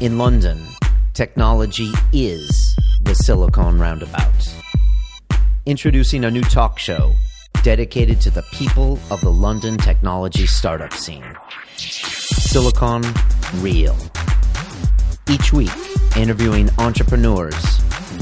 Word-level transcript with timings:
In 0.00 0.16
London, 0.16 0.64
technology 1.12 1.90
is 2.12 2.76
the 3.02 3.16
Silicon 3.16 3.80
Roundabout. 3.80 4.54
Introducing 5.66 6.24
a 6.24 6.30
new 6.30 6.42
talk 6.42 6.78
show 6.78 7.14
dedicated 7.64 8.20
to 8.20 8.30
the 8.30 8.44
people 8.52 9.00
of 9.10 9.20
the 9.22 9.32
London 9.32 9.76
technology 9.76 10.46
startup 10.46 10.92
scene 10.92 11.24
Silicon 11.76 13.02
Real. 13.56 13.96
Each 15.28 15.52
week, 15.52 15.72
interviewing 16.16 16.70
entrepreneurs, 16.78 17.56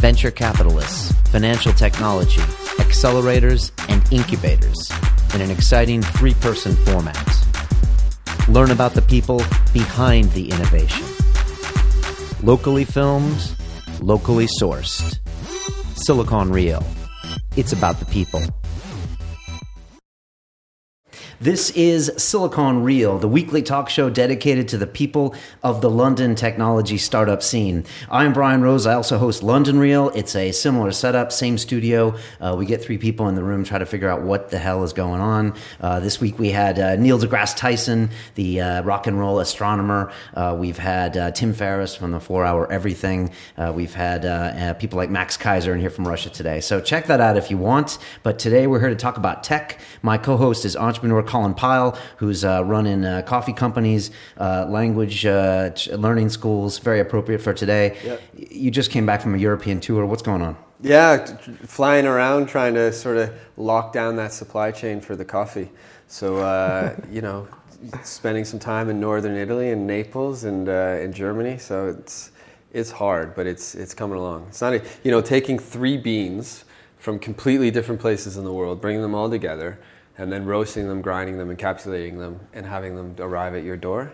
venture 0.01 0.31
capitalists, 0.31 1.13
financial 1.31 1.75
technology, 1.75 2.41
accelerators, 2.79 3.71
and 3.91 4.03
incubators 4.11 4.91
in 5.35 5.43
an 5.43 5.51
exciting 5.51 6.01
three 6.01 6.35
person 6.41 6.75
format. 6.87 7.29
Learn 8.49 8.71
about 8.71 8.95
the 8.95 9.03
people 9.03 9.43
behind 9.75 10.33
the 10.33 10.49
innovation. 10.49 11.16
Locally 12.43 12.85
filmed, 12.85 13.55
locally 14.01 14.47
sourced. 14.61 15.19
Silicon 15.95 16.51
Real. 16.51 16.87
It's 17.57 17.73
about 17.73 17.99
the 17.99 18.05
people. 18.05 18.43
This 21.39 21.69
is 21.73 22.11
Silicon 22.17 22.83
Real, 22.83 23.19
the 23.19 23.29
weekly 23.29 23.61
talk 23.61 23.91
show 23.91 24.09
dedicated 24.09 24.69
to 24.69 24.79
the 24.79 24.87
people 24.87 25.35
of 25.63 25.83
the 25.83 25.91
London 25.91 26.35
technology 26.35 26.97
startup 26.97 27.43
scene. 27.43 27.85
I'm 28.11 28.33
Brian 28.33 28.63
Rose. 28.63 28.87
I 28.87 28.95
also 28.95 29.19
host 29.19 29.43
London 29.43 29.79
Real. 29.79 30.09
It's 30.15 30.35
a 30.35 30.51
similar 30.53 30.93
setup, 30.93 31.31
same 31.31 31.59
studio. 31.59 32.17
Uh, 32.41 32.57
we 32.59 32.65
get 32.65 32.83
three 32.83 32.97
people 32.97 33.29
in 33.29 33.35
the 33.35 33.45
room, 33.45 33.65
try 33.65 33.77
to 33.77 33.85
figure 33.85 34.09
out 34.09 34.23
what 34.23 34.49
the 34.49 34.57
hell 34.57 34.83
is 34.83 34.95
going 34.95 35.21
on. 35.21 35.55
Uh, 35.79 36.01
this 36.01 36.23
week 36.23 36.39
we 36.39 36.53
had 36.53 36.79
uh, 36.79 36.97
Neil 36.97 37.19
deGrasse 37.19 37.55
Tyson, 37.55 38.09
the 38.35 38.63
uh, 38.63 38.83
rock 38.85 39.07
and 39.07 39.19
roll 39.21 39.39
astronomer. 39.39 40.11
Uh, 40.33 40.57
we've 40.59 40.79
had 40.79 41.19
uh, 41.19 41.33
Tim 41.33 41.53
Ferriss 41.53 41.95
from 41.95 42.13
the 42.13 42.21
Four 42.21 42.47
Hour 42.47 42.73
Everything. 42.73 43.31
we've 43.75 43.93
had 43.93 44.79
people 44.79 44.97
like 44.97 45.11
Max 45.11 45.37
Keiser 45.37 45.75
in 45.75 45.81
here 45.81 45.91
from 45.91 46.09
Russia 46.09 46.31
today. 46.31 46.61
So 46.61 46.81
check 46.81 47.09
that 47.09 47.21
out 47.21 47.37
if 47.37 47.51
you 47.51 47.59
want. 47.59 47.99
But 48.23 48.39
today 48.39 48.67
we're 48.67 48.81
here 48.81 48.89
to 48.89 48.97
talk 48.97 49.19
about 49.19 49.45
tech. 49.45 49.79
My 50.01 50.17
co 50.17 50.39
host 50.39 50.65
is 50.65 50.77
entrepreneur 50.77 51.26
Colin 51.27 51.55
Pyle, 51.55 51.99
who's 52.17 52.45
uh, 52.45 52.65
running 52.65 53.05
uh, 53.05 53.23
coffee 53.23 53.53
companies, 53.53 54.11
uh, 54.39 54.67
language 54.69 55.27
uh, 55.27 55.71
learning 55.93 56.29
schools, 56.29 56.79
very 56.79 57.01
appropriate 57.01 57.41
for 57.41 57.53
today. 57.53 57.97
Yep. 58.05 58.23
You 58.51 58.71
just 58.71 58.91
came 58.91 59.07
back 59.07 59.21
from 59.21 59.35
a 59.35 59.39
European 59.39 59.81
tour. 59.81 60.07
What's 60.07 60.23
going 60.23 60.43
on? 60.43 60.57
Yeah, 60.83 61.25
flying 61.65 62.07
around 62.07 62.49
trying 62.49 62.75
to 62.75 62.93
sort 62.93 63.17
of 63.17 63.35
lock 63.57 63.93
down 63.93 64.17
that 64.17 64.33
supply 64.33 64.71
chain 64.71 65.01
for 65.01 65.17
the 65.17 65.25
coffee. 65.25 65.71
So, 66.07 66.37
uh, 66.39 66.97
you 67.11 67.23
know, 67.23 67.49
spending 68.03 68.45
some 68.45 68.59
time 68.59 68.89
in 68.89 69.01
northern 69.01 69.37
Italy 69.37 69.71
and 69.71 69.87
Naples 69.87 70.45
and 70.45 70.69
uh, 70.69 70.99
in 71.01 71.13
Germany. 71.13 71.59
So 71.59 71.89
it's 71.89 72.31
it's 72.73 72.91
hard, 72.91 73.35
but 73.35 73.47
it's 73.47 73.75
it's 73.75 73.95
coming 73.95 74.19
along. 74.19 74.47
It's 74.49 74.61
not 74.61 74.75
a, 74.75 74.83
you 75.03 75.11
know 75.11 75.21
taking 75.21 75.59
three 75.59 75.97
beans 75.97 76.65
from 76.99 77.19
completely 77.19 77.71
different 77.71 78.01
places 78.01 78.37
in 78.37 78.45
the 78.45 78.53
world, 78.53 78.81
bringing 78.81 79.03
them 79.03 79.15
all 79.15 79.31
together, 79.31 79.79
and 80.19 80.33
then 80.33 80.45
roasting 80.45 80.89
them, 80.89 81.03
grinding 81.03 81.39
them, 81.39 81.55
encapsulating 81.55 82.19
them, 82.19 82.41
and 82.53 82.67
having 82.67 82.97
them 82.97 83.15
arrive 83.19 83.55
at 83.55 83.65
your 83.65 83.77
door 83.77 84.13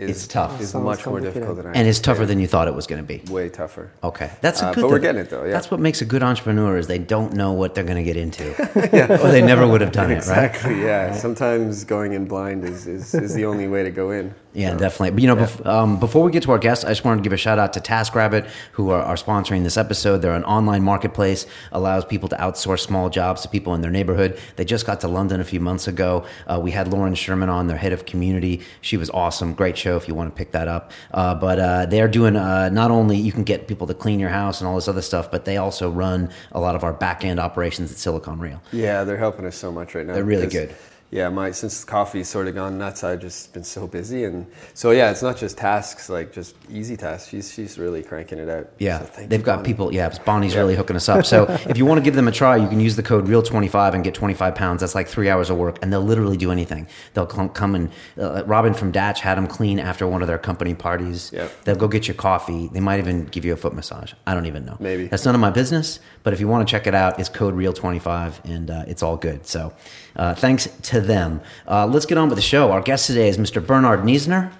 is 0.00 0.10
it's 0.10 0.26
tough. 0.26 0.60
Is 0.60 0.74
much 0.74 1.04
more 1.04 1.20
difficult 1.20 1.56
than 1.56 1.66
I 1.66 1.72
and 1.72 1.86
it's 1.86 1.98
tougher 1.98 2.24
than 2.24 2.38
you 2.38 2.46
thought 2.46 2.68
it 2.68 2.74
was 2.74 2.86
going 2.86 3.02
to 3.02 3.06
be. 3.06 3.30
Way 3.30 3.50
tougher. 3.50 3.90
Okay, 4.02 4.30
that's 4.40 4.62
a 4.62 4.68
uh, 4.68 4.72
good. 4.72 4.82
but 4.82 4.90
we're 4.90 4.98
getting 4.98 5.20
it 5.20 5.30
though. 5.30 5.44
Yeah. 5.44 5.52
That's 5.52 5.70
what 5.70 5.78
makes 5.78 6.00
a 6.00 6.04
good 6.06 6.22
entrepreneur 6.22 6.78
is 6.78 6.86
they 6.86 6.98
don't 6.98 7.34
know 7.34 7.52
what 7.52 7.74
they're 7.74 7.84
going 7.84 7.98
to 7.98 8.02
get 8.02 8.16
into, 8.16 8.44
yeah. 8.92 9.20
or 9.20 9.30
they 9.30 9.42
never 9.42 9.66
would 9.66 9.80
have 9.82 9.92
done 9.92 10.10
exactly, 10.10 10.70
it. 10.70 10.76
Exactly. 10.76 10.82
Yeah. 10.82 11.12
Sometimes 11.14 11.84
going 11.84 12.14
in 12.14 12.24
blind 12.24 12.64
is, 12.64 12.86
is, 12.86 13.14
is 13.14 13.34
the 13.34 13.44
only 13.44 13.68
way 13.68 13.82
to 13.82 13.90
go 13.90 14.10
in. 14.10 14.34
Yeah, 14.52 14.74
definitely. 14.74 15.10
But 15.10 15.20
you 15.20 15.26
know, 15.28 15.36
yeah. 15.36 15.46
bef- 15.46 15.66
um, 15.66 16.00
before 16.00 16.24
we 16.24 16.32
get 16.32 16.42
to 16.42 16.50
our 16.50 16.58
guests, 16.58 16.84
I 16.84 16.88
just 16.88 17.04
wanted 17.04 17.18
to 17.18 17.22
give 17.22 17.32
a 17.32 17.36
shout 17.36 17.58
out 17.58 17.72
to 17.74 17.80
TaskRabbit, 17.80 18.48
who 18.72 18.90
are, 18.90 19.02
are, 19.02 19.14
sponsoring 19.14 19.62
this 19.62 19.76
episode. 19.76 20.18
They're 20.18 20.34
an 20.34 20.44
online 20.44 20.82
marketplace, 20.82 21.46
allows 21.72 22.04
people 22.04 22.28
to 22.30 22.36
outsource 22.36 22.80
small 22.80 23.10
jobs 23.10 23.42
to 23.42 23.48
people 23.48 23.74
in 23.74 23.80
their 23.80 23.90
neighborhood. 23.90 24.38
They 24.56 24.64
just 24.64 24.86
got 24.86 25.00
to 25.02 25.08
London 25.08 25.40
a 25.40 25.44
few 25.44 25.60
months 25.60 25.86
ago. 25.86 26.24
Uh, 26.46 26.58
we 26.60 26.72
had 26.72 26.88
Lauren 26.88 27.14
Sherman 27.14 27.48
on, 27.48 27.68
their 27.68 27.76
head 27.76 27.92
of 27.92 28.06
community. 28.06 28.62
She 28.80 28.96
was 28.96 29.10
awesome. 29.10 29.54
Great 29.54 29.76
show 29.76 29.96
if 29.96 30.08
you 30.08 30.14
want 30.14 30.34
to 30.34 30.36
pick 30.36 30.50
that 30.52 30.66
up. 30.66 30.90
Uh, 31.12 31.34
but 31.34 31.60
uh, 31.60 31.86
they're 31.86 32.08
doing 32.08 32.34
uh, 32.34 32.70
not 32.70 32.90
only 32.90 33.16
you 33.16 33.30
can 33.30 33.44
get 33.44 33.68
people 33.68 33.86
to 33.86 33.94
clean 33.94 34.18
your 34.18 34.30
house 34.30 34.60
and 34.60 34.66
all 34.66 34.74
this 34.74 34.88
other 34.88 35.02
stuff, 35.02 35.30
but 35.30 35.44
they 35.44 35.58
also 35.58 35.90
run 35.90 36.30
a 36.52 36.60
lot 36.60 36.74
of 36.74 36.82
our 36.82 36.92
back 36.92 37.24
end 37.24 37.38
operations 37.38 37.92
at 37.92 37.98
Silicon 37.98 38.40
Real. 38.40 38.60
Yeah, 38.72 39.04
they're 39.04 39.16
helping 39.16 39.46
us 39.46 39.56
so 39.56 39.70
much 39.70 39.94
right 39.94 40.06
now. 40.06 40.14
They're 40.14 40.24
really 40.24 40.48
good 40.48 40.74
yeah, 41.10 41.28
my 41.28 41.50
since 41.50 41.84
coffee's 41.84 42.28
sort 42.28 42.46
of 42.46 42.54
gone 42.54 42.78
nuts, 42.78 43.02
I've 43.02 43.20
just 43.20 43.52
been 43.52 43.64
so 43.64 43.88
busy, 43.88 44.24
and 44.24 44.46
so 44.74 44.92
yeah, 44.92 45.10
it's 45.10 45.22
not 45.22 45.36
just 45.36 45.58
tasks, 45.58 46.08
like 46.08 46.32
just 46.32 46.54
easy 46.70 46.96
tasks. 46.96 47.28
She's 47.28 47.52
she's 47.52 47.78
really 47.78 48.04
cranking 48.04 48.38
it 48.38 48.48
out. 48.48 48.70
Yeah, 48.78 49.04
so 49.06 49.26
they've 49.26 49.42
got 49.42 49.56
Bonnie. 49.56 49.66
people. 49.68 49.92
Yeah, 49.92 50.08
Bonnie's 50.24 50.54
yeah. 50.54 50.60
really 50.60 50.76
hooking 50.76 50.94
us 50.94 51.08
up. 51.08 51.26
So 51.26 51.46
if 51.68 51.76
you 51.76 51.84
want 51.84 51.98
to 51.98 52.04
give 52.04 52.14
them 52.14 52.28
a 52.28 52.32
try, 52.32 52.56
you 52.56 52.68
can 52.68 52.78
use 52.78 52.94
the 52.94 53.02
code 53.02 53.26
Real 53.26 53.42
twenty 53.42 53.66
five 53.66 53.94
and 53.94 54.04
get 54.04 54.14
twenty 54.14 54.34
five 54.34 54.54
pounds. 54.54 54.82
That's 54.82 54.94
like 54.94 55.08
three 55.08 55.28
hours 55.28 55.50
of 55.50 55.56
work, 55.56 55.78
and 55.82 55.92
they'll 55.92 56.00
literally 56.00 56.36
do 56.36 56.52
anything. 56.52 56.86
They'll 57.14 57.26
come 57.26 57.74
and 57.74 57.90
uh, 58.16 58.44
Robin 58.46 58.72
from 58.72 58.92
Datch 58.92 59.20
had 59.20 59.36
them 59.36 59.48
clean 59.48 59.80
after 59.80 60.06
one 60.06 60.22
of 60.22 60.28
their 60.28 60.38
company 60.38 60.74
parties. 60.74 61.32
Yeah, 61.32 61.48
they'll 61.64 61.74
go 61.74 61.88
get 61.88 62.06
your 62.06 62.14
coffee. 62.14 62.68
They 62.68 62.80
might 62.80 63.00
even 63.00 63.26
give 63.26 63.44
you 63.44 63.52
a 63.52 63.56
foot 63.56 63.74
massage. 63.74 64.12
I 64.28 64.34
don't 64.34 64.46
even 64.46 64.64
know. 64.64 64.76
Maybe 64.78 65.08
that's 65.08 65.24
none 65.24 65.34
of 65.34 65.40
my 65.40 65.50
business. 65.50 65.98
But 66.22 66.32
if 66.32 66.40
you 66.40 66.48
want 66.48 66.66
to 66.66 66.70
check 66.70 66.86
it 66.86 66.94
out, 66.94 67.18
it's 67.18 67.28
code 67.28 67.54
Real 67.54 67.72
twenty 67.72 67.98
five, 67.98 68.40
and 68.44 68.70
uh, 68.70 68.84
it's 68.86 69.02
all 69.02 69.16
good. 69.16 69.46
So 69.46 69.72
uh, 70.16 70.34
thanks 70.34 70.68
to 70.82 71.00
them. 71.00 71.40
Uh, 71.66 71.86
let's 71.86 72.06
get 72.06 72.18
on 72.18 72.28
with 72.28 72.36
the 72.36 72.42
show. 72.42 72.72
Our 72.72 72.82
guest 72.82 73.06
today 73.06 73.28
is 73.28 73.38
Mr. 73.38 73.64
Bernhard 73.64 74.00
Niesner, 74.00 74.52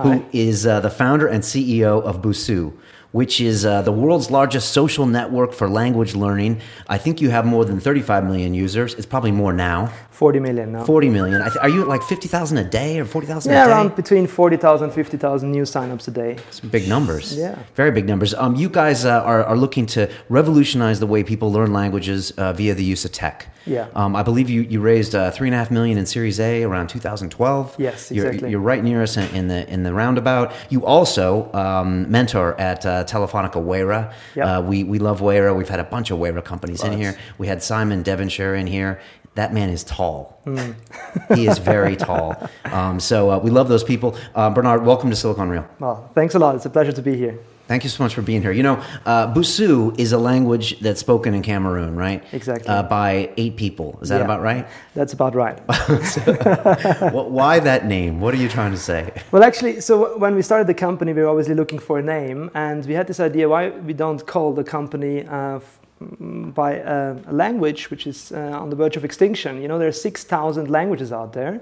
who 0.00 0.24
is 0.32 0.66
uh, 0.66 0.80
the 0.80 0.90
founder 0.90 1.26
and 1.26 1.42
CEO 1.42 2.02
of 2.02 2.22
Busuu 2.22 2.72
which 3.12 3.40
is 3.40 3.64
uh, 3.64 3.82
the 3.82 3.92
world's 3.92 4.30
largest 4.30 4.72
social 4.72 5.06
network 5.06 5.52
for 5.52 5.68
language 5.68 6.14
learning. 6.14 6.60
I 6.88 6.98
think 6.98 7.20
you 7.20 7.30
have 7.30 7.46
more 7.46 7.64
than 7.64 7.80
35 7.80 8.24
million 8.24 8.54
users. 8.54 8.94
It's 8.94 9.06
probably 9.06 9.32
more 9.32 9.52
now. 9.52 9.92
40 10.18 10.40
million 10.40 10.72
now. 10.72 10.84
40 10.84 11.10
million. 11.10 11.40
Th- 11.40 11.56
are 11.58 11.68
you 11.68 11.82
at 11.82 11.86
like 11.86 12.02
50,000 12.02 12.58
a 12.58 12.64
day 12.64 12.98
or 12.98 13.04
40,000 13.04 13.52
yeah, 13.52 13.68
around 13.68 13.94
between 13.94 14.26
40,000 14.26 14.90
50,000 14.90 15.48
new 15.48 15.62
signups 15.62 16.08
a 16.08 16.10
day. 16.10 16.38
Some 16.50 16.70
big 16.70 16.88
numbers. 16.88 17.36
Yeah. 17.36 17.56
Very 17.76 17.92
big 17.92 18.08
numbers. 18.08 18.34
Um, 18.34 18.56
you 18.56 18.68
guys 18.68 19.04
uh, 19.04 19.22
are, 19.22 19.44
are 19.44 19.56
looking 19.56 19.86
to 19.86 20.10
revolutionize 20.28 20.98
the 20.98 21.06
way 21.06 21.22
people 21.22 21.52
learn 21.52 21.72
languages 21.72 22.32
uh, 22.32 22.52
via 22.52 22.74
the 22.74 22.82
use 22.82 23.04
of 23.04 23.12
tech. 23.12 23.54
Yeah. 23.64 23.88
Um, 23.94 24.16
I 24.16 24.22
believe 24.24 24.50
you, 24.50 24.62
you 24.62 24.80
raised 24.80 25.14
uh, 25.14 25.30
three 25.30 25.46
and 25.46 25.54
a 25.54 25.58
half 25.58 25.70
million 25.70 25.98
in 25.98 26.06
Series 26.06 26.40
A 26.40 26.64
around 26.64 26.88
2012. 26.88 27.76
Yes, 27.78 28.10
exactly. 28.10 28.40
You're, 28.40 28.50
you're 28.50 28.60
right 28.60 28.82
near 28.82 29.02
us 29.02 29.16
in, 29.16 29.32
in, 29.34 29.48
the 29.48 29.68
in 29.68 29.82
the 29.82 29.92
roundabout. 29.92 30.52
You 30.68 30.84
also 30.84 31.52
um, 31.52 32.10
mentor 32.10 32.58
at 32.58 32.84
uh, 32.84 33.04
Telefonica 33.04 33.62
Wayra. 33.64 34.12
Yep. 34.34 34.46
Uh, 34.46 34.62
we 34.62 34.84
we 34.84 34.98
love 34.98 35.20
Wayra. 35.20 35.56
We've 35.56 35.68
had 35.68 35.80
a 35.80 35.84
bunch 35.84 36.10
of 36.10 36.18
Wayra 36.18 36.42
companies 36.44 36.82
Lots. 36.82 36.94
in 36.94 36.98
here. 36.98 37.16
We 37.36 37.46
had 37.46 37.62
Simon 37.62 38.02
Devonshire 38.02 38.54
in 38.54 38.66
here 38.66 39.00
that 39.38 39.54
man 39.54 39.70
is 39.70 39.84
tall. 39.84 40.40
Mm. 40.44 40.74
he 41.36 41.46
is 41.46 41.58
very 41.58 41.94
tall. 41.94 42.36
Um, 42.64 42.98
so 42.98 43.30
uh, 43.30 43.38
we 43.38 43.50
love 43.50 43.68
those 43.68 43.84
people. 43.84 44.16
Uh, 44.34 44.50
Bernhard, 44.50 44.84
welcome 44.84 45.10
to 45.10 45.16
Silicon 45.16 45.48
Real. 45.48 45.66
Well, 45.78 46.10
thanks 46.12 46.34
a 46.34 46.40
lot. 46.40 46.56
It's 46.56 46.66
a 46.66 46.70
pleasure 46.70 46.90
to 46.90 47.02
be 47.02 47.16
here. 47.16 47.38
Thank 47.68 47.84
you 47.84 47.90
so 47.90 48.02
much 48.02 48.14
for 48.14 48.22
being 48.22 48.42
here. 48.42 48.50
You 48.50 48.64
know, 48.64 48.82
uh, 49.06 49.32
Busuu 49.32 49.96
is 49.96 50.12
a 50.12 50.18
language 50.18 50.80
that's 50.80 50.98
spoken 50.98 51.34
in 51.34 51.42
Cameroon, 51.42 51.94
right? 51.94 52.24
Exactly. 52.32 52.66
Uh, 52.66 52.82
by 52.82 53.30
eight 53.36 53.56
people. 53.56 53.98
Is 54.02 54.08
that 54.08 54.18
yeah, 54.18 54.24
about 54.24 54.40
right? 54.40 54.66
That's 54.94 55.12
about 55.12 55.34
right. 55.34 55.58
so, 56.04 57.10
why 57.12 57.60
that 57.60 57.86
name? 57.86 58.20
What 58.20 58.34
are 58.34 58.38
you 58.38 58.48
trying 58.48 58.72
to 58.72 58.78
say? 58.78 59.12
Well, 59.30 59.44
actually, 59.44 59.82
so 59.82 60.16
when 60.16 60.34
we 60.34 60.42
started 60.42 60.66
the 60.66 60.74
company, 60.74 61.12
we 61.12 61.20
were 61.20 61.28
obviously 61.28 61.54
looking 61.54 61.78
for 61.78 61.98
a 61.98 62.02
name, 62.02 62.50
and 62.54 62.84
we 62.86 62.94
had 62.94 63.06
this 63.06 63.20
idea 63.20 63.48
why 63.48 63.68
we 63.68 63.92
don't 63.92 64.26
call 64.26 64.54
the 64.54 64.64
company 64.64 65.26
uh, 65.26 65.60
by 66.00 66.74
a, 66.74 67.16
language 67.30 67.90
which 67.90 68.06
is 68.06 68.32
uh, 68.32 68.38
on 68.62 68.70
the 68.70 68.76
verge 68.76 68.96
of 68.96 69.04
extinction. 69.04 69.60
You 69.60 69.68
know, 69.68 69.78
there 69.78 69.88
are 69.88 69.92
6,000 69.92 70.70
languages 70.70 71.12
out 71.12 71.32
there, 71.32 71.60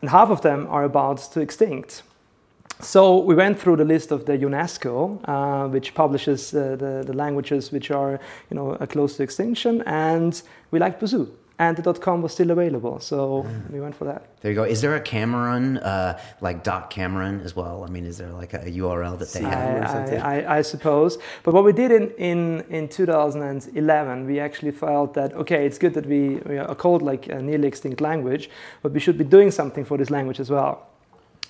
and 0.00 0.10
half 0.10 0.30
of 0.30 0.42
them 0.42 0.66
are 0.68 0.84
about 0.84 1.18
to 1.32 1.40
extinct. 1.40 2.02
So 2.80 3.18
we 3.18 3.34
went 3.34 3.60
through 3.60 3.76
the 3.76 3.84
list 3.84 4.10
of 4.10 4.26
the 4.26 4.36
UNESCO, 4.38 5.20
uh, 5.24 5.68
which 5.68 5.94
publishes 5.94 6.54
uh, 6.54 6.76
the, 6.76 7.04
the 7.06 7.12
languages 7.12 7.70
which 7.70 7.90
are, 7.90 8.18
you 8.50 8.56
know, 8.56 8.74
close 8.88 9.16
to 9.16 9.22
extinction, 9.22 9.82
and 9.82 10.42
we 10.70 10.78
liked 10.78 11.00
Busuu 11.00 11.28
and 11.62 11.76
the 11.76 11.94
.com 11.94 12.22
was 12.22 12.32
still 12.32 12.50
available, 12.50 12.98
so 12.98 13.44
mm. 13.46 13.70
we 13.70 13.80
went 13.80 13.94
for 13.94 14.04
that. 14.04 14.20
There 14.40 14.50
you 14.50 14.56
go. 14.56 14.64
Is 14.64 14.80
there 14.80 14.96
a 14.96 15.00
Cameroon, 15.00 15.78
uh, 15.78 16.18
like 16.40 16.64
dot 16.64 16.90
Cameroon 16.90 17.40
as 17.40 17.54
well? 17.54 17.84
I 17.86 17.88
mean, 17.94 18.04
is 18.04 18.18
there 18.18 18.32
like 18.42 18.52
a, 18.52 18.62
URL 18.82 19.16
that 19.18 19.30
they 19.32 19.42
have? 19.42 20.10
I, 20.10 20.36
I, 20.36 20.58
I, 20.58 20.62
suppose. 20.62 21.18
But 21.44 21.54
what 21.54 21.64
we 21.64 21.72
did 21.72 21.90
in, 21.92 22.10
in, 22.32 22.64
in 22.68 22.88
2011, 22.88 24.26
we 24.26 24.40
actually 24.40 24.72
felt 24.72 25.14
that 25.14 25.34
okay, 25.34 25.64
it's 25.66 25.78
good 25.78 25.94
that 25.94 26.06
we, 26.06 26.22
we 26.50 26.58
are 26.58 26.74
called 26.74 27.02
like 27.02 27.28
a 27.28 27.40
nearly 27.40 27.68
extinct 27.68 28.00
language, 28.00 28.50
but 28.82 28.92
we 28.92 29.00
should 29.00 29.18
be 29.18 29.24
doing 29.24 29.50
something 29.50 29.84
for 29.84 29.96
this 29.96 30.10
language 30.10 30.40
as 30.40 30.50
well. 30.50 30.91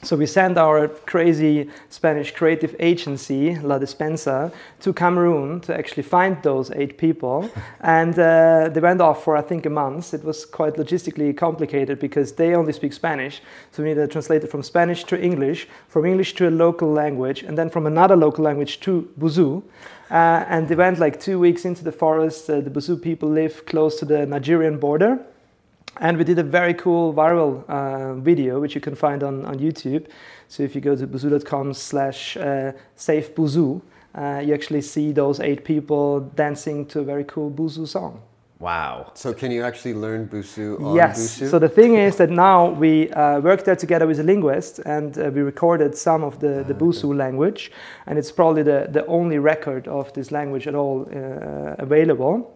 So 0.04 0.16
we 0.16 0.26
sent 0.26 0.58
our 0.58 0.88
crazy 0.88 1.70
Spanish 1.88 2.32
creative 2.32 2.74
agency, 2.80 3.54
La 3.60 3.78
Despensa, 3.78 4.52
to 4.80 4.92
Cameroon 4.92 5.60
to 5.60 5.78
actually 5.78 6.02
find 6.02 6.42
those 6.42 6.72
eight 6.72 6.98
people. 6.98 7.48
and 7.80 8.18
uh, 8.18 8.68
they 8.68 8.80
went 8.80 9.00
off 9.00 9.22
for, 9.22 9.36
I 9.36 9.42
think, 9.42 9.64
a 9.64 9.70
month. 9.70 10.12
It 10.12 10.24
was 10.24 10.44
quite 10.44 10.74
logistically 10.74 11.36
complicated 11.36 12.00
because 12.00 12.32
they 12.32 12.56
only 12.56 12.72
speak 12.72 12.92
Spanish. 12.92 13.42
So 13.70 13.84
we 13.84 13.90
needed 13.90 14.00
to 14.00 14.08
translate 14.08 14.42
it 14.42 14.50
from 14.50 14.64
Spanish 14.64 15.04
to 15.04 15.22
English, 15.22 15.68
from 15.86 16.04
English 16.04 16.34
to 16.34 16.48
a 16.48 16.50
local 16.50 16.90
language, 16.90 17.44
and 17.44 17.56
then 17.56 17.70
from 17.70 17.86
another 17.86 18.16
local 18.16 18.42
language 18.44 18.80
to 18.80 19.08
Busuu. 19.16 19.62
Uh, 20.10 20.44
and 20.48 20.66
they 20.66 20.74
went 20.74 20.98
like 20.98 21.20
two 21.20 21.38
weeks 21.38 21.64
into 21.64 21.84
the 21.84 21.92
forest. 21.92 22.50
Uh, 22.50 22.60
the 22.60 22.70
Busuu 22.70 23.00
people 23.00 23.28
live 23.28 23.64
close 23.66 24.00
to 24.00 24.04
the 24.04 24.26
Nigerian 24.26 24.80
border 24.80 25.24
and 26.00 26.16
we 26.16 26.24
did 26.24 26.38
a 26.38 26.42
very 26.42 26.74
cool 26.74 27.12
viral 27.12 27.68
uh, 27.68 28.14
video, 28.14 28.60
which 28.60 28.74
you 28.74 28.80
can 28.80 28.94
find 28.94 29.22
on, 29.22 29.44
on 29.44 29.58
YouTube. 29.58 30.06
So 30.48 30.62
if 30.62 30.74
you 30.74 30.80
go 30.80 30.96
to 30.96 31.06
busuu.com 31.06 31.74
slash 31.74 32.36
uh, 32.36 32.72
safe 32.96 33.34
Busuu, 33.34 33.80
uh, 34.14 34.42
you 34.44 34.54
actually 34.54 34.82
see 34.82 35.12
those 35.12 35.40
eight 35.40 35.64
people 35.64 36.20
dancing 36.20 36.86
to 36.86 37.00
a 37.00 37.04
very 37.04 37.24
cool 37.24 37.50
Busuu 37.50 37.86
song. 37.86 38.20
Wow. 38.58 39.10
So 39.14 39.34
can 39.34 39.50
you 39.50 39.64
actually 39.64 39.94
learn 39.94 40.28
Busuu 40.28 40.80
on 40.80 40.94
yes. 40.94 41.40
Busuu? 41.40 41.50
So 41.50 41.58
the 41.58 41.68
thing 41.68 41.96
is 41.96 42.16
that 42.16 42.30
now 42.30 42.70
we 42.70 43.10
uh, 43.10 43.40
worked 43.40 43.64
there 43.64 43.74
together 43.74 44.06
with 44.06 44.20
a 44.20 44.22
linguist 44.22 44.78
and 44.80 45.18
uh, 45.18 45.30
we 45.34 45.40
recorded 45.40 45.96
some 45.96 46.22
of 46.22 46.38
the, 46.38 46.64
the 46.66 46.74
Busuu 46.74 47.16
language. 47.16 47.72
And 48.06 48.18
it's 48.18 48.30
probably 48.30 48.62
the, 48.62 48.88
the 48.88 49.04
only 49.06 49.38
record 49.38 49.88
of 49.88 50.12
this 50.12 50.30
language 50.30 50.68
at 50.68 50.76
all 50.76 51.08
uh, 51.10 51.74
available. 51.78 52.54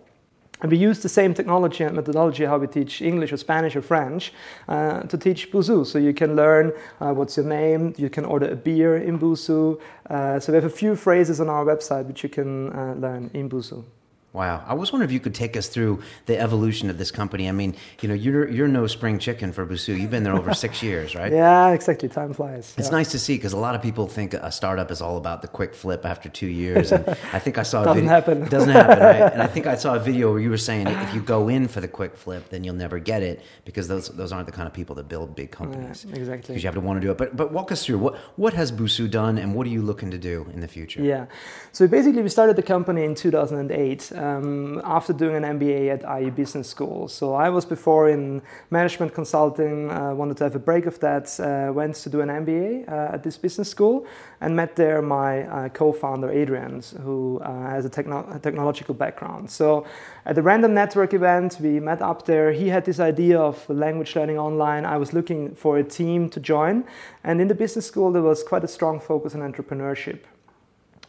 And 0.62 0.70
we 0.70 0.78
use 0.78 1.00
the 1.00 1.08
same 1.08 1.34
technology 1.34 1.84
and 1.84 1.94
methodology 1.94 2.44
how 2.44 2.58
we 2.58 2.66
teach 2.66 3.02
English 3.02 3.32
or 3.32 3.36
Spanish 3.36 3.76
or 3.76 3.82
French 3.82 4.32
uh, 4.68 5.02
to 5.02 5.18
teach 5.18 5.50
Busuu. 5.50 5.84
So 5.86 5.98
you 5.98 6.14
can 6.14 6.34
learn 6.34 6.72
uh, 7.00 7.12
what's 7.12 7.36
your 7.36 7.46
name, 7.46 7.94
you 7.98 8.08
can 8.08 8.24
order 8.24 8.48
a 8.48 8.56
beer 8.56 8.96
in 8.96 9.18
Busuu. 9.18 9.80
Uh, 10.08 10.40
so 10.40 10.52
we 10.52 10.56
have 10.56 10.64
a 10.64 10.70
few 10.70 10.96
phrases 10.96 11.40
on 11.40 11.48
our 11.48 11.64
website 11.64 12.06
which 12.06 12.22
you 12.22 12.28
can 12.28 12.72
uh, 12.72 12.94
learn 12.94 13.30
in 13.34 13.50
Busuu. 13.50 13.84
Wow. 14.36 14.62
I 14.66 14.74
was 14.74 14.92
wondering 14.92 15.08
if 15.08 15.14
you 15.14 15.20
could 15.20 15.34
take 15.34 15.56
us 15.56 15.66
through 15.66 16.02
the 16.26 16.38
evolution 16.38 16.90
of 16.90 16.98
this 16.98 17.10
company. 17.10 17.48
I 17.48 17.52
mean, 17.52 17.74
you 18.02 18.08
know, 18.10 18.14
you're 18.14 18.46
you're 18.50 18.68
no 18.68 18.86
spring 18.86 19.18
chicken 19.18 19.50
for 19.50 19.64
Busuu. 19.64 19.98
You've 19.98 20.10
been 20.10 20.24
there 20.24 20.36
over 20.36 20.52
six 20.52 20.82
years, 20.88 21.14
right? 21.14 21.32
Yeah, 21.32 21.70
exactly. 21.70 22.10
Time 22.10 22.34
flies. 22.34 22.74
It's 22.76 22.88
yeah. 22.88 22.98
nice 22.98 23.10
to 23.12 23.18
see 23.18 23.36
because 23.36 23.54
a 23.54 23.56
lot 23.56 23.74
of 23.74 23.80
people 23.80 24.06
think 24.06 24.34
a 24.34 24.52
startup 24.52 24.90
is 24.90 25.00
all 25.00 25.16
about 25.16 25.40
the 25.40 25.48
quick 25.48 25.74
flip 25.74 26.04
after 26.04 26.28
two 26.28 26.48
years. 26.48 26.92
And 26.92 27.08
I 27.32 27.38
think 27.38 27.56
I 27.56 27.62
saw 27.62 27.80
a 27.80 27.84
doesn't 27.86 28.02
video. 28.02 28.10
happen. 28.10 28.42
It 28.42 28.50
doesn't 28.56 28.68
happen, 28.68 28.98
right? 28.98 29.32
And 29.32 29.40
I 29.40 29.46
think 29.46 29.66
I 29.66 29.74
saw 29.74 29.94
a 29.94 29.98
video 29.98 30.30
where 30.32 30.40
you 30.40 30.50
were 30.50 30.58
saying 30.58 30.86
if 30.88 31.14
you 31.14 31.22
go 31.22 31.48
in 31.48 31.66
for 31.66 31.80
the 31.80 31.88
quick 31.88 32.14
flip, 32.14 32.50
then 32.50 32.62
you'll 32.62 32.74
never 32.74 32.98
get 32.98 33.22
it 33.22 33.42
because 33.64 33.88
those 33.88 34.08
those 34.10 34.32
aren't 34.32 34.44
the 34.44 34.52
kind 34.52 34.68
of 34.68 34.74
people 34.74 34.94
that 34.96 35.08
build 35.08 35.34
big 35.34 35.50
companies. 35.50 36.04
Yeah, 36.06 36.14
exactly. 36.14 36.48
Because 36.48 36.62
you 36.62 36.66
have 36.66 36.74
to 36.74 36.82
want 36.82 37.00
to 37.00 37.06
do 37.06 37.10
it. 37.10 37.16
But 37.16 37.38
but 37.38 37.52
walk 37.52 37.72
us 37.72 37.86
through 37.86 38.00
what 38.04 38.16
what 38.36 38.52
has 38.52 38.70
Busuu 38.70 39.10
done 39.10 39.38
and 39.38 39.54
what 39.54 39.66
are 39.66 39.70
you 39.70 39.80
looking 39.80 40.10
to 40.10 40.18
do 40.18 40.46
in 40.52 40.60
the 40.60 40.68
future? 40.68 41.02
Yeah. 41.02 41.24
So 41.72 41.88
basically, 41.88 42.20
we 42.20 42.28
started 42.28 42.56
the 42.56 42.68
company 42.74 43.02
in 43.02 43.14
2008 43.14 44.12
um, 44.12 44.25
after 44.84 45.12
doing 45.12 45.36
an 45.36 45.58
MBA 45.58 45.88
at 45.90 46.22
IE 46.22 46.30
Business 46.30 46.68
School. 46.68 47.08
So 47.08 47.34
I 47.34 47.48
was 47.48 47.64
before 47.64 48.08
in 48.08 48.42
management 48.70 49.14
consulting, 49.14 49.90
uh, 49.90 50.14
wanted 50.14 50.36
to 50.38 50.44
have 50.44 50.54
a 50.54 50.58
break 50.58 50.86
of 50.86 50.98
that, 51.00 51.38
uh, 51.40 51.72
went 51.72 51.94
to 51.96 52.10
do 52.10 52.20
an 52.20 52.28
MBA 52.28 52.88
uh, 52.88 53.14
at 53.14 53.22
this 53.22 53.36
business 53.36 53.70
school, 53.70 54.06
and 54.40 54.54
met 54.54 54.76
there 54.76 55.02
my 55.02 55.42
uh, 55.42 55.68
co-founder 55.70 56.30
Adrian, 56.30 56.82
who 57.02 57.40
uh, 57.40 57.70
has 57.70 57.84
a, 57.84 57.88
techno- 57.88 58.28
a 58.32 58.38
technological 58.38 58.94
background. 58.94 59.50
So 59.50 59.86
at 60.24 60.34
the 60.34 60.42
Random 60.42 60.74
Network 60.74 61.14
event, 61.14 61.58
we 61.60 61.80
met 61.80 62.02
up 62.02 62.26
there. 62.26 62.52
He 62.52 62.68
had 62.68 62.84
this 62.84 63.00
idea 63.00 63.38
of 63.38 63.68
language 63.68 64.16
learning 64.16 64.38
online. 64.38 64.84
I 64.84 64.96
was 64.96 65.12
looking 65.12 65.54
for 65.54 65.78
a 65.78 65.84
team 65.84 66.28
to 66.30 66.40
join, 66.40 66.84
and 67.24 67.40
in 67.40 67.48
the 67.48 67.54
business 67.54 67.86
school 67.86 68.12
there 68.12 68.22
was 68.22 68.42
quite 68.42 68.64
a 68.64 68.68
strong 68.68 69.00
focus 69.00 69.34
on 69.34 69.40
entrepreneurship. 69.40 70.20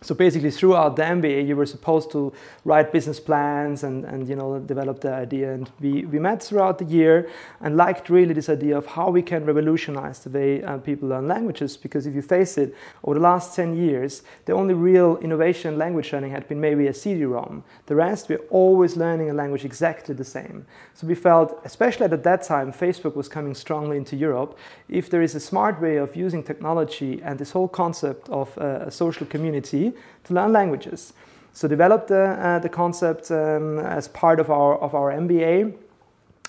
So 0.01 0.13
basically, 0.13 0.51
throughout 0.51 0.95
the 0.95 1.01
MBA, 1.01 1.47
you 1.47 1.55
were 1.55 1.65
supposed 1.65 2.11
to 2.11 2.31
write 2.65 2.91
business 2.91 3.19
plans 3.19 3.83
and, 3.83 4.05
and 4.05 4.27
you 4.29 4.35
know 4.35 4.59
develop 4.59 5.01
the 5.01 5.11
idea. 5.11 5.53
And 5.53 5.71
we, 5.79 6.05
we 6.05 6.19
met 6.19 6.43
throughout 6.43 6.77
the 6.77 6.85
year 6.85 7.29
and 7.61 7.75
liked 7.75 8.09
really 8.09 8.33
this 8.33 8.47
idea 8.47 8.77
of 8.77 8.85
how 8.85 9.09
we 9.09 9.23
can 9.23 9.43
revolutionize 9.45 10.19
the 10.19 10.29
way 10.29 10.63
uh, 10.63 10.77
people 10.77 11.09
learn 11.09 11.27
languages. 11.27 11.75
Because 11.77 12.05
if 12.05 12.13
you 12.13 12.21
face 12.21 12.59
it, 12.59 12.75
over 13.03 13.15
the 13.15 13.23
last 13.23 13.55
10 13.55 13.75
years, 13.75 14.21
the 14.45 14.53
only 14.53 14.75
real 14.75 15.17
innovation 15.17 15.73
in 15.73 15.79
language 15.79 16.13
learning 16.13 16.31
had 16.31 16.47
been 16.47 16.61
maybe 16.61 16.85
a 16.87 16.93
CD-ROM. 16.93 17.63
The 17.87 17.95
rest, 17.95 18.29
we're 18.29 18.45
always 18.51 18.97
learning 18.97 19.31
a 19.31 19.33
language 19.33 19.65
exactly 19.65 20.13
the 20.13 20.23
same. 20.23 20.67
So 20.93 21.07
we 21.07 21.15
felt, 21.15 21.59
especially 21.65 22.05
at 22.05 22.23
that 22.23 22.43
time, 22.43 22.71
Facebook 22.71 23.15
was 23.15 23.27
coming 23.27 23.55
strongly 23.55 23.97
into 23.97 24.15
Europe. 24.15 24.59
If 24.89 25.09
there 25.09 25.23
is 25.23 25.33
a 25.33 25.39
smart 25.39 25.81
way 25.81 25.97
of 25.97 26.15
using 26.15 26.43
technology 26.43 27.19
and 27.23 27.39
this 27.39 27.51
whole 27.51 27.67
concept 27.67 28.29
of 28.29 28.55
uh, 28.57 28.85
a 28.85 28.91
social 28.91 29.25
community 29.25 29.86
to 30.25 30.33
learn 30.33 30.51
languages. 30.53 31.13
So 31.53 31.67
developed 31.67 32.09
the, 32.09 32.21
uh, 32.21 32.59
the 32.59 32.69
concept 32.69 33.31
um, 33.31 33.79
as 33.79 34.07
part 34.07 34.39
of 34.39 34.51
our, 34.51 34.77
of 34.77 34.93
our 34.93 35.11
MBA. 35.11 35.73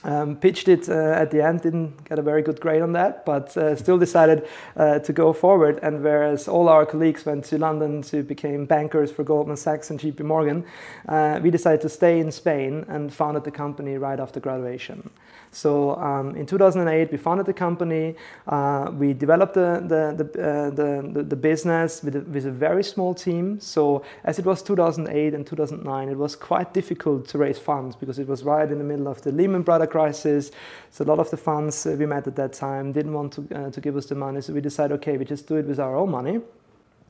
Um, 0.05 0.37
pitched 0.37 0.69
it 0.69 0.89
uh, 0.89 0.93
at 0.93 1.33
the 1.33 1.43
end, 1.43 1.63
didn't 1.63 2.05
get 2.09 2.21
a 2.21 2.23
very 2.23 2.41
good 2.41 2.61
grade 2.61 2.83
on 2.83 2.93
that, 2.93 3.27
but 3.27 3.57
uh, 3.57 3.75
still 3.75 3.99
decided 3.99 4.47
uh, 4.77 5.01
to 5.01 5.13
go 5.13 5.33
forward. 5.33 5.81
And 5.83 6.05
whereas 6.05 6.47
all 6.47 6.69
our 6.69 6.87
colleagues 6.87 7.27
went 7.27 7.45
to 7.47 7.59
London 7.59 8.03
to 8.03 8.23
become 8.23 8.65
bankers 8.67 9.11
for 9.11 9.25
Goldman 9.25 9.57
Sachs 9.57 9.91
and 9.91 9.99
JP 9.99 10.21
Morgan, 10.21 10.65
uh, 11.09 11.41
we 11.43 11.51
decided 11.51 11.81
to 11.81 11.89
stay 11.89 12.21
in 12.21 12.31
Spain 12.31 12.85
and 12.89 13.13
founded 13.13 13.43
the 13.43 13.51
company 13.51 13.99
right 13.99 14.21
after 14.21 14.39
graduation. 14.39 15.11
So 15.51 15.97
um, 15.97 16.37
in 16.37 16.47
2008, 16.47 17.11
we 17.11 17.17
founded 17.17 17.47
the 17.47 17.55
company. 17.55 18.15
Uh, 18.47 18.91
we 18.93 19.15
developed 19.15 19.55
the, 19.55 19.83
the, 19.83 20.25
the, 20.25 20.47
uh, 20.47 20.71
the, 20.71 21.23
the, 21.23 21.37
business 21.37 22.03
with 22.03 22.17
a, 22.17 22.21
with 22.21 22.45
a 22.45 22.51
very 22.51 22.85
small 22.85 23.15
team. 23.15 23.59
So 23.59 24.05
as 24.25 24.39
it 24.39 24.45
was 24.45 24.63
2008 24.63 25.33
and 25.33 25.47
2009, 25.47 26.09
it 26.11 26.19
was 26.19 26.37
quite 26.37 26.75
difficult 26.75 27.27
to 27.29 27.39
raise 27.39 27.59
funds 27.59 27.97
because 27.97 28.19
it 28.19 28.29
was 28.29 28.43
right 28.43 28.71
in 28.71 28.77
the 28.77 28.85
middle 28.85 29.09
of 29.09 29.23
the 29.23 29.33
Lehman 29.33 29.63
Brothers 29.63 29.88
crisis. 29.89 30.51
So 30.91 31.05
a 31.05 31.07
lot 31.07 31.19
of 31.19 31.31
the 31.31 31.37
funds 31.37 31.87
uh, 31.87 31.97
we 31.99 32.07
met 32.07 32.27
at 32.27 32.37
that 32.37 32.53
time 32.53 32.93
didn't 32.93 33.13
want 33.13 33.33
to, 33.35 33.49
uh, 33.55 33.71
to 33.71 33.81
give 33.81 33.97
us 33.97 34.07
the 34.07 34.15
money. 34.15 34.41
So 34.41 34.53
we 34.53 34.61
decided, 34.61 34.95
okay, 34.97 35.17
we 35.17 35.25
just 35.25 35.49
do 35.49 35.57
it 35.57 35.67
with 35.67 35.81
our 35.81 35.97
own 35.97 36.11
money 36.11 36.41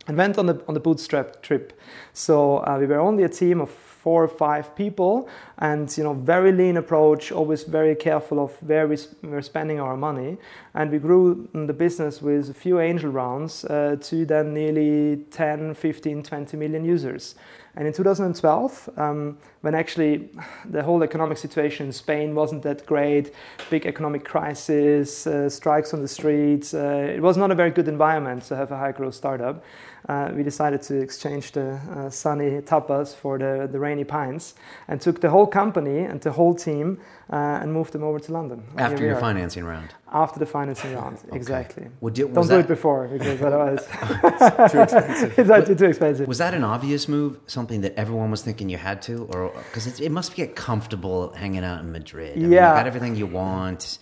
and 0.06 0.16
went 0.16 0.38
on 0.38 0.46
the, 0.46 0.62
on 0.66 0.74
the 0.74 0.80
bootstrap 0.80 1.42
trip. 1.42 1.78
So 2.12 2.58
uh, 2.58 2.78
we 2.80 2.86
were 2.86 3.00
only 3.00 3.24
a 3.24 3.28
team 3.28 3.60
of 3.60 3.70
four 4.08 4.24
or 4.24 4.28
five 4.28 4.74
people 4.74 5.28
and 5.58 5.94
you 5.98 6.04
know 6.04 6.14
very 6.14 6.52
lean 6.52 6.76
approach 6.76 7.32
always 7.32 7.64
very 7.64 7.94
careful 7.94 8.38
of 8.38 8.52
where 8.62 8.86
we 8.86 8.96
are 9.32 9.42
spending 9.42 9.80
our 9.80 9.96
money 9.96 10.38
and 10.74 10.90
we 10.90 10.98
grew 10.98 11.48
the 11.52 11.72
business 11.72 12.22
with 12.22 12.48
a 12.48 12.54
few 12.54 12.80
angel 12.80 13.10
rounds 13.10 13.64
uh, 13.64 13.96
to 14.00 14.24
then 14.24 14.54
nearly 14.54 15.24
10 15.30 15.74
15 15.74 16.22
20 16.22 16.56
million 16.56 16.84
users 16.84 17.34
and 17.78 17.86
in 17.86 17.92
2012 17.92 18.90
um, 18.96 19.38
when 19.60 19.74
actually 19.74 20.28
the 20.68 20.82
whole 20.82 21.02
economic 21.02 21.38
situation 21.38 21.86
in 21.86 21.92
spain 21.92 22.34
wasn't 22.34 22.62
that 22.62 22.84
great 22.84 23.32
big 23.70 23.86
economic 23.86 24.24
crisis 24.24 25.26
uh, 25.26 25.48
strikes 25.48 25.94
on 25.94 26.02
the 26.02 26.08
streets 26.08 26.74
uh, 26.74 27.14
it 27.16 27.22
was 27.22 27.36
not 27.36 27.50
a 27.50 27.54
very 27.54 27.70
good 27.70 27.88
environment 27.88 28.42
to 28.42 28.56
have 28.56 28.72
a 28.72 28.76
high 28.76 28.92
growth 28.92 29.14
startup 29.14 29.62
uh, 30.08 30.32
we 30.34 30.42
decided 30.42 30.80
to 30.82 31.00
exchange 31.00 31.52
the 31.52 31.72
uh, 31.72 32.10
sunny 32.10 32.60
tapas 32.62 33.14
for 33.14 33.38
the, 33.38 33.68
the 33.70 33.78
rainy 33.78 34.04
pines 34.04 34.54
and 34.88 35.00
took 35.00 35.20
the 35.20 35.28
whole 35.28 35.46
company 35.46 36.00
and 36.00 36.20
the 36.22 36.32
whole 36.32 36.54
team 36.54 36.98
uh, 37.30 37.60
and 37.60 37.72
moved 37.72 37.92
them 37.92 38.02
over 38.02 38.18
to 38.18 38.32
London. 38.32 38.62
After 38.78 39.04
your 39.04 39.20
financing 39.20 39.64
round? 39.64 39.94
After 40.10 40.38
the 40.38 40.46
financing 40.46 40.94
round, 40.94 41.18
okay. 41.26 41.36
exactly. 41.36 41.88
Well, 42.00 42.12
did, 42.12 42.32
Don't 42.32 42.46
that, 42.46 42.54
do 42.54 42.60
it 42.60 42.68
before 42.68 43.08
because 43.08 43.42
otherwise 43.48 43.86
it's 44.02 44.72
too 44.72 44.80
expensive. 44.80 45.38
it's 45.38 45.50
actually 45.50 45.76
too 45.76 45.86
expensive. 45.86 46.26
Was 46.26 46.38
that 46.38 46.54
an 46.54 46.64
obvious 46.64 47.06
move? 47.06 47.38
Something 47.46 47.82
that 47.82 47.94
everyone 47.96 48.30
was 48.30 48.42
thinking 48.42 48.70
you 48.70 48.78
had 48.78 49.02
to? 49.02 49.28
or 49.34 49.52
Because 49.68 50.00
it 50.00 50.10
must 50.10 50.34
get 50.34 50.56
comfortable 50.56 51.32
hanging 51.34 51.64
out 51.64 51.80
in 51.80 51.92
Madrid. 51.92 52.32
I 52.36 52.40
mean, 52.40 52.52
yeah. 52.52 52.70
you 52.70 52.78
got 52.78 52.86
everything 52.86 53.14
you 53.14 53.26
want. 53.26 53.98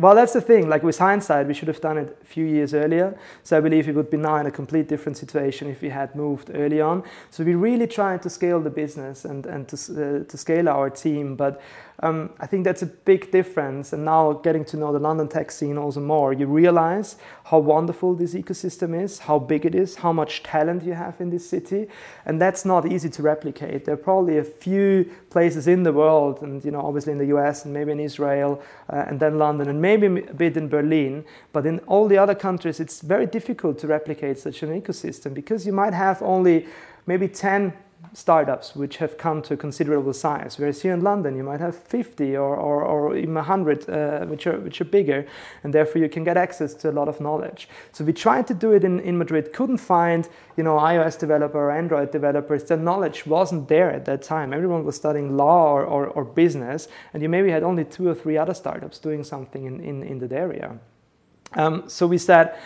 Well, 0.00 0.14
that's 0.14 0.32
the 0.32 0.40
thing. 0.40 0.66
Like 0.66 0.82
with 0.82 0.96
hindsight, 0.96 1.46
we 1.46 1.52
should 1.52 1.68
have 1.68 1.82
done 1.82 1.98
it 1.98 2.16
a 2.22 2.24
few 2.24 2.46
years 2.46 2.72
earlier. 2.72 3.18
So 3.42 3.58
I 3.58 3.60
believe 3.60 3.86
we 3.86 3.92
would 3.92 4.08
be 4.08 4.16
now 4.16 4.36
in 4.36 4.46
a 4.46 4.50
complete 4.50 4.88
different 4.88 5.18
situation 5.18 5.68
if 5.68 5.82
we 5.82 5.90
had 5.90 6.16
moved 6.16 6.50
early 6.54 6.80
on. 6.80 7.02
So 7.30 7.44
we're 7.44 7.58
really 7.58 7.86
tried 7.86 8.22
to 8.22 8.30
scale 8.30 8.60
the 8.60 8.70
business 8.70 9.26
and, 9.26 9.44
and 9.44 9.68
to, 9.68 9.76
uh, 9.76 10.24
to 10.24 10.38
scale 10.38 10.70
our 10.70 10.88
team. 10.88 11.36
But 11.36 11.60
um, 12.02 12.30
I 12.40 12.46
think 12.46 12.64
that's 12.64 12.82
a 12.82 12.86
big 12.86 13.30
difference. 13.30 13.92
And 13.92 14.04
now 14.04 14.32
getting 14.32 14.64
to 14.66 14.76
know 14.76 14.92
the 14.92 14.98
London 14.98 15.28
tech 15.28 15.50
scene 15.50 15.76
also 15.76 16.00
more, 16.00 16.32
you 16.32 16.46
realize 16.46 17.16
how 17.44 17.58
wonderful 17.58 18.14
this 18.14 18.34
ecosystem 18.34 18.98
is, 19.00 19.18
how 19.18 19.38
big 19.38 19.66
it 19.66 19.74
is, 19.74 19.96
how 19.96 20.12
much 20.12 20.42
talent 20.42 20.82
you 20.82 20.94
have 20.94 21.20
in 21.20 21.30
this 21.30 21.48
city. 21.48 21.88
And 22.24 22.40
that's 22.40 22.64
not 22.64 22.90
easy 22.90 23.10
to 23.10 23.22
replicate. 23.22 23.84
There 23.84 23.94
are 23.94 23.98
probably 23.98 24.38
a 24.38 24.44
few 24.44 25.10
places 25.28 25.66
in 25.66 25.82
the 25.82 25.92
world, 25.92 26.42
and 26.42 26.64
you 26.64 26.70
know, 26.70 26.80
obviously 26.80 27.12
in 27.12 27.18
the 27.18 27.26
US 27.36 27.64
and 27.64 27.74
maybe 27.74 27.92
in 27.92 28.00
Israel, 28.00 28.62
uh, 28.90 29.04
and 29.08 29.20
then 29.20 29.38
London, 29.38 29.68
and 29.68 29.80
maybe 29.80 30.06
a 30.06 30.34
bit 30.34 30.56
in 30.56 30.68
Berlin. 30.68 31.24
But 31.52 31.66
in 31.66 31.80
all 31.80 32.08
the 32.08 32.18
other 32.18 32.34
countries, 32.34 32.80
it's 32.80 33.02
very 33.02 33.26
difficult 33.26 33.78
to 33.80 33.86
replicate 33.86 34.38
such 34.38 34.62
an 34.62 34.80
ecosystem 34.80 35.34
because 35.34 35.66
you 35.66 35.72
might 35.72 35.92
have 35.92 36.22
only 36.22 36.66
maybe 37.06 37.28
10 37.28 37.74
startups 38.12 38.74
which 38.74 38.96
have 38.96 39.16
come 39.16 39.40
to 39.42 39.56
considerable 39.56 40.12
size. 40.12 40.58
Whereas 40.58 40.82
here 40.82 40.92
in 40.92 41.02
London, 41.02 41.36
you 41.36 41.44
might 41.44 41.60
have 41.60 41.76
50 41.76 42.36
or, 42.36 42.56
or, 42.56 42.82
or 42.82 43.16
even 43.16 43.34
100, 43.34 43.88
uh, 43.88 44.26
which, 44.26 44.46
are, 44.46 44.58
which 44.58 44.80
are 44.80 44.84
bigger, 44.84 45.26
and 45.62 45.72
therefore 45.72 46.02
you 46.02 46.08
can 46.08 46.24
get 46.24 46.36
access 46.36 46.74
to 46.74 46.90
a 46.90 46.92
lot 46.92 47.08
of 47.08 47.20
knowledge. 47.20 47.68
So 47.92 48.04
we 48.04 48.12
tried 48.12 48.46
to 48.48 48.54
do 48.54 48.72
it 48.72 48.84
in, 48.84 49.00
in 49.00 49.16
Madrid, 49.18 49.52
couldn't 49.52 49.78
find 49.78 50.28
you 50.56 50.64
know, 50.64 50.76
iOS 50.76 51.18
developer 51.18 51.58
or 51.58 51.70
Android 51.70 52.10
developers. 52.10 52.64
The 52.64 52.76
knowledge 52.76 53.26
wasn't 53.26 53.68
there 53.68 53.90
at 53.90 54.04
that 54.06 54.22
time. 54.22 54.52
Everyone 54.52 54.84
was 54.84 54.96
studying 54.96 55.36
law 55.36 55.72
or, 55.72 55.84
or, 55.84 56.06
or 56.08 56.24
business, 56.24 56.88
and 57.14 57.22
you 57.22 57.28
maybe 57.28 57.50
had 57.50 57.62
only 57.62 57.84
two 57.84 58.08
or 58.08 58.14
three 58.14 58.36
other 58.36 58.54
startups 58.54 58.98
doing 58.98 59.24
something 59.24 59.64
in, 59.64 59.80
in, 59.80 60.02
in 60.02 60.18
that 60.18 60.32
area. 60.32 60.78
Um, 61.54 61.88
so 61.88 62.06
we 62.06 62.18
said, 62.18 62.56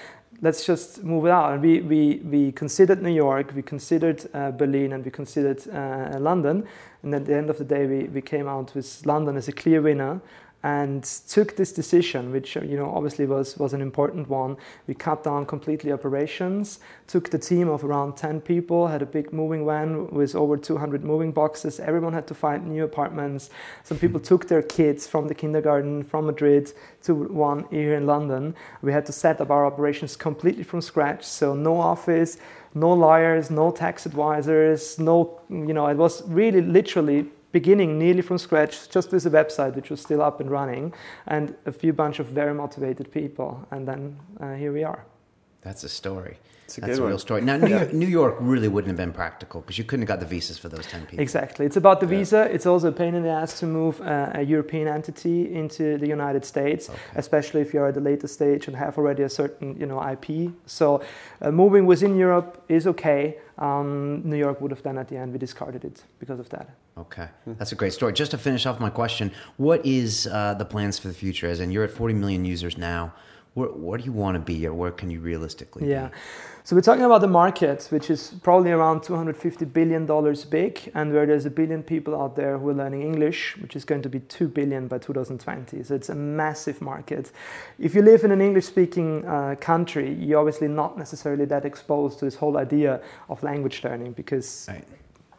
let's 0.41 0.65
just 0.65 1.03
move 1.03 1.27
it 1.27 1.31
out. 1.31 1.61
We, 1.61 1.81
we, 1.81 2.17
we 2.25 2.53
considered 2.53 3.03
New 3.03 3.15
York, 3.15 3.53
we 3.55 3.63
considered 3.63 4.25
uh, 4.35 4.51
Berlin, 4.51 4.93
and 4.93 5.05
we 5.05 5.11
considered 5.11 5.67
uh, 5.69 6.19
London. 6.19 6.67
And 7.03 7.15
at 7.15 7.27
the 7.27 7.37
end 7.37 7.51
of 7.51 7.59
the 7.59 7.65
day, 7.65 7.87
we, 7.87 8.05
we 8.05 8.23
came 8.23 8.49
out 8.49 8.75
with 8.75 9.05
London 9.05 9.37
as 9.37 9.49
a 9.49 9.53
clear 9.53 9.83
winner 9.83 10.21
and 10.65 11.05
took 11.29 11.57
this 11.57 11.73
decision, 11.73 12.33
which 12.33 12.57
uh, 12.57 12.63
you 12.63 12.75
know 12.75 12.91
obviously 12.91 13.27
was 13.27 13.59
was 13.59 13.75
an 13.75 13.83
important 13.83 14.31
one. 14.31 14.57
We 14.87 14.95
cut 14.95 15.23
down 15.23 15.45
completely 15.45 15.93
operations, 15.93 16.81
took 17.07 17.29
the 17.29 17.39
team 17.39 17.69
of 17.69 17.85
around 17.85 18.17
10 18.17 18.41
people, 18.41 18.87
had 18.87 19.03
a 19.03 19.07
big 19.07 19.31
moving 19.31 19.67
van 19.67 20.09
with 20.09 20.35
over 20.35 20.57
200 20.57 21.05
moving 21.05 21.33
boxes. 21.33 21.79
Everyone 21.79 22.15
had 22.15 22.27
to 22.29 22.35
find 22.35 22.67
new 22.67 22.83
apartments. 22.83 23.51
Some 23.83 23.99
people 23.99 24.19
took 24.19 24.49
their 24.49 24.63
kids 24.63 25.07
from 25.07 25.29
the 25.29 25.35
kindergarten 25.35 26.03
from 26.03 26.25
Madrid 26.27 26.73
to 27.03 27.15
one 27.15 27.67
here 27.71 27.95
in 27.95 28.07
London. 28.07 28.55
We 28.81 28.91
had 28.91 29.05
to 29.07 29.13
set 29.13 29.43
up 29.43 29.51
our 29.51 29.67
operations 29.67 30.17
completely 30.17 30.65
from 30.65 30.81
scratch, 30.81 31.25
so 31.25 31.55
no 31.55 31.79
office, 31.79 32.39
no 32.73 32.91
lawyers, 32.95 33.51
no 33.51 33.71
tax 33.71 34.07
advisors, 34.07 34.99
no 34.99 35.43
you 35.51 35.75
know 35.75 35.89
it 35.89 35.99
was 35.99 36.27
really 36.27 36.63
literally 36.63 37.27
beginning 37.59 37.99
nearly 38.05 38.21
from 38.29 38.37
scratch, 38.37 38.75
just 38.97 39.13
with 39.13 39.25
a 39.27 39.31
website 39.31 39.75
which 39.77 39.89
was 39.89 40.01
still 40.01 40.21
up 40.29 40.41
and 40.41 40.51
running, 40.51 40.93
and 41.35 41.55
a 41.67 41.73
few 41.73 41.93
bunch 41.93 42.19
of 42.19 42.27
very 42.27 42.53
motivated 42.53 43.07
people, 43.19 43.51
and 43.71 43.87
then 43.89 44.01
uh, 44.41 44.55
here 44.63 44.73
we 44.73 44.83
are. 44.85 45.03
That's 45.63 45.85
a 45.85 45.89
story. 45.89 46.37
It's 46.67 46.79
a 46.79 46.81
That's 46.81 46.93
good 46.99 47.03
a 47.05 47.07
real 47.07 47.11
one. 47.17 47.27
story. 47.27 47.41
Now, 47.43 47.57
New 47.59 47.69
York, 47.79 47.93
New 47.93 48.13
York 48.23 48.37
really 48.41 48.69
wouldn't 48.75 48.89
have 48.95 48.97
been 49.05 49.13
practical 49.13 49.61
because 49.61 49.77
you 49.81 49.85
couldn't 49.89 50.03
have 50.07 50.13
got 50.15 50.21
the 50.21 50.31
visas 50.37 50.59
for 50.59 50.69
those 50.75 50.87
10 50.87 51.01
people. 51.07 51.21
Exactly. 51.27 51.65
It's 51.69 51.77
about 51.85 51.99
the 52.01 52.07
Yeah. 52.07 52.19
visa. 52.19 52.41
It's 52.55 52.67
also 52.73 52.89
a 52.89 52.93
pain 53.03 53.15
in 53.15 53.23
the 53.23 53.35
ass 53.43 53.61
to 53.61 53.67
move 53.67 53.95
uh, 54.01 54.41
a 54.41 54.43
European 54.55 54.89
entity 54.89 55.39
into 55.61 55.85
the 56.03 56.09
United 56.19 56.45
States, 56.45 56.89
Okay. 56.89 56.99
especially 57.25 57.61
if 57.61 57.69
you're 57.75 57.89
at 57.93 57.97
a 57.97 58.01
later 58.11 58.29
stage 58.29 58.63
and 58.69 58.77
have 58.77 58.95
already 58.99 59.23
a 59.25 59.29
certain, 59.29 59.69
you 59.81 59.87
know, 59.91 60.01
IP. 60.13 60.27
So 60.67 60.87
uh, 61.43 61.51
moving 61.53 61.85
within 61.87 62.17
Europe 62.27 62.51
is 62.69 62.87
okay. 62.87 63.21
Um, 63.59 64.23
New 64.31 64.39
York 64.47 64.57
would 64.61 64.71
have 64.77 64.83
done 64.83 64.99
at 64.99 65.09
the 65.09 65.17
end. 65.21 65.33
We 65.33 65.39
discarded 65.39 65.85
it 65.85 66.03
because 66.19 66.41
of 66.41 66.49
that. 66.49 66.67
Okay, 66.97 67.29
that's 67.59 67.73
a 67.73 67.75
great 67.75 67.93
story. 67.93 68.13
Just 68.13 68.31
to 68.31 68.39
finish 68.39 68.67
off 68.67 68.79
my 68.79 68.91
question, 68.91 69.33
what 69.57 69.85
is 69.85 70.29
uh, 70.29 70.55
the 70.55 70.65
plans 70.65 70.97
for 70.99 71.09
the 71.09 71.15
future? 71.15 71.49
As 71.49 71.59
in, 71.59 71.71
you're 71.73 71.83
at 71.85 71.91
40 71.91 72.15
million 72.15 72.45
users 72.45 72.79
now. 72.79 73.13
Where, 73.55 73.69
where 73.69 73.99
do 73.99 74.05
you 74.05 74.13
want 74.13 74.35
to 74.37 74.41
be, 74.41 74.67
or 74.67 74.75
where 74.75 74.91
can 74.91 75.11
you 75.11 75.21
realistically 75.21 75.89
Yeah. 75.89 76.09
be? 76.09 76.15
So 76.65 76.75
we're 76.75 76.83
talking 76.83 77.05
about 77.05 77.21
the 77.21 77.29
market, 77.29 77.87
which 77.91 78.11
is 78.11 78.35
probably 78.43 78.71
around 78.73 79.03
250 79.03 79.65
billion 79.67 80.07
dollars 80.07 80.45
big, 80.45 80.91
and 80.95 81.13
where 81.13 81.27
there's 81.27 81.47
a 81.47 81.51
billion 81.51 81.83
people 81.83 82.21
out 82.21 82.35
there 82.37 82.59
who 82.59 82.69
are 82.71 82.75
learning 82.75 83.03
English, 83.03 83.57
which 83.61 83.77
is 83.77 83.85
going 83.85 84.03
to 84.03 84.09
be 84.09 84.19
2 84.21 84.49
billion 84.49 84.89
by 84.89 84.99
2020. 84.99 85.83
So 85.85 85.95
it's 85.95 86.09
a 86.09 86.15
massive 86.15 86.81
market. 86.81 87.31
If 87.79 87.95
you 87.95 88.03
live 88.03 88.25
in 88.25 88.31
an 88.33 88.41
English-speaking 88.41 89.25
uh, 89.27 89.55
country, 89.61 90.15
you're 90.15 90.39
obviously 90.41 90.69
not 90.69 90.97
necessarily 90.99 91.45
that 91.47 91.65
exposed 91.65 92.19
to 92.21 92.25
this 92.25 92.35
whole 92.37 92.57
idea 92.57 93.01
of 93.29 93.43
language 93.43 93.85
learning, 93.85 94.13
because 94.13 94.67
Right. 94.69 94.85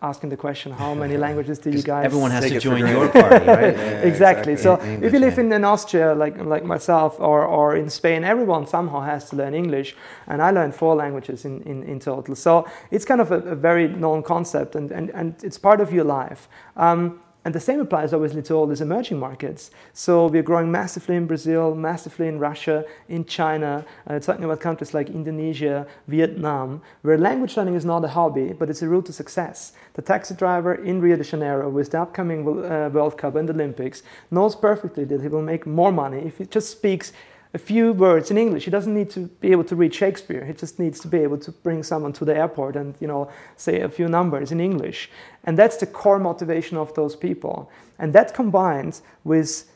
Asking 0.09 0.29
the 0.29 0.37
question, 0.37 0.71
how 0.71 0.93
many 0.93 1.17
languages 1.17 1.57
do 1.59 1.69
you 1.69 1.81
guys? 1.81 2.05
everyone 2.05 2.31
has 2.31 2.45
to 2.45 2.59
join 2.59 2.87
your 2.87 3.09
party, 3.09 3.45
right? 3.45 3.75
Yeah, 3.85 4.11
exactly. 4.11 4.53
exactly. 4.53 4.55
So 4.57 4.71
English, 4.81 5.07
if 5.07 5.13
you 5.13 5.19
live 5.19 5.37
yeah. 5.37 5.45
in, 5.45 5.53
in 5.53 5.63
Austria, 5.73 6.13
like 6.23 6.35
like 6.53 6.63
myself, 6.63 7.19
or, 7.19 7.39
or 7.45 7.75
in 7.75 7.89
Spain, 7.89 8.23
everyone 8.23 8.63
somehow 8.67 9.01
has 9.01 9.29
to 9.29 9.35
learn 9.35 9.53
English, 9.53 9.95
and 10.27 10.41
I 10.41 10.51
learned 10.51 10.73
four 10.75 10.95
languages 10.95 11.45
in, 11.45 11.61
in, 11.71 11.83
in 11.83 11.99
total. 11.99 12.35
So 12.35 12.65
it's 12.91 13.05
kind 13.05 13.21
of 13.21 13.31
a, 13.31 13.39
a 13.55 13.55
very 13.55 13.87
known 13.87 14.23
concept, 14.23 14.75
and, 14.75 14.91
and, 14.91 15.09
and 15.11 15.35
it's 15.43 15.57
part 15.57 15.81
of 15.81 15.91
your 15.91 16.05
life. 16.05 16.47
Um, 16.75 17.19
and 17.45 17.53
the 17.53 17.59
same 17.59 17.79
applies 17.79 18.11
obviously 18.11 18.41
to 18.41 18.55
all 18.55 18.65
these 18.65 18.81
emerging 18.81 19.19
markets. 19.19 19.69
So 19.93 20.25
we're 20.25 20.41
growing 20.41 20.71
massively 20.71 21.15
in 21.15 21.27
Brazil, 21.27 21.75
massively 21.75 22.27
in 22.27 22.39
Russia, 22.39 22.83
in 23.07 23.23
China, 23.23 23.85
uh, 24.07 24.17
talking 24.17 24.43
about 24.43 24.59
countries 24.59 24.95
like 24.95 25.09
Indonesia, 25.09 25.85
Vietnam, 26.07 26.81
where 27.03 27.19
language 27.19 27.55
learning 27.55 27.75
is 27.75 27.85
not 27.85 28.03
a 28.03 28.07
hobby, 28.07 28.51
but 28.51 28.71
it's 28.71 28.81
a 28.81 28.87
route 28.87 29.05
to 29.05 29.13
success. 29.13 29.73
The 29.93 30.01
taxi 30.01 30.33
driver 30.33 30.73
in 30.73 30.99
Rio 30.99 31.17
de 31.17 31.23
Janeiro 31.23 31.69
with 31.69 31.91
the 31.91 32.01
upcoming 32.01 32.65
uh, 32.65 32.89
World 32.91 33.15
Cup 33.15 33.35
and 33.35 33.47
Olympics 33.47 34.01
knows 34.31 34.55
perfectly 34.55 35.05
that 35.05 35.21
he 35.21 35.27
will 35.27 35.43
make 35.43 35.67
more 35.67 35.91
money 35.91 36.23
if 36.25 36.39
he 36.39 36.45
just 36.45 36.71
speaks 36.71 37.13
a 37.55 37.57
few 37.57 37.93
words 37.93 38.29
in 38.31 38.37
English. 38.37 38.65
He 38.65 38.71
doesn't 38.71 38.93
need 38.93 39.09
to 39.11 39.21
be 39.39 39.51
able 39.53 39.63
to 39.63 39.75
read 39.77 39.93
Shakespeare. 39.93 40.43
He 40.45 40.53
just 40.53 40.77
needs 40.77 40.99
to 40.99 41.07
be 41.07 41.19
able 41.19 41.37
to 41.37 41.51
bring 41.51 41.83
someone 41.83 42.11
to 42.13 42.25
the 42.25 42.35
airport 42.35 42.75
and 42.75 42.93
you 42.99 43.07
know 43.07 43.29
say 43.55 43.79
a 43.79 43.89
few 43.89 44.07
numbers 44.09 44.51
in 44.51 44.59
English. 44.59 45.09
And 45.45 45.57
that's 45.57 45.77
the 45.77 45.87
core 45.87 46.19
motivation 46.19 46.77
of 46.77 46.93
those 46.93 47.15
people. 47.15 47.71
And 47.97 48.11
that 48.13 48.33
combines 48.33 49.01
with 49.23 49.71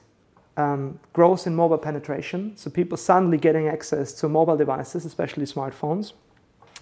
um, 0.58 1.00
growth 1.14 1.48
in 1.48 1.56
mobile 1.56 1.78
penetration, 1.78 2.58
so 2.58 2.70
people 2.70 2.98
suddenly 2.98 3.38
getting 3.38 3.70
access 3.70 4.12
to 4.20 4.28
mobile 4.28 4.58
devices, 4.58 5.06
especially 5.06 5.46
smartphones. 5.46 6.12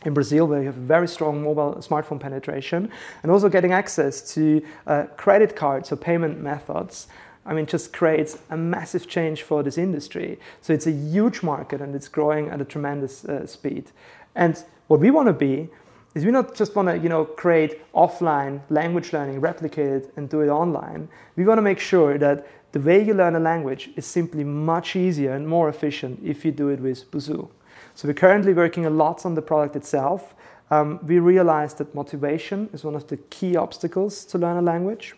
In 0.05 0.13
Brazil, 0.13 0.47
where 0.47 0.59
you 0.59 0.67
have 0.67 0.75
very 0.75 1.07
strong 1.07 1.43
mobile 1.43 1.75
smartphone 1.81 2.19
penetration, 2.19 2.89
and 3.23 3.31
also 3.31 3.49
getting 3.49 3.73
access 3.73 4.33
to 4.35 4.61
uh, 4.85 5.03
credit 5.17 5.55
cards 5.55 5.91
or 5.91 5.95
payment 5.95 6.39
methods. 6.39 7.07
I 7.47 7.53
mean, 7.53 7.65
just 7.65 7.93
creates 7.93 8.37
a 8.49 8.57
massive 8.57 9.07
change 9.07 9.41
for 9.41 9.63
this 9.63 9.77
industry. 9.77 10.37
So 10.61 10.73
it's 10.73 10.85
a 10.85 10.91
huge 10.91 11.41
market 11.41 11.81
and 11.81 11.95
it's 11.95 12.09
growing 12.09 12.49
at 12.49 12.59
a 12.59 12.65
tremendous 12.65 13.23
uh, 13.23 13.47
speed. 13.47 13.91
And 14.35 14.61
what 14.87 14.99
we 14.99 15.09
want 15.09 15.27
to 15.27 15.33
be 15.33 15.69
is 16.13 16.25
we 16.25 16.31
not 16.31 16.55
just 16.55 16.75
want 16.75 16.89
to 16.89 16.97
you 16.97 17.09
know 17.09 17.23
create 17.23 17.81
offline 17.93 18.61
language 18.69 19.13
learning, 19.13 19.39
replicate 19.39 20.03
it, 20.03 20.13
and 20.17 20.29
do 20.29 20.41
it 20.41 20.49
online. 20.49 21.07
We 21.37 21.45
want 21.45 21.57
to 21.57 21.61
make 21.61 21.79
sure 21.79 22.17
that 22.17 22.47
the 22.73 22.79
way 22.79 23.01
you 23.01 23.13
learn 23.13 23.35
a 23.35 23.39
language 23.39 23.91
is 23.95 24.05
simply 24.05 24.43
much 24.43 24.95
easier 24.95 25.33
and 25.33 25.47
more 25.47 25.69
efficient 25.69 26.19
if 26.23 26.43
you 26.43 26.51
do 26.51 26.69
it 26.69 26.79
with 26.79 27.09
Busuu. 27.11 27.49
So 27.95 28.07
we're 28.07 28.13
currently 28.13 28.53
working 28.53 28.85
a 28.85 28.89
lot 28.89 29.25
on 29.25 29.35
the 29.35 29.41
product 29.41 29.75
itself. 29.75 30.35
Um, 30.69 30.99
we 31.03 31.19
realized 31.19 31.77
that 31.77 31.95
motivation 31.95 32.69
is 32.73 32.83
one 32.83 32.95
of 32.95 33.07
the 33.07 33.17
key 33.17 33.55
obstacles 33.55 34.25
to 34.25 34.37
learn 34.37 34.57
a 34.57 34.61
language. 34.61 35.15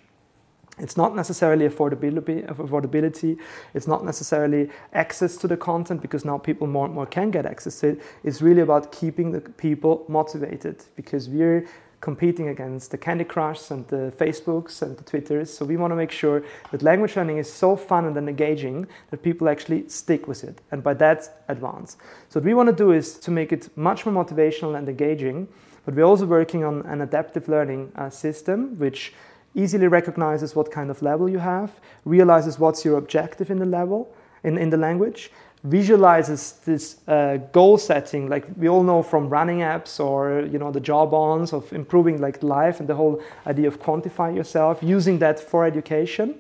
It's 0.79 0.97
not 0.97 1.15
necessarily 1.15 1.67
affordability, 1.67 2.47
affordability. 2.47 3.37
It's 3.73 3.87
not 3.87 4.05
necessarily 4.05 4.69
access 4.93 5.37
to 5.37 5.47
the 5.47 5.57
content 5.57 6.01
because 6.01 6.25
now 6.25 6.37
people 6.37 6.67
more 6.67 6.85
and 6.85 6.93
more 6.93 7.05
can 7.05 7.31
get 7.31 7.45
access 7.45 7.79
to 7.81 7.89
it. 7.89 8.01
It's 8.23 8.41
really 8.41 8.61
about 8.61 8.91
keeping 8.91 9.31
the 9.31 9.41
people 9.41 10.05
motivated 10.07 10.83
because 10.95 11.29
we're 11.29 11.67
competing 12.01 12.47
against 12.47 12.91
the 12.91 12.97
Candy 12.97 13.25
Crush 13.25 13.71
and 13.71 13.85
the 13.89 14.13
Facebooks 14.17 14.81
and 14.81 14.97
the 14.97 15.03
Twitters. 15.03 15.51
So 15.51 15.65
we 15.65 15.75
want 15.75 15.91
to 15.91 15.95
make 15.95 16.11
sure 16.11 16.43
that 16.71 16.81
language 16.81 17.15
learning 17.15 17.37
is 17.37 17.51
so 17.51 17.75
fun 17.75 18.05
and 18.05 18.17
engaging 18.17 18.87
that 19.11 19.21
people 19.21 19.49
actually 19.49 19.89
stick 19.89 20.27
with 20.27 20.43
it. 20.43 20.61
And 20.71 20.81
by 20.81 20.93
that, 20.95 21.43
advance. 21.49 21.97
So 22.29 22.39
what 22.39 22.45
we 22.45 22.53
want 22.53 22.69
to 22.69 22.75
do 22.75 22.91
is 22.91 23.17
to 23.19 23.31
make 23.31 23.51
it 23.51 23.75
much 23.75 24.05
more 24.05 24.23
motivational 24.23 24.77
and 24.77 24.87
engaging. 24.87 25.47
But 25.85 25.95
we're 25.95 26.05
also 26.05 26.25
working 26.25 26.63
on 26.63 26.85
an 26.85 27.01
adaptive 27.01 27.47
learning 27.49 27.91
uh, 27.95 28.09
system, 28.09 28.77
which 28.77 29.13
easily 29.55 29.87
recognizes 29.87 30.55
what 30.55 30.71
kind 30.71 30.89
of 30.89 31.01
level 31.01 31.29
you 31.29 31.39
have, 31.39 31.79
realizes 32.05 32.59
what's 32.59 32.85
your 32.85 32.97
objective 32.97 33.51
in 33.51 33.59
the 33.59 33.65
level, 33.65 34.13
in, 34.43 34.57
in 34.57 34.69
the 34.69 34.77
language, 34.77 35.31
visualizes 35.63 36.53
this 36.65 36.97
uh, 37.07 37.37
goal 37.51 37.77
setting 37.77 38.29
like 38.29 38.45
we 38.55 38.69
all 38.69 38.81
know 38.81 39.03
from 39.03 39.27
running 39.27 39.59
apps 39.59 39.99
or 39.99 40.41
you 40.45 40.57
know 40.57 40.71
the 40.71 40.79
Jawbones 40.79 41.51
of 41.51 41.71
improving 41.73 42.21
like 42.21 42.41
life 42.41 42.79
and 42.79 42.87
the 42.87 42.95
whole 42.95 43.21
idea 43.45 43.67
of 43.67 43.77
quantifying 43.81 44.35
yourself 44.35 44.81
using 44.81 45.19
that 45.19 45.37
for 45.37 45.65
education 45.65 46.35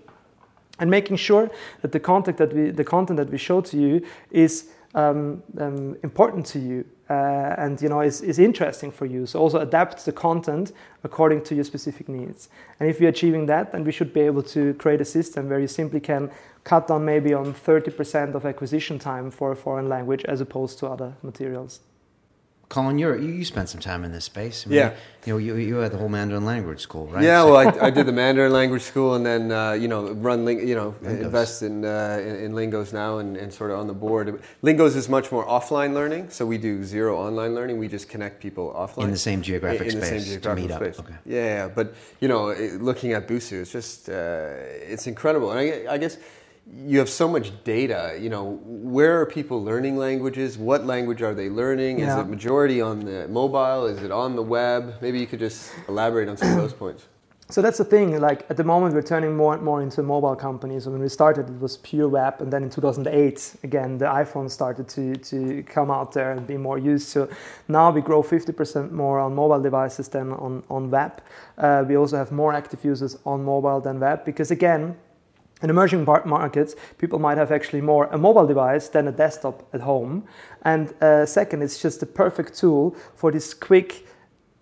and 0.79 0.89
making 0.89 1.17
sure 1.17 1.51
that 1.81 1.91
the 1.91 1.99
content 1.99 2.37
that 2.37 2.53
we 2.53 2.71
the 2.71 2.83
content 2.85 3.17
that 3.17 3.29
we 3.29 3.37
show 3.37 3.59
to 3.59 3.77
you 3.77 4.01
is 4.31 4.69
um, 4.95 5.43
um, 5.59 5.97
important 6.01 6.45
to 6.45 6.59
you 6.59 6.85
uh, 7.09 7.55
and 7.57 7.81
you 7.81 7.89
know 7.89 8.01
is, 8.01 8.21
is 8.21 8.39
interesting 8.39 8.91
for 8.91 9.05
you. 9.05 9.25
So 9.25 9.39
also 9.39 9.59
adapt 9.59 10.05
the 10.05 10.11
content 10.11 10.71
according 11.03 11.43
to 11.45 11.55
your 11.55 11.63
specific 11.63 12.07
needs. 12.07 12.49
And 12.79 12.89
if 12.89 12.99
you're 12.99 13.09
achieving 13.09 13.45
that 13.47 13.71
then 13.71 13.83
we 13.83 13.91
should 13.91 14.13
be 14.13 14.21
able 14.21 14.43
to 14.43 14.73
create 14.75 15.01
a 15.01 15.05
system 15.05 15.49
where 15.49 15.59
you 15.59 15.67
simply 15.67 15.99
can 15.99 16.31
cut 16.63 16.87
down 16.87 17.05
maybe 17.05 17.33
on 17.33 17.53
30% 17.53 18.35
of 18.35 18.45
acquisition 18.45 18.99
time 18.99 19.31
for 19.31 19.51
a 19.51 19.55
foreign 19.55 19.89
language 19.89 20.23
as 20.25 20.41
opposed 20.41 20.77
to 20.79 20.87
other 20.87 21.15
materials 21.23 21.79
Colin, 22.69 22.99
you 22.99 23.15
you 23.15 23.43
spent 23.45 23.67
some 23.67 23.81
time 23.81 24.03
in 24.05 24.11
this 24.11 24.25
space. 24.25 24.65
I 24.65 24.69
mean, 24.69 24.77
Yeah. 24.77 24.93
You 25.25 25.33
know, 25.33 25.37
you, 25.39 25.55
you 25.55 25.75
had 25.77 25.91
the 25.91 25.97
whole 25.97 26.07
Mandarin 26.07 26.45
language 26.45 26.79
school, 26.79 27.07
right? 27.07 27.21
Yeah, 27.23 27.41
So- 27.41 27.51
well, 27.51 27.67
I, 27.81 27.87
I 27.87 27.89
did 27.89 28.05
the 28.05 28.13
Mandarin 28.13 28.53
language 28.53 28.83
school, 28.83 29.15
and 29.15 29.25
then 29.25 29.51
uh, 29.51 29.73
you 29.73 29.87
know 29.87 30.13
run, 30.13 30.45
ling- 30.45 30.65
you 30.67 30.75
know, 30.75 30.95
Lingos. 31.01 31.25
invest 31.25 31.61
in, 31.63 31.83
uh, 31.83 32.21
in 32.27 32.35
in 32.45 32.55
Lingos 32.55 32.93
now, 32.93 33.17
and, 33.17 33.35
and 33.35 33.51
sort 33.53 33.71
of 33.71 33.79
on 33.79 33.87
the 33.87 33.93
board. 33.93 34.39
Lingos 34.61 34.95
is 34.95 35.09
much 35.09 35.31
more 35.31 35.45
offline 35.45 35.93
learning, 35.93 36.29
so 36.29 36.45
we 36.45 36.57
do 36.57 36.83
zero 36.83 37.17
online 37.17 37.53
learning. 37.53 37.77
We 37.79 37.87
just 37.89 38.07
connect 38.07 38.39
people 38.39 38.65
offline 38.73 39.05
In 39.05 39.11
the 39.11 39.17
same 39.29 39.41
geographic 39.41 39.87
in, 39.87 39.93
in 39.95 39.99
the 39.99 40.05
space 40.05 40.27
same 40.31 40.41
to 40.41 40.55
meet 40.55 40.71
up. 40.71 40.81
space. 40.81 40.99
Okay. 40.99 41.15
Yeah, 41.25 41.43
yeah, 41.57 41.67
but 41.67 41.87
you 42.21 42.27
know, 42.29 42.53
looking 42.89 43.11
at 43.13 43.27
Busuu, 43.27 43.61
it's 43.63 43.71
just 43.73 44.09
uh, 44.09 44.93
it's 44.93 45.05
incredible, 45.07 45.51
and 45.51 45.59
I, 45.59 45.93
I 45.95 45.97
guess 45.97 46.15
you 46.75 46.99
have 46.99 47.09
so 47.09 47.27
much 47.27 47.51
data. 47.63 48.17
You 48.19 48.29
know, 48.29 48.59
where 48.63 49.19
are 49.19 49.25
people 49.25 49.63
learning 49.63 49.97
languages? 49.97 50.57
What 50.57 50.85
language 50.85 51.21
are 51.21 51.33
they 51.33 51.49
learning? 51.49 51.99
Is 51.99 52.07
Yeah. 52.07 52.21
it 52.21 52.27
majority 52.27 52.81
on 52.81 52.99
the 53.01 53.27
mobile? 53.27 53.85
Is 53.85 54.01
it 54.03 54.11
on 54.11 54.35
the 54.35 54.43
web? 54.43 54.93
Maybe 55.01 55.19
you 55.19 55.27
could 55.27 55.39
just 55.39 55.71
elaborate 55.87 56.29
on 56.29 56.37
some 56.37 56.49
of 56.51 56.57
those 56.57 56.73
points. 56.73 57.05
So 57.51 57.63
that's 57.63 57.79
the 57.79 57.83
thing. 57.83 58.19
Like 58.21 58.45
at 58.51 58.57
the 58.57 58.63
moment, 58.63 58.93
we're 58.93 59.01
turning 59.01 59.35
more 59.35 59.55
and 59.55 59.63
more 59.63 59.81
into 59.81 60.01
a 60.01 60.03
mobile 60.03 60.35
company. 60.35 60.79
So 60.79 60.91
when 60.91 61.01
we 61.01 61.09
started, 61.09 61.49
it 61.49 61.59
was 61.59 61.77
pure 61.77 62.07
web, 62.07 62.41
and 62.41 62.53
then 62.53 62.61
in 62.61 62.69
2008, 62.69 63.55
again, 63.63 63.97
the 63.97 64.05
iPhone 64.05 64.51
started 64.51 64.87
to 64.89 65.15
to 65.15 65.63
come 65.63 65.89
out 65.89 66.11
there 66.11 66.31
and 66.31 66.45
be 66.45 66.57
more 66.57 66.77
used. 66.77 67.07
So 67.07 67.27
now 67.67 67.89
we 67.89 68.01
grow 68.01 68.21
50% 68.21 68.91
more 68.91 69.17
on 69.19 69.33
mobile 69.33 69.59
devices 69.63 70.09
than 70.09 70.31
on 70.33 70.61
on 70.69 70.91
web. 70.91 71.11
Uh, 71.57 71.83
we 71.89 71.97
also 71.97 72.17
have 72.17 72.31
more 72.31 72.53
active 72.53 72.85
users 72.85 73.17
on 73.25 73.43
mobile 73.43 73.81
than 73.81 73.99
web 73.99 74.25
because 74.25 74.51
again. 74.53 74.95
In 75.61 75.69
emerging 75.69 76.05
mar- 76.05 76.25
markets, 76.25 76.75
people 76.97 77.19
might 77.19 77.37
have 77.37 77.51
actually 77.51 77.81
more 77.81 78.05
a 78.07 78.17
mobile 78.17 78.47
device 78.47 78.87
than 78.87 79.07
a 79.07 79.11
desktop 79.11 79.67
at 79.73 79.81
home. 79.81 80.23
And 80.63 80.93
uh, 81.01 81.25
second, 81.25 81.61
it's 81.61 81.81
just 81.81 81.99
the 81.99 82.05
perfect 82.05 82.57
tool 82.57 82.95
for 83.15 83.31
this 83.31 83.53
quick 83.53 84.05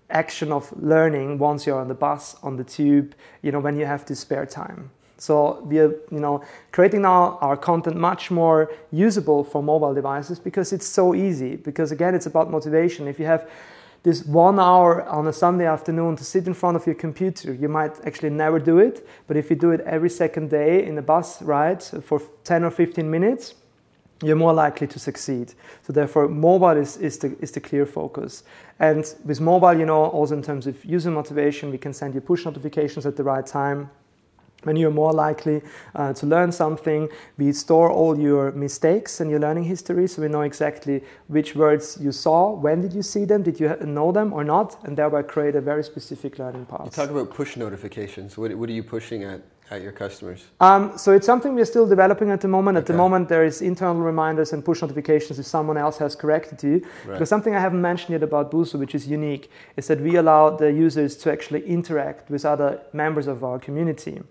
action 0.10 0.52
of 0.52 0.72
learning 0.82 1.38
once 1.38 1.68
you're 1.68 1.80
on 1.80 1.88
the 1.88 1.94
bus, 1.94 2.36
on 2.42 2.58
the 2.58 2.64
tube, 2.64 3.14
you 3.42 3.52
know, 3.52 3.60
when 3.60 3.78
you 3.78 3.86
have 3.86 4.06
this 4.06 4.22
spare 4.22 4.46
time. 4.46 4.90
So 5.18 5.62
we 5.64 5.80
are, 5.80 5.92
you 6.12 6.20
know, 6.20 6.44
creating 6.72 7.02
now 7.02 7.38
our 7.42 7.58
content 7.58 7.98
much 7.98 8.30
more 8.30 8.72
usable 8.92 9.44
for 9.44 9.64
mobile 9.64 9.94
devices 9.94 10.40
because 10.40 10.72
it's 10.72 10.86
so 10.86 11.16
easy. 11.16 11.56
Because 11.56 11.92
again, 11.92 12.14
it's 12.16 12.28
about 12.28 12.52
motivation. 12.52 13.08
If 13.08 13.20
you 13.20 13.26
have 13.26 13.50
this 14.04 14.26
one 14.26 14.60
hour 14.60 15.04
on 15.04 15.28
a 15.28 15.34
Sunday 15.34 15.66
afternoon 15.66 16.16
to 16.16 16.24
sit 16.24 16.48
in 16.48 16.54
front 16.54 16.78
of 16.78 16.86
your 16.86 16.96
computer, 16.96 17.54
you 17.54 17.68
might 17.68 18.00
actually 18.06 18.30
never 18.30 18.60
do 18.60 18.80
it. 18.80 19.08
But 19.28 19.38
if 19.38 19.50
you 19.50 19.56
do 19.56 19.72
it 19.72 19.82
every 19.82 20.10
second 20.10 20.50
day 20.50 20.86
in 20.86 20.98
a 20.98 21.02
bus 21.02 21.42
ride 21.42 21.84
for 21.84 22.22
10 22.44 22.64
or 22.64 22.72
15 22.72 23.10
minutes, 23.10 23.56
you're 24.24 24.36
more 24.36 24.54
likely 24.54 24.88
to 24.88 25.00
succeed. 25.00 25.54
So 25.84 25.94
therefore, 25.94 26.28
mobile 26.28 26.78
is, 26.78 26.98
is, 26.98 27.20
the, 27.20 27.38
is 27.40 27.52
the 27.52 27.60
clear 27.60 27.86
focus. 27.86 28.44
And 28.80 29.14
with 29.26 29.40
mobile, 29.40 29.78
you 29.78 29.86
know, 29.86 30.06
also 30.06 30.36
in 30.36 30.42
terms 30.42 30.68
of 30.68 30.84
user 30.84 31.12
motivation, 31.12 31.70
we 31.70 31.78
can 31.78 31.94
send 31.94 32.16
you 32.16 32.22
push 32.22 32.46
notifications 32.46 33.06
at 33.06 33.16
the 33.16 33.24
right 33.24 33.46
time. 33.46 33.90
When 34.68 34.76
you're 34.76 34.92
more 34.92 35.14
likely 35.14 35.62
uh, 35.96 36.12
to 36.20 36.26
learn 36.26 36.52
something, 36.52 37.08
we 37.38 37.54
store 37.54 37.90
all 37.90 38.20
your 38.20 38.52
mistakes 38.52 39.22
and 39.22 39.32
your 39.32 39.40
learning 39.40 39.64
history, 39.64 40.08
so 40.08 40.22
we 40.22 40.28
know 40.28 40.42
exactly 40.42 41.02
which 41.28 41.56
words 41.56 41.98
you 42.02 42.12
saw, 42.12 42.52
when 42.52 42.82
did 42.82 42.94
you 42.94 43.02
see 43.02 43.24
them, 43.24 43.44
did 43.44 43.62
you 43.62 43.76
know 43.82 44.12
them 44.12 44.34
or 44.34 44.44
not, 44.44 44.78
and 44.84 44.98
thereby 44.98 45.22
create 45.22 45.56
a 45.56 45.62
very 45.62 45.84
specific 45.84 46.38
learning 46.38 46.66
path. 46.66 46.86
You 46.86 46.92
talk 46.92 47.10
about 47.10 47.30
push 47.30 47.56
notifications. 47.56 48.38
What, 48.38 48.54
what 48.56 48.68
are 48.70 48.74
you 48.74 48.84
pushing 48.84 49.24
at, 49.24 49.42
at 49.72 49.82
your 49.82 49.94
customers? 49.94 50.46
Um, 50.60 50.98
so 50.98 51.14
it's 51.14 51.26
something 51.26 51.56
we're 51.56 51.66
still 51.66 51.88
developing 51.88 52.30
at 52.32 52.42
the 52.42 52.48
moment. 52.48 52.78
At 52.78 52.86
the 52.86 52.94
moment, 52.94 53.30
there 53.30 53.46
is 53.46 53.62
internal 53.62 54.02
reminders 54.02 54.54
and 54.54 54.66
push 54.66 54.82
notifications 54.82 55.40
if 55.40 55.46
someone 55.46 55.78
else 55.78 55.98
has 55.98 56.14
corrected 56.16 56.62
you. 56.62 56.76
Right. 57.06 57.14
Because 57.14 57.30
something 57.30 57.56
I 57.56 57.62
haven't 57.62 57.82
mentioned 57.82 58.12
yet 58.12 58.24
about 58.24 58.52
Busuu, 58.52 58.80
which 58.80 58.96
is 58.96 59.08
unique, 59.08 59.50
is 59.78 59.88
that 59.88 60.02
we 60.02 60.18
allow 60.18 60.50
the 60.50 60.72
users 60.72 61.16
to 61.18 61.32
actually 61.32 61.66
interact 61.66 62.30
with 62.30 62.44
other 62.44 62.82
members 62.92 63.28
of 63.28 63.44
our 63.44 63.60
community. 63.60 64.22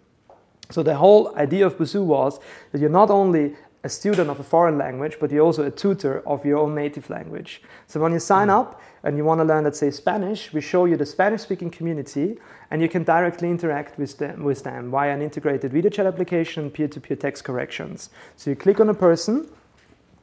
So 0.71 0.83
the 0.83 0.97
whole 0.97 1.37
idea 1.37 1.67
of 1.67 1.79
Busuu 1.79 2.05
was 2.05 2.41
that 2.73 2.81
you're 2.81 2.91
not 2.91 3.11
only 3.11 3.55
a 3.87 3.89
student 3.89 4.29
of 4.29 4.41
a 4.41 4.43
foreign 4.43 4.77
language, 4.77 5.17
but 5.21 5.31
you're 5.31 5.45
also 5.45 5.65
a 5.65 5.71
tutor 5.71 6.21
of 6.27 6.45
your 6.45 6.59
own 6.59 6.75
native 6.75 7.09
language. 7.09 7.63
So 7.87 8.01
when 8.01 8.13
you 8.13 8.19
sign 8.19 8.49
hmm. 8.49 8.55
up 8.55 8.81
and 9.05 9.17
you 9.17 9.25
want 9.25 9.41
to 9.41 9.45
learn, 9.45 9.65
let's 9.65 9.79
say, 9.79 9.91
Spanish, 9.91 10.53
we 10.53 10.61
show 10.61 10.87
you 10.87 10.97
the 10.97 11.07
Spanish-speaking 11.07 11.71
community, 11.71 12.39
and 12.71 12.83
you 12.83 12.89
can 12.89 13.05
directly 13.05 13.49
interact 13.49 13.97
with 13.97 14.19
them, 14.19 14.43
with 14.43 14.65
them 14.65 14.91
via 14.91 15.15
an 15.15 15.23
integrated 15.23 15.73
video 15.73 15.91
chat 15.91 16.07
application, 16.07 16.71
peer-to-peer 16.71 17.17
text 17.17 17.45
corrections. 17.45 18.11
So 18.35 18.51
you 18.51 18.57
click 18.57 18.81
on 18.81 18.89
a 18.89 18.95
person, 18.95 19.49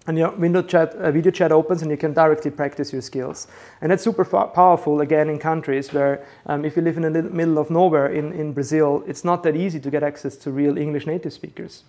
and 0.07 0.17
your 0.17 0.31
window 0.31 0.61
chat, 0.61 0.93
uh, 0.95 1.11
video 1.11 1.31
chat 1.31 1.51
opens 1.51 1.81
and 1.81 1.89
you 1.89 1.97
can 1.97 2.13
directly 2.13 2.51
practice 2.51 2.91
your 2.91 3.01
skills. 3.01 3.47
And 3.81 3.91
that's 3.91 4.03
super 4.03 4.25
fa- 4.25 4.47
powerful, 4.47 5.01
again, 5.01 5.29
in 5.29 5.39
countries 5.39 5.93
where 5.93 6.25
um, 6.45 6.65
if 6.65 6.75
you 6.75 6.81
live 6.81 6.97
in 6.97 7.13
the 7.13 7.23
middle 7.23 7.57
of 7.57 7.69
nowhere 7.69 8.07
in, 8.07 8.33
in 8.33 8.53
Brazil, 8.53 9.03
it's 9.07 9.23
not 9.23 9.43
that 9.43 9.55
easy 9.55 9.79
to 9.79 9.89
get 9.89 10.03
access 10.03 10.35
to 10.37 10.51
real 10.51 10.77
English 10.77 11.07
native 11.07 11.33
speakers. 11.33 11.83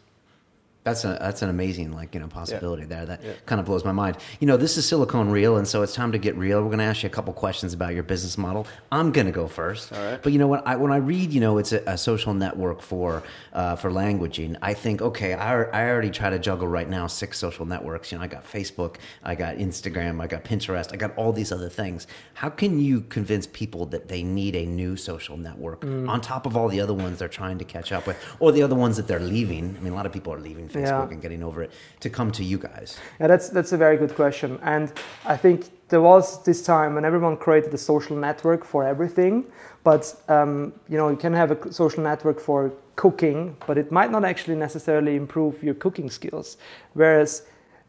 That's 0.85 1.03
a, 1.07 1.17
that's 1.21 1.41
an 1.41 1.49
amazing 1.49 1.93
like 1.93 2.14
you 2.14 2.21
know 2.21 2.26
possibility 2.29 2.85
there. 2.85 3.07
That 3.07 3.23
Yeah. 3.25 3.33
kind 3.47 3.59
of 3.59 3.64
blows 3.67 3.85
my 3.87 3.93
mind. 3.93 4.19
You 4.38 4.47
know, 4.47 4.59
this 4.59 4.76
is 4.76 4.87
Silicon 4.87 5.31
Real, 5.31 5.57
and 5.57 5.67
so 5.67 5.81
it's 5.83 5.95
time 5.95 6.12
to 6.12 6.19
get 6.19 6.37
real. 6.37 6.61
We're 6.61 6.67
going 6.69 6.79
to 6.79 6.85
ask 6.85 7.03
you 7.03 7.07
a 7.07 7.11
couple 7.11 7.33
questions 7.33 7.73
about 7.73 7.95
your 7.95 8.03
business 8.03 8.37
model. 8.37 8.67
I'm 8.93 9.11
going 9.11 9.26
to 9.26 9.33
go 9.33 9.47
first. 9.49 9.93
All 9.95 10.05
right. 10.05 10.23
But 10.23 10.33
you 10.35 10.38
know, 10.38 10.47
when 10.47 10.61
I 10.67 10.76
when 10.76 10.93
I 10.93 10.97
read, 10.97 11.33
you 11.33 11.41
know, 11.41 11.57
it's 11.57 11.73
a, 11.73 11.83
a 11.87 11.97
social 11.97 12.35
network 12.35 12.83
for 12.83 13.23
uh, 13.55 13.77
for 13.77 13.90
languaging. 13.90 14.57
I 14.61 14.75
think, 14.75 15.01
okay, 15.01 15.33
I, 15.33 15.62
I 15.62 15.88
already 15.88 16.11
try 16.11 16.29
to 16.29 16.38
juggle 16.38 16.68
right 16.68 16.88
now 16.88 17.07
six 17.07 17.38
social 17.38 17.64
networks. 17.64 18.12
You 18.12 18.18
know, 18.18 18.25
I 18.25 18.27
got 18.27 18.44
Facebook, 18.44 18.97
I 19.23 19.35
got 19.35 19.57
Instagram, 19.57 20.20
I 20.20 20.27
got 20.27 20.44
Pinterest, 20.44 20.92
I 20.92 20.97
got 20.97 21.16
all 21.16 21.33
these 21.33 21.51
other 21.51 21.70
things. 21.70 22.07
How 22.35 22.51
can 22.51 22.79
you 22.79 23.01
convince 23.09 23.47
people 23.47 23.87
that 23.87 24.09
they 24.09 24.23
need 24.23 24.55
a 24.55 24.66
new 24.66 24.97
social 24.97 25.38
network 25.38 25.81
Mm. 25.81 26.09
on 26.11 26.20
top 26.20 26.44
of 26.47 26.57
all 26.57 26.68
the 26.68 26.81
other 26.81 26.92
ones 26.94 27.18
they're 27.18 27.29
trying 27.29 27.57
to 27.59 27.64
catch 27.64 27.90
up 27.90 28.07
with, 28.07 28.16
or 28.38 28.53
the 28.53 28.62
other 28.62 28.75
ones 28.75 28.97
that 28.99 29.07
they're 29.07 29.18
leaving? 29.18 29.77
I 29.79 29.83
mean, 29.83 29.92
a 29.92 29.97
lot 29.97 30.05
of 30.07 30.12
people 30.12 30.33
are 30.35 30.38
leaving 30.40 30.68
Facebook 30.75 31.09
Yeah. 31.09 31.15
and 31.15 31.23
getting 31.23 31.43
over 31.43 31.63
it 31.63 31.71
to 32.01 32.09
come 32.11 32.31
to 32.33 32.43
you 32.51 32.59
guys. 32.59 32.99
Yeah, 33.21 33.29
that's 33.29 33.49
that's 33.57 33.73
a 33.73 33.77
very 33.77 33.97
good 33.97 34.15
question, 34.15 34.59
and 34.63 34.87
I 35.35 35.37
think 35.37 35.59
there 35.89 36.01
was 36.01 36.43
this 36.45 36.61
time 36.65 36.95
when 36.95 37.05
everyone 37.05 37.37
created 37.37 37.73
a 37.75 37.79
social 37.79 38.17
network 38.17 38.65
for 38.65 38.81
everything, 38.85 39.45
but 39.85 40.03
um, 40.29 40.73
you 40.91 40.97
know 40.99 41.09
you 41.11 41.17
can 41.17 41.33
have 41.35 41.51
a 41.53 41.73
social 41.73 42.03
network 42.03 42.41
for 42.41 42.73
cooking, 42.97 43.57
but 43.67 43.77
it 43.79 43.91
might 43.91 44.11
not 44.11 44.25
actually 44.25 44.57
necessarily 44.57 45.15
improve 45.17 45.63
your 45.63 45.75
cooking 45.75 46.11
skills, 46.11 46.57
whereas 46.95 47.43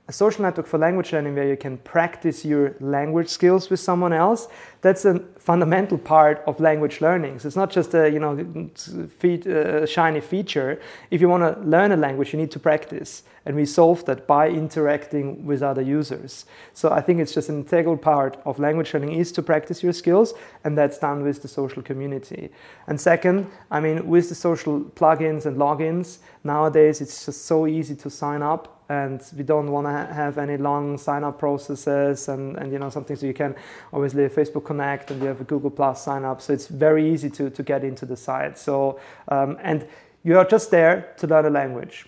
a 0.08 0.12
social 0.14 0.44
network 0.44 0.68
for 0.68 0.78
language 0.78 1.12
learning 1.14 1.34
where 1.36 1.48
you 1.50 1.58
can 1.58 1.78
practice 1.80 2.46
your 2.46 2.76
language 2.80 3.28
skills 3.30 3.70
with 3.72 3.80
someone 3.80 4.14
else 4.14 4.48
that's 4.86 5.04
a 5.04 5.20
fundamental 5.40 5.98
part 5.98 6.44
of 6.46 6.60
language 6.60 7.02
learning. 7.02 7.40
So 7.40 7.48
it's 7.48 7.56
not 7.56 7.72
just 7.72 7.96
a 7.96 8.08
you 8.08 8.20
know 8.20 8.70
fe- 9.18 9.42
uh, 9.42 9.84
shiny 9.88 10.22
feature. 10.22 10.80
If 11.10 11.22
you 11.22 11.28
want 11.28 11.42
to 11.42 11.60
learn 11.68 11.92
a 11.92 11.98
language 11.98 12.34
you 12.34 12.40
need 12.40 12.52
to 12.52 12.60
practice 12.60 13.24
and 13.48 13.56
we 13.56 13.66
solve 13.66 14.06
that 14.06 14.28
by 14.28 14.50
interacting 14.50 15.46
with 15.46 15.64
other 15.64 15.82
users. 15.82 16.46
So 16.74 16.92
i 16.92 17.02
think 17.02 17.20
it's 17.20 17.34
just 17.34 17.50
an 17.50 17.58
integral 17.64 17.98
part 17.98 18.38
of 18.46 18.60
language 18.60 18.94
learning 18.94 19.14
is 19.14 19.32
to 19.34 19.42
practice 19.42 19.82
your 19.82 19.94
skills 19.94 20.34
and 20.64 20.78
that's 20.78 21.00
done 21.00 21.24
with 21.24 21.42
the 21.42 21.48
social 21.48 21.82
community. 21.82 22.50
And 22.88 23.02
second 23.02 23.48
i 23.72 23.80
mean 23.80 24.08
with 24.08 24.30
the 24.30 24.36
social 24.36 24.82
plugins 25.00 25.46
and 25.48 25.58
logins 25.58 26.20
nowadays 26.44 27.02
it's 27.02 27.26
just 27.26 27.46
so 27.46 27.66
easy 27.66 27.96
to 27.96 28.10
sign 28.10 28.42
up 28.44 28.76
and 28.90 29.22
we 29.36 29.44
don't 29.44 29.72
want 29.72 29.88
to 29.88 30.14
have 30.14 30.38
any 30.38 30.58
long 30.58 30.98
sign 30.98 31.24
up 31.24 31.40
processes 31.40 32.28
and, 32.28 32.56
and 32.58 32.72
you 32.72 32.78
know 32.78 32.90
something 32.90 33.16
so 33.16 33.26
you 33.26 33.34
can 33.34 33.56
obviously 33.92 34.28
facebook 34.28 34.64
connect 34.76 35.12
and 35.12 35.22
you 35.22 35.28
have 35.28 35.42
a 35.42 35.46
google 35.46 35.70
plus 35.70 36.04
sign 36.04 36.24
up 36.26 36.42
so 36.42 36.54
it's 36.54 36.68
very 36.68 37.04
easy 37.14 37.30
to, 37.30 37.50
to 37.50 37.64
get 37.64 37.84
into 37.84 38.06
the 38.06 38.18
site. 38.18 38.58
So 38.58 39.00
um, 39.30 39.58
and 39.62 39.88
you 40.24 40.38
are 40.38 40.46
just 40.46 40.72
there 40.72 41.14
to 41.18 41.28
learn 41.28 41.46
a 41.46 41.50
language 41.50 42.06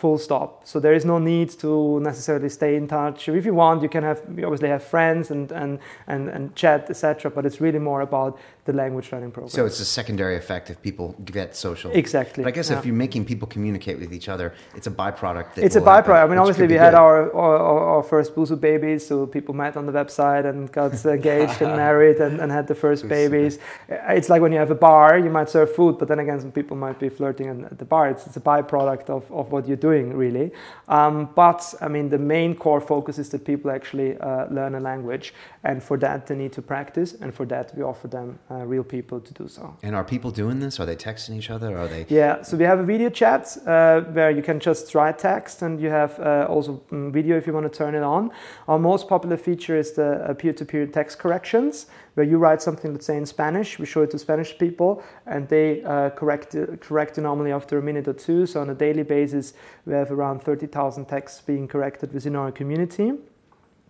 full 0.00 0.18
stop 0.26 0.48
so 0.64 0.78
there 0.78 0.94
is 0.94 1.04
no 1.04 1.18
need 1.18 1.50
to 1.64 2.00
necessarily 2.00 2.48
stay 2.48 2.76
in 2.76 2.86
touch 2.86 3.28
if 3.28 3.44
you 3.44 3.54
want 3.54 3.82
you 3.82 3.88
can 3.88 4.04
have 4.04 4.20
you 4.36 4.44
obviously 4.44 4.68
have 4.68 4.84
friends 4.94 5.30
and 5.30 5.50
and 5.52 5.78
and, 6.06 6.28
and 6.28 6.54
chat 6.54 6.88
etc 6.88 7.30
but 7.30 7.44
it's 7.44 7.60
really 7.60 7.80
more 7.90 8.00
about 8.00 8.38
the 8.68 8.74
language 8.74 9.10
learning 9.12 9.32
program 9.32 9.50
So 9.58 9.64
it's 9.64 9.80
a 9.80 9.90
secondary 10.00 10.36
effect 10.36 10.68
if 10.68 10.76
people 10.88 11.06
get 11.24 11.56
social. 11.56 11.90
Exactly, 12.04 12.44
But 12.44 12.50
I 12.52 12.56
guess 12.58 12.70
yeah. 12.70 12.78
if 12.78 12.84
you're 12.86 13.02
making 13.06 13.24
people 13.24 13.48
communicate 13.56 13.96
with 14.02 14.12
each 14.18 14.28
other, 14.28 14.48
it's 14.78 14.86
a 14.86 14.94
byproduct. 15.02 15.48
That 15.54 15.64
it's 15.66 15.76
a 15.76 15.80
will 15.80 15.86
happen, 15.86 16.12
byproduct. 16.12 16.24
I 16.24 16.26
mean, 16.30 16.38
obviously, 16.38 16.66
we 16.66 16.80
had 16.86 16.94
our, 16.94 17.16
our 17.42 17.78
our 17.92 18.02
first 18.02 18.28
Busuu 18.34 18.60
babies, 18.70 19.00
so 19.08 19.14
people 19.26 19.54
met 19.64 19.74
on 19.80 19.84
the 19.86 19.94
website 20.00 20.44
and 20.50 20.70
got 20.80 20.92
engaged 21.18 21.58
and 21.64 21.72
married 21.84 22.18
and, 22.26 22.34
and 22.42 22.48
had 22.58 22.66
the 22.72 22.78
first 22.84 23.08
babies. 23.16 23.58
It's 24.18 24.28
like 24.32 24.40
when 24.44 24.52
you 24.54 24.60
have 24.64 24.72
a 24.78 24.80
bar, 24.88 25.18
you 25.26 25.30
might 25.38 25.48
serve 25.56 25.68
food, 25.78 25.94
but 25.98 26.06
then 26.10 26.18
again, 26.24 26.38
some 26.44 26.52
people 26.52 26.76
might 26.86 26.98
be 27.04 27.08
flirting 27.18 27.46
at 27.72 27.78
the 27.82 27.88
bar. 27.94 28.04
It's, 28.12 28.26
it's 28.26 28.36
a 28.36 28.46
byproduct 28.52 29.06
of, 29.16 29.22
of 29.40 29.50
what 29.52 29.62
you're 29.66 29.84
doing 29.88 30.16
really. 30.16 30.50
Um, 30.88 31.28
but 31.34 31.74
I 31.80 31.88
mean, 31.88 32.08
the 32.08 32.18
main 32.18 32.54
core 32.54 32.80
focus 32.80 33.18
is 33.18 33.28
that 33.30 33.44
people 33.44 33.70
actually 33.70 34.10
uh, 34.18 34.46
learn 34.50 34.74
a 34.74 34.80
language, 34.80 35.34
and 35.64 35.82
for 35.82 35.98
that 35.98 36.26
they 36.26 36.36
need 36.36 36.52
to 36.52 36.62
practice, 36.62 37.10
and 37.20 37.32
for 37.32 37.46
that 37.46 37.72
we 37.76 37.82
offer 37.82 38.08
them 38.08 38.38
uh, 38.50 38.66
real 38.72 38.84
people 38.84 39.20
to 39.20 39.32
do 39.42 39.48
so. 39.48 39.76
And 39.82 39.94
are 39.94 40.04
people 40.04 40.30
doing 40.30 40.60
this? 40.60 40.80
Are 40.80 40.86
they 40.86 40.96
texting 40.96 41.36
each 41.36 41.50
other? 41.50 41.76
Are 41.78 41.88
they? 41.88 42.06
Yeah, 42.08 42.42
so 42.42 42.56
we 42.56 42.64
have 42.64 42.80
a 42.80 42.84
video 42.84 43.10
chat 43.10 43.56
uh, 43.66 44.00
where 44.16 44.30
you 44.30 44.42
can 44.42 44.58
just 44.60 44.94
write 44.94 45.18
text, 45.18 45.62
and 45.62 45.80
you 45.80 45.90
have 45.90 46.18
uh, 46.18 46.46
also 46.48 46.82
um, 46.92 47.12
video 47.12 47.36
if 47.36 47.46
you 47.46 47.52
want 47.52 47.72
to 47.72 47.78
turn 47.78 47.94
it 47.94 48.02
on. 48.02 48.30
Our 48.66 48.78
most 48.78 49.08
popular 49.08 49.36
feature 49.36 49.78
is 49.78 49.92
the 49.92 50.08
uh, 50.30 50.34
peer-to-peer 50.34 50.86
text 50.86 51.18
corrections, 51.18 51.86
where 52.18 52.26
you 52.26 52.36
write 52.36 52.60
something, 52.60 52.92
let's 52.92 53.06
say 53.06 53.16
in 53.16 53.24
Spanish, 53.24 53.78
we 53.78 53.86
show 53.86 54.02
it 54.02 54.10
to 54.10 54.18
Spanish 54.18 54.58
people, 54.58 55.04
and 55.24 55.48
they 55.48 55.84
uh, 55.84 56.10
correct 56.10 56.56
correct 56.80 57.16
it 57.16 57.20
normally 57.20 57.52
after 57.52 57.78
a 57.78 57.82
minute 57.82 58.08
or 58.08 58.12
two. 58.12 58.44
So 58.44 58.60
on 58.60 58.70
a 58.70 58.74
daily 58.74 59.04
basis, 59.04 59.54
we 59.86 59.92
have 59.92 60.10
around 60.10 60.42
30,000 60.42 61.04
texts 61.04 61.40
being 61.40 61.68
corrected 61.68 62.12
within 62.12 62.34
our 62.34 62.50
community. 62.50 63.12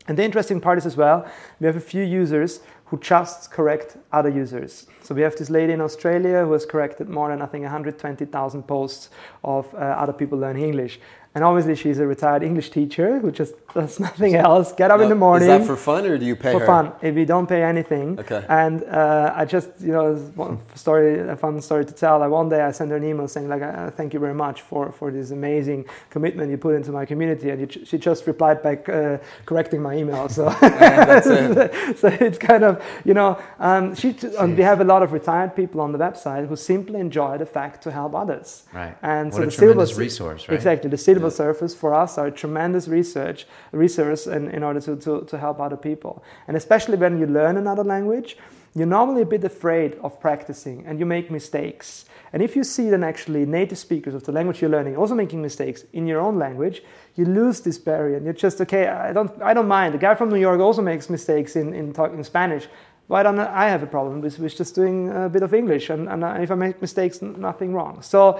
And 0.08 0.18
the 0.18 0.24
interesting 0.24 0.60
part 0.60 0.76
is 0.76 0.84
as 0.84 0.96
well, 0.96 1.26
we 1.58 1.66
have 1.66 1.76
a 1.76 1.80
few 1.80 2.02
users 2.02 2.60
who 2.86 2.98
just 2.98 3.50
correct 3.50 3.96
other 4.12 4.28
users. 4.28 4.86
So 5.02 5.14
we 5.14 5.22
have 5.22 5.36
this 5.36 5.48
lady 5.48 5.72
in 5.72 5.80
Australia 5.80 6.44
who 6.44 6.52
has 6.52 6.66
corrected 6.66 7.08
more 7.08 7.28
than 7.28 7.40
I 7.40 7.46
think 7.46 7.62
120,000 7.62 8.62
posts 8.62 9.10
of 9.42 9.72
uh, 9.74 9.78
other 9.78 10.12
people 10.12 10.38
learning 10.38 10.64
English. 10.64 11.00
And 11.34 11.44
obviously, 11.44 11.76
she's 11.76 11.98
a 11.98 12.06
retired 12.06 12.42
English 12.42 12.70
teacher 12.70 13.20
who 13.20 13.30
just 13.30 13.54
does 13.74 14.00
nothing 14.00 14.34
else. 14.34 14.72
Get 14.72 14.90
up 14.90 14.98
no, 14.98 15.04
in 15.04 15.08
the 15.10 15.14
morning. 15.14 15.48
Is 15.48 15.58
that 15.58 15.66
for 15.66 15.76
fun, 15.76 16.06
or 16.06 16.18
do 16.18 16.24
you 16.24 16.36
pay 16.36 16.52
for 16.52 16.60
her? 16.60 16.66
fun? 16.66 16.92
If 17.02 17.16
you 17.16 17.26
don't 17.26 17.46
pay 17.46 17.62
anything. 17.62 18.18
Okay. 18.18 18.44
And 18.48 18.84
uh, 18.84 19.32
I 19.34 19.44
just, 19.44 19.68
you 19.80 19.92
know, 19.92 20.14
one 20.34 20.58
story, 20.74 21.20
a 21.20 21.36
fun 21.36 21.60
story 21.60 21.84
to 21.84 21.92
tell. 21.92 22.18
Like 22.18 22.30
one 22.30 22.48
day, 22.48 22.62
I 22.62 22.70
sent 22.70 22.90
her 22.90 22.96
an 22.96 23.04
email 23.04 23.28
saying, 23.28 23.48
like, 23.48 23.62
uh, 23.62 23.90
"Thank 23.90 24.14
you 24.14 24.20
very 24.20 24.34
much 24.34 24.62
for 24.62 24.92
for 24.92 25.10
this 25.10 25.30
amazing 25.30 25.84
commitment 26.10 26.50
you 26.50 26.58
put 26.58 26.74
into 26.74 26.92
my 26.92 27.04
community." 27.04 27.50
And 27.50 27.86
she 27.86 27.98
just 27.98 28.26
replied 28.26 28.62
back, 28.62 28.88
uh, 28.88 29.18
correcting 29.44 29.82
my 29.82 29.96
email. 29.96 30.28
So, 30.28 30.48
yeah, 30.62 31.20
it. 31.24 31.98
so 31.98 32.08
it's 32.08 32.38
kind 32.38 32.64
of, 32.64 32.82
you 33.04 33.14
know, 33.14 33.40
um, 33.58 33.94
she. 33.94 34.16
Um, 34.38 34.56
we 34.56 34.62
have 34.62 34.80
a 34.80 34.84
lot 34.84 35.02
of 35.02 35.12
retired 35.12 35.54
people 35.54 35.80
on 35.80 35.92
the 35.92 35.98
website 35.98 36.48
who 36.48 36.56
simply 36.56 37.00
enjoy 37.00 37.38
the 37.38 37.46
fact 37.46 37.82
to 37.82 37.92
help 37.92 38.14
others. 38.14 38.64
Right. 38.72 38.96
And 39.02 39.32
what 39.32 39.38
so 39.38 39.44
the 39.44 39.50
silver, 39.50 40.00
resource, 40.00 40.48
right? 40.48 40.54
Exactly. 40.54 40.90
The 40.90 40.98
silver 40.98 41.26
yeah. 41.26 41.40
surfers 41.40 41.76
for 41.76 41.94
us 41.94 42.18
are 42.18 42.30
tremendous 42.30 42.88
research 42.88 43.46
resource 43.72 44.26
in, 44.26 44.50
in 44.50 44.62
order 44.62 44.80
to, 44.80 44.96
to, 44.96 45.22
to 45.22 45.38
help 45.38 45.60
other 45.60 45.76
people. 45.76 46.22
And 46.46 46.56
especially 46.56 46.96
when 46.96 47.18
you 47.18 47.26
learn 47.26 47.56
another 47.56 47.84
language, 47.84 48.36
you're 48.74 48.86
normally 48.86 49.22
a 49.22 49.26
bit 49.26 49.44
afraid 49.44 49.96
of 50.02 50.20
practicing 50.20 50.86
and 50.86 50.98
you 50.98 51.06
make 51.06 51.30
mistakes. 51.30 52.04
And 52.32 52.42
if 52.42 52.54
you 52.54 52.64
see 52.64 52.90
then 52.90 53.02
actually 53.02 53.46
native 53.46 53.78
speakers 53.78 54.14
of 54.14 54.24
the 54.24 54.32
language 54.32 54.60
you're 54.60 54.70
learning 54.70 54.96
also 54.96 55.14
making 55.14 55.40
mistakes 55.42 55.84
in 55.92 56.06
your 56.06 56.20
own 56.20 56.38
language, 56.38 56.82
you 57.16 57.24
lose 57.24 57.60
this 57.60 57.78
barrier 57.78 58.16
and 58.16 58.24
you're 58.24 58.34
just 58.34 58.60
okay, 58.60 58.86
I 58.86 59.12
don't 59.12 59.30
I 59.42 59.54
don't 59.54 59.68
mind. 59.68 59.94
The 59.94 59.98
guy 59.98 60.14
from 60.14 60.28
New 60.28 60.40
York 60.40 60.60
also 60.60 60.82
makes 60.82 61.08
mistakes 61.08 61.56
in, 61.56 61.74
in 61.74 61.92
talking 61.92 62.22
Spanish. 62.24 62.68
Why 63.08 63.22
don't 63.22 63.38
I 63.38 63.68
have 63.70 63.82
a 63.82 63.86
problem 63.86 64.20
with, 64.20 64.38
with 64.38 64.54
just 64.54 64.74
doing 64.74 65.08
a 65.08 65.30
bit 65.30 65.42
of 65.42 65.54
English? 65.54 65.88
And, 65.88 66.08
and 66.10 66.22
if 66.42 66.50
I 66.50 66.54
make 66.54 66.82
mistakes, 66.82 67.22
nothing 67.22 67.72
wrong. 67.72 68.02
So 68.02 68.38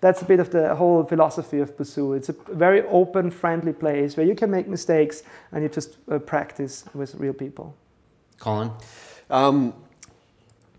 that's 0.00 0.22
a 0.22 0.24
bit 0.24 0.40
of 0.40 0.50
the 0.50 0.74
whole 0.74 1.04
philosophy 1.04 1.58
of 1.58 1.76
Busuu. 1.76 2.16
It's 2.16 2.30
a 2.30 2.32
very 2.52 2.82
open, 2.82 3.30
friendly 3.30 3.72
place 3.72 4.16
where 4.16 4.26
you 4.26 4.34
can 4.34 4.50
make 4.50 4.66
mistakes 4.66 5.22
and 5.52 5.62
you 5.62 5.68
just 5.68 5.96
uh, 6.10 6.18
practice 6.18 6.84
with 6.94 7.14
real 7.16 7.34
people. 7.34 7.74
Colin? 8.38 8.70
Um, 9.28 9.74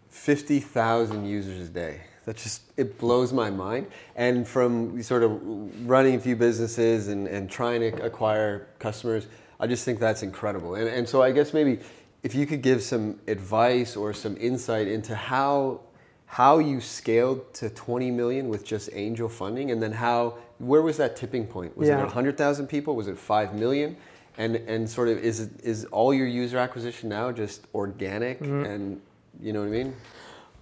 50,000 0.10 1.26
users 1.26 1.68
a 1.68 1.72
day. 1.72 2.02
That 2.26 2.38
just, 2.38 2.64
it 2.78 2.98
blows 3.00 3.32
my 3.34 3.50
mind. 3.50 3.88
And 4.16 4.48
from 4.48 5.02
sort 5.04 5.24
of 5.24 5.40
running 5.88 6.16
a 6.16 6.20
few 6.20 6.36
businesses 6.36 7.08
and, 7.08 7.28
and 7.28 7.50
trying 7.50 7.82
to 7.82 8.04
acquire 8.04 8.68
customers, 8.80 9.28
I 9.60 9.68
just 9.68 9.86
think 9.86 10.00
that's 10.00 10.24
incredible. 10.24 10.76
And, 10.76 10.88
and 10.88 11.08
so 11.08 11.22
I 11.22 11.32
guess 11.32 11.54
maybe 11.54 11.80
if 12.24 12.36
you 12.36 12.46
could 12.46 12.62
give 12.62 12.84
some 12.84 13.20
advice 13.28 13.96
or 13.96 14.14
some 14.14 14.36
insight 14.38 14.88
into 14.88 15.16
how 15.16 15.82
how 16.32 16.60
you 16.60 16.80
scaled 16.80 17.54
to 17.54 17.70
20 17.70 18.10
million 18.10 18.48
with 18.48 18.63
just 18.63 18.89
angel 18.94 19.28
funding 19.28 19.72
and 19.72 19.84
then 19.84 19.91
how 19.91 20.34
where 20.60 20.82
was 20.82 20.96
that 20.96 21.17
tipping 21.17 21.46
point? 21.46 21.76
Was 21.76 21.89
yeah. 21.89 22.00
it 22.00 22.04
100000 22.04 22.67
people? 22.67 22.96
Was 22.96 23.10
it 23.10 23.17
5 23.17 23.54
million? 23.54 23.98
And 24.38 24.56
and 24.56 24.89
sort 24.89 25.10
of 25.10 25.17
is 25.17 25.50
is 25.62 25.84
all 25.86 26.13
your 26.13 26.28
user 26.28 26.58
acquisition 26.58 27.10
now 27.10 27.34
just 27.34 27.67
organic 27.76 28.39
mm-hmm. 28.39 28.63
and 28.63 29.02
you 29.41 29.52
know 29.52 29.60
what 29.60 29.67
i 29.67 29.84
mean? 29.84 29.94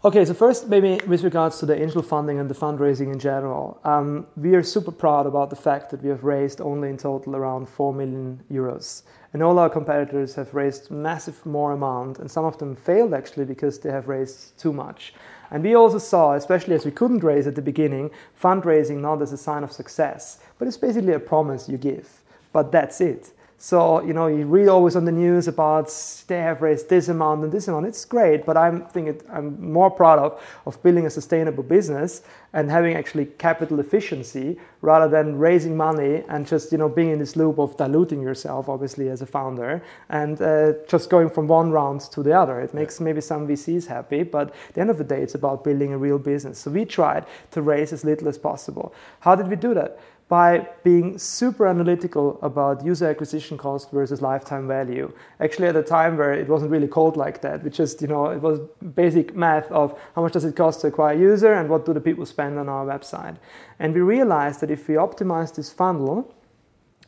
Okay 0.03 0.25
so 0.25 0.33
first 0.33 0.67
maybe 0.67 0.99
with 1.05 1.23
regards 1.23 1.59
to 1.59 1.67
the 1.67 1.79
angel 1.79 2.01
funding 2.01 2.39
and 2.39 2.49
the 2.49 2.55
fundraising 2.55 3.13
in 3.13 3.19
general 3.19 3.79
um, 3.83 4.25
we 4.37 4.55
are 4.55 4.63
super 4.63 4.91
proud 4.91 5.27
about 5.27 5.51
the 5.51 5.61
fact 5.67 5.91
that 5.91 6.01
we 6.01 6.09
have 6.09 6.23
raised 6.23 6.61
only 6.61 6.89
in 6.89 6.97
total 6.97 7.35
around 7.35 7.69
4 7.69 7.93
million 7.93 8.41
euros 8.51 9.03
and 9.33 9.43
all 9.43 9.59
our 9.59 9.69
competitors 9.69 10.35
have 10.35 10.53
raised 10.53 10.89
massive 10.89 11.45
more 11.45 11.71
amount 11.71 12.19
and 12.19 12.29
some 12.29 12.45
of 12.45 12.57
them 12.57 12.75
failed 12.75 13.13
actually 13.13 13.45
because 13.45 13.79
they 13.79 13.91
have 13.91 14.07
raised 14.07 14.57
too 14.57 14.73
much 14.73 15.13
and 15.51 15.63
we 15.63 15.73
also 15.75 15.97
saw, 15.97 16.33
especially 16.33 16.75
as 16.75 16.85
we 16.85 16.91
couldn't 16.91 17.23
raise 17.23 17.47
at 17.47 17.55
the 17.55 17.61
beginning, 17.61 18.11
fundraising 18.39 19.01
not 19.01 19.21
as 19.21 19.33
a 19.33 19.37
sign 19.37 19.63
of 19.63 19.71
success, 19.71 20.39
but 20.57 20.67
it's 20.67 20.77
basically 20.77 21.13
a 21.13 21.19
promise 21.19 21.67
you 21.67 21.77
give. 21.77 22.21
But 22.53 22.71
that's 22.71 23.01
it. 23.01 23.31
So, 23.61 24.01
you 24.01 24.13
know, 24.13 24.27
you 24.27 24.45
read 24.45 24.69
always 24.69 24.95
on 24.95 25.03
the 25.03 25.11
news 25.11 25.49
about 25.49 25.93
they 26.27 26.37
have 26.39 26.61
raised 26.61 26.87
this 26.87 27.09
amount 27.09 27.43
and 27.43 27.51
this 27.51 27.67
amount. 27.67 27.87
It's 27.87 28.05
great, 28.05 28.45
but 28.45 28.55
I'm 28.55 28.85
thinking 28.85 29.21
I'm 29.29 29.61
more 29.61 29.91
proud 29.91 30.17
of, 30.17 30.41
of 30.65 30.81
building 30.81 31.05
a 31.05 31.09
sustainable 31.09 31.63
business 31.63 32.21
and 32.53 32.71
having 32.71 32.95
actually 32.95 33.25
capital 33.25 33.81
efficiency 33.81 34.57
rather 34.79 35.09
than 35.09 35.37
raising 35.37 35.75
money 35.75 36.23
and 36.29 36.47
just, 36.47 36.71
you 36.71 36.77
know, 36.77 36.87
being 36.87 37.09
in 37.09 37.19
this 37.19 37.35
loop 37.35 37.59
of 37.59 37.75
diluting 37.75 38.21
yourself, 38.21 38.69
obviously, 38.69 39.09
as 39.09 39.21
a 39.21 39.25
founder 39.25 39.83
and 40.07 40.41
uh, 40.41 40.71
just 40.87 41.09
going 41.09 41.29
from 41.29 41.49
one 41.49 41.69
round 41.69 41.99
to 41.99 42.23
the 42.23 42.31
other. 42.31 42.61
It 42.61 42.73
makes 42.73 43.01
maybe 43.01 43.19
some 43.19 43.45
VCs 43.45 43.87
happy, 43.87 44.23
but 44.23 44.55
at 44.69 44.75
the 44.75 44.79
end 44.79 44.89
of 44.89 44.97
the 44.97 45.03
day, 45.03 45.21
it's 45.21 45.35
about 45.35 45.65
building 45.65 45.91
a 45.91 45.97
real 45.97 46.17
business. 46.17 46.59
So 46.59 46.71
we 46.71 46.85
tried 46.85 47.25
to 47.51 47.61
raise 47.61 47.91
as 47.91 48.05
little 48.05 48.29
as 48.29 48.37
possible. 48.37 48.93
How 49.19 49.35
did 49.35 49.49
we 49.49 49.57
do 49.57 49.73
that? 49.73 49.99
By 50.29 50.67
being 50.83 51.17
super 51.17 51.67
analytical 51.67 52.39
about 52.43 52.85
user 52.85 53.09
acquisition 53.09 53.57
cost 53.57 53.89
versus 53.89 54.21
lifetime 54.21 54.67
value. 54.67 55.11
Actually, 55.39 55.67
at 55.67 55.75
a 55.75 55.81
time 55.81 56.17
where 56.17 56.33
it 56.33 56.47
wasn't 56.47 56.69
really 56.69 56.87
called 56.87 57.17
like 57.17 57.41
that, 57.41 57.63
we 57.63 57.71
just, 57.71 57.99
you 57.99 58.07
know, 58.07 58.27
it 58.27 58.39
was 58.39 58.59
basic 58.93 59.35
math 59.35 59.69
of 59.71 59.99
how 60.15 60.21
much 60.21 60.33
does 60.33 60.45
it 60.45 60.55
cost 60.55 60.81
to 60.81 60.87
acquire 60.87 61.15
a 61.15 61.19
user 61.19 61.53
and 61.53 61.67
what 61.67 61.83
do 61.83 61.93
the 61.93 61.99
people 61.99 62.27
spend 62.27 62.59
on 62.59 62.69
our 62.69 62.85
website. 62.85 63.37
And 63.79 63.91
we 63.91 64.01
realized 64.01 64.59
that 64.61 64.69
if 64.69 64.87
we 64.87 64.95
optimize 64.95 65.55
this 65.55 65.71
funnel, 65.71 66.31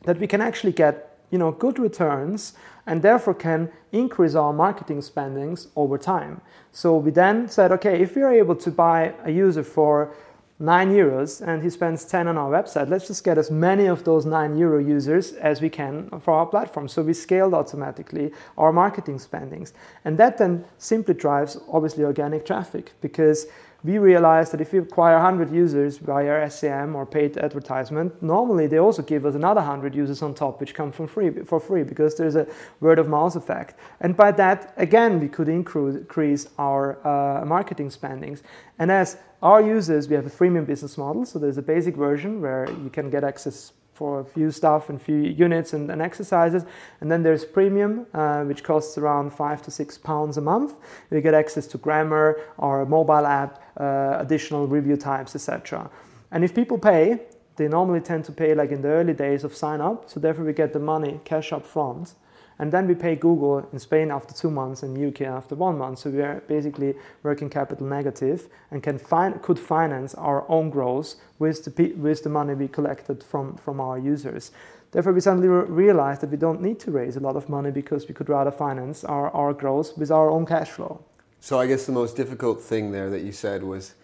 that 0.04 0.20
we 0.20 0.26
can 0.26 0.42
actually 0.42 0.74
get, 0.74 1.20
you 1.30 1.38
know, 1.38 1.52
good 1.52 1.78
returns 1.78 2.54
and 2.88 3.04
therefore 3.04 3.36
can 3.36 3.72
increase 3.92 4.34
our 4.34 4.52
marketing 4.52 5.00
spendings 5.00 5.68
over 5.76 6.00
time. 6.00 6.42
So 6.72 6.98
we 6.98 7.12
then 7.12 7.48
said, 7.48 7.72
okay, 7.74 8.02
if 8.02 8.16
we 8.16 8.24
are 8.24 8.34
able 8.34 8.56
to 8.56 8.72
buy 8.72 9.14
a 9.24 9.30
user 9.30 9.64
for 9.64 10.16
9 10.62 10.94
euros 10.94 11.42
and 11.42 11.64
he 11.64 11.70
spends 11.70 12.06
10 12.06 12.28
on 12.28 12.38
our 12.38 12.52
website, 12.52 12.88
let's 12.88 13.08
just 13.08 13.24
get 13.24 13.38
as 13.38 13.50
many 13.50 13.88
of 13.88 14.04
those 14.04 14.26
9 14.26 14.56
euro 14.56 14.80
users 14.80 15.34
as 15.34 15.60
we 15.60 15.70
can 15.70 16.10
for 16.22 16.34
our 16.34 16.46
platform. 16.46 16.88
So 16.88 17.02
we 17.02 17.14
scaled 17.14 17.54
automatically 17.54 18.32
our 18.58 18.72
marketing 18.72 19.18
spendings. 19.18 19.74
And 20.06 20.18
that 20.20 20.38
then 20.38 20.64
simply 20.78 21.16
drives 21.16 21.58
obviously 21.72 22.04
organic 22.04 22.46
traffic 22.46 22.92
because 23.02 23.48
we 23.84 23.98
realized 23.98 24.54
that 24.54 24.62
if 24.62 24.74
we 24.74 24.80
acquire 24.80 25.16
100 25.16 25.52
users 25.52 25.98
via 25.98 26.50
SEM 26.50 26.96
or 26.96 27.06
paid 27.06 27.38
advertisement, 27.38 28.22
normally 28.22 28.68
they 28.68 28.78
also 28.78 29.02
give 29.02 29.26
us 29.26 29.34
another 29.34 29.62
100 29.62 29.96
users 29.96 30.22
on 30.22 30.36
top, 30.36 30.60
which 30.60 30.76
come 30.76 30.92
from 30.92 31.08
free, 31.08 31.32
for 31.44 31.60
free 31.60 31.84
because 31.84 32.16
there's 32.16 32.36
a 32.36 32.46
word 32.80 33.00
of 33.00 33.10
mouth 33.10 33.36
effect. 33.36 33.76
And 34.00 34.16
by 34.16 34.32
that, 34.34 34.74
again, 34.78 35.20
we 35.20 35.28
could 35.28 35.50
increase 35.50 36.48
our 36.60 37.06
uh, 37.08 37.44
marketing 37.46 37.90
spendings. 37.90 38.44
And 38.78 38.92
as 38.92 39.18
our 39.42 39.62
users, 39.62 40.08
we 40.08 40.16
have 40.16 40.28
a 40.28 40.30
freemium 40.30 40.68
business 40.68 40.98
model, 40.98 41.26
so 41.26 41.40
there's 41.40 41.58
a 41.58 41.64
basic 41.64 41.96
version 41.96 42.42
where 42.42 42.70
you 42.84 42.92
can 42.92 43.10
get 43.10 43.24
access 43.24 43.74
for 44.02 44.22
a 44.22 44.26
few 44.26 44.50
stuff 44.50 44.90
and 44.90 45.00
few 45.00 45.18
units 45.18 45.74
and, 45.74 45.92
and 45.92 46.02
exercises. 46.02 46.66
And 47.02 47.12
then 47.12 47.22
there's 47.22 47.46
premium, 47.46 48.08
uh, 48.16 48.44
which 48.46 48.64
costs 48.64 48.98
around 48.98 49.32
five 49.32 49.62
to 49.62 49.70
six 49.70 49.96
pounds 49.96 50.38
a 50.38 50.42
month. 50.42 50.74
We 51.12 51.22
get 51.22 51.36
access 51.36 51.68
to 51.68 51.78
grammar, 51.78 52.40
our 52.58 52.84
mobile 52.84 53.28
app, 53.28 53.62
uh, 53.80 54.16
additional 54.18 54.66
review 54.66 54.98
types, 54.98 55.36
etc. 55.36 55.92
And 56.32 56.44
if 56.44 56.56
people 56.56 56.80
pay, 56.80 57.20
they 57.58 57.68
normally 57.68 58.02
tend 58.02 58.26
to 58.26 58.32
pay 58.32 58.56
like 58.56 58.72
in 58.72 58.82
the 58.82 58.88
early 58.88 59.14
days 59.14 59.44
of 59.44 59.56
sign 59.56 59.82
up. 59.82 60.10
So 60.10 60.20
therefore, 60.20 60.46
we 60.46 60.54
get 60.54 60.74
the 60.74 60.80
money 60.80 61.20
cash 61.24 61.54
up 61.54 61.64
front 61.64 62.16
and 62.62 62.72
then 62.72 62.88
we 62.88 62.94
pay 62.94 63.16
Google 63.16 63.68
in 63.74 63.80
Spain 63.80 64.12
after 64.12 64.36
two 64.36 64.52
months 64.52 64.84
and 64.84 64.96
UK 64.96 65.22
after 65.22 65.56
one 65.56 65.80
month. 65.80 65.98
So 65.98 66.12
we 66.12 66.22
are 66.22 66.44
basically 66.48 66.94
working 67.24 67.50
capital 67.50 67.88
negative 67.88 68.48
and 68.70 68.84
can 68.84 69.00
could 69.42 69.58
finance 69.58 70.14
our 70.14 70.48
own 70.48 70.70
growth 70.70 71.16
with 71.40 71.66
the, 71.66 71.94
with 71.94 72.22
the 72.22 72.30
money 72.30 72.54
we 72.54 72.68
collected 72.68 73.24
from, 73.24 73.58
from 73.58 73.80
our 73.80 73.98
users. 73.98 74.52
Therefore, 74.92 75.12
we 75.12 75.22
suddenly 75.22 75.48
re- 75.48 75.66
realized 75.66 76.22
that 76.22 76.30
we 76.30 76.38
don't 76.38 76.62
need 76.62 76.80
to 76.82 76.92
raise 76.92 77.16
a 77.16 77.20
lot 77.20 77.36
of 77.36 77.50
money 77.50 77.72
because 77.72 78.08
we 78.08 78.14
could 78.14 78.30
rather 78.30 78.52
finance 78.52 79.04
our, 79.04 79.32
our 79.32 79.54
growth 79.54 79.98
with 79.98 80.12
our 80.12 80.30
own 80.30 80.46
cash 80.46 80.70
flow. 80.70 81.04
So 81.40 81.60
I 81.60 81.66
guess 81.66 81.88
the 81.88 81.94
most 81.94 82.16
difficult 82.16 82.62
thing 82.62 82.92
there 82.92 83.10
that 83.10 83.24
you 83.24 83.32
said 83.32 83.64
was 83.64 83.96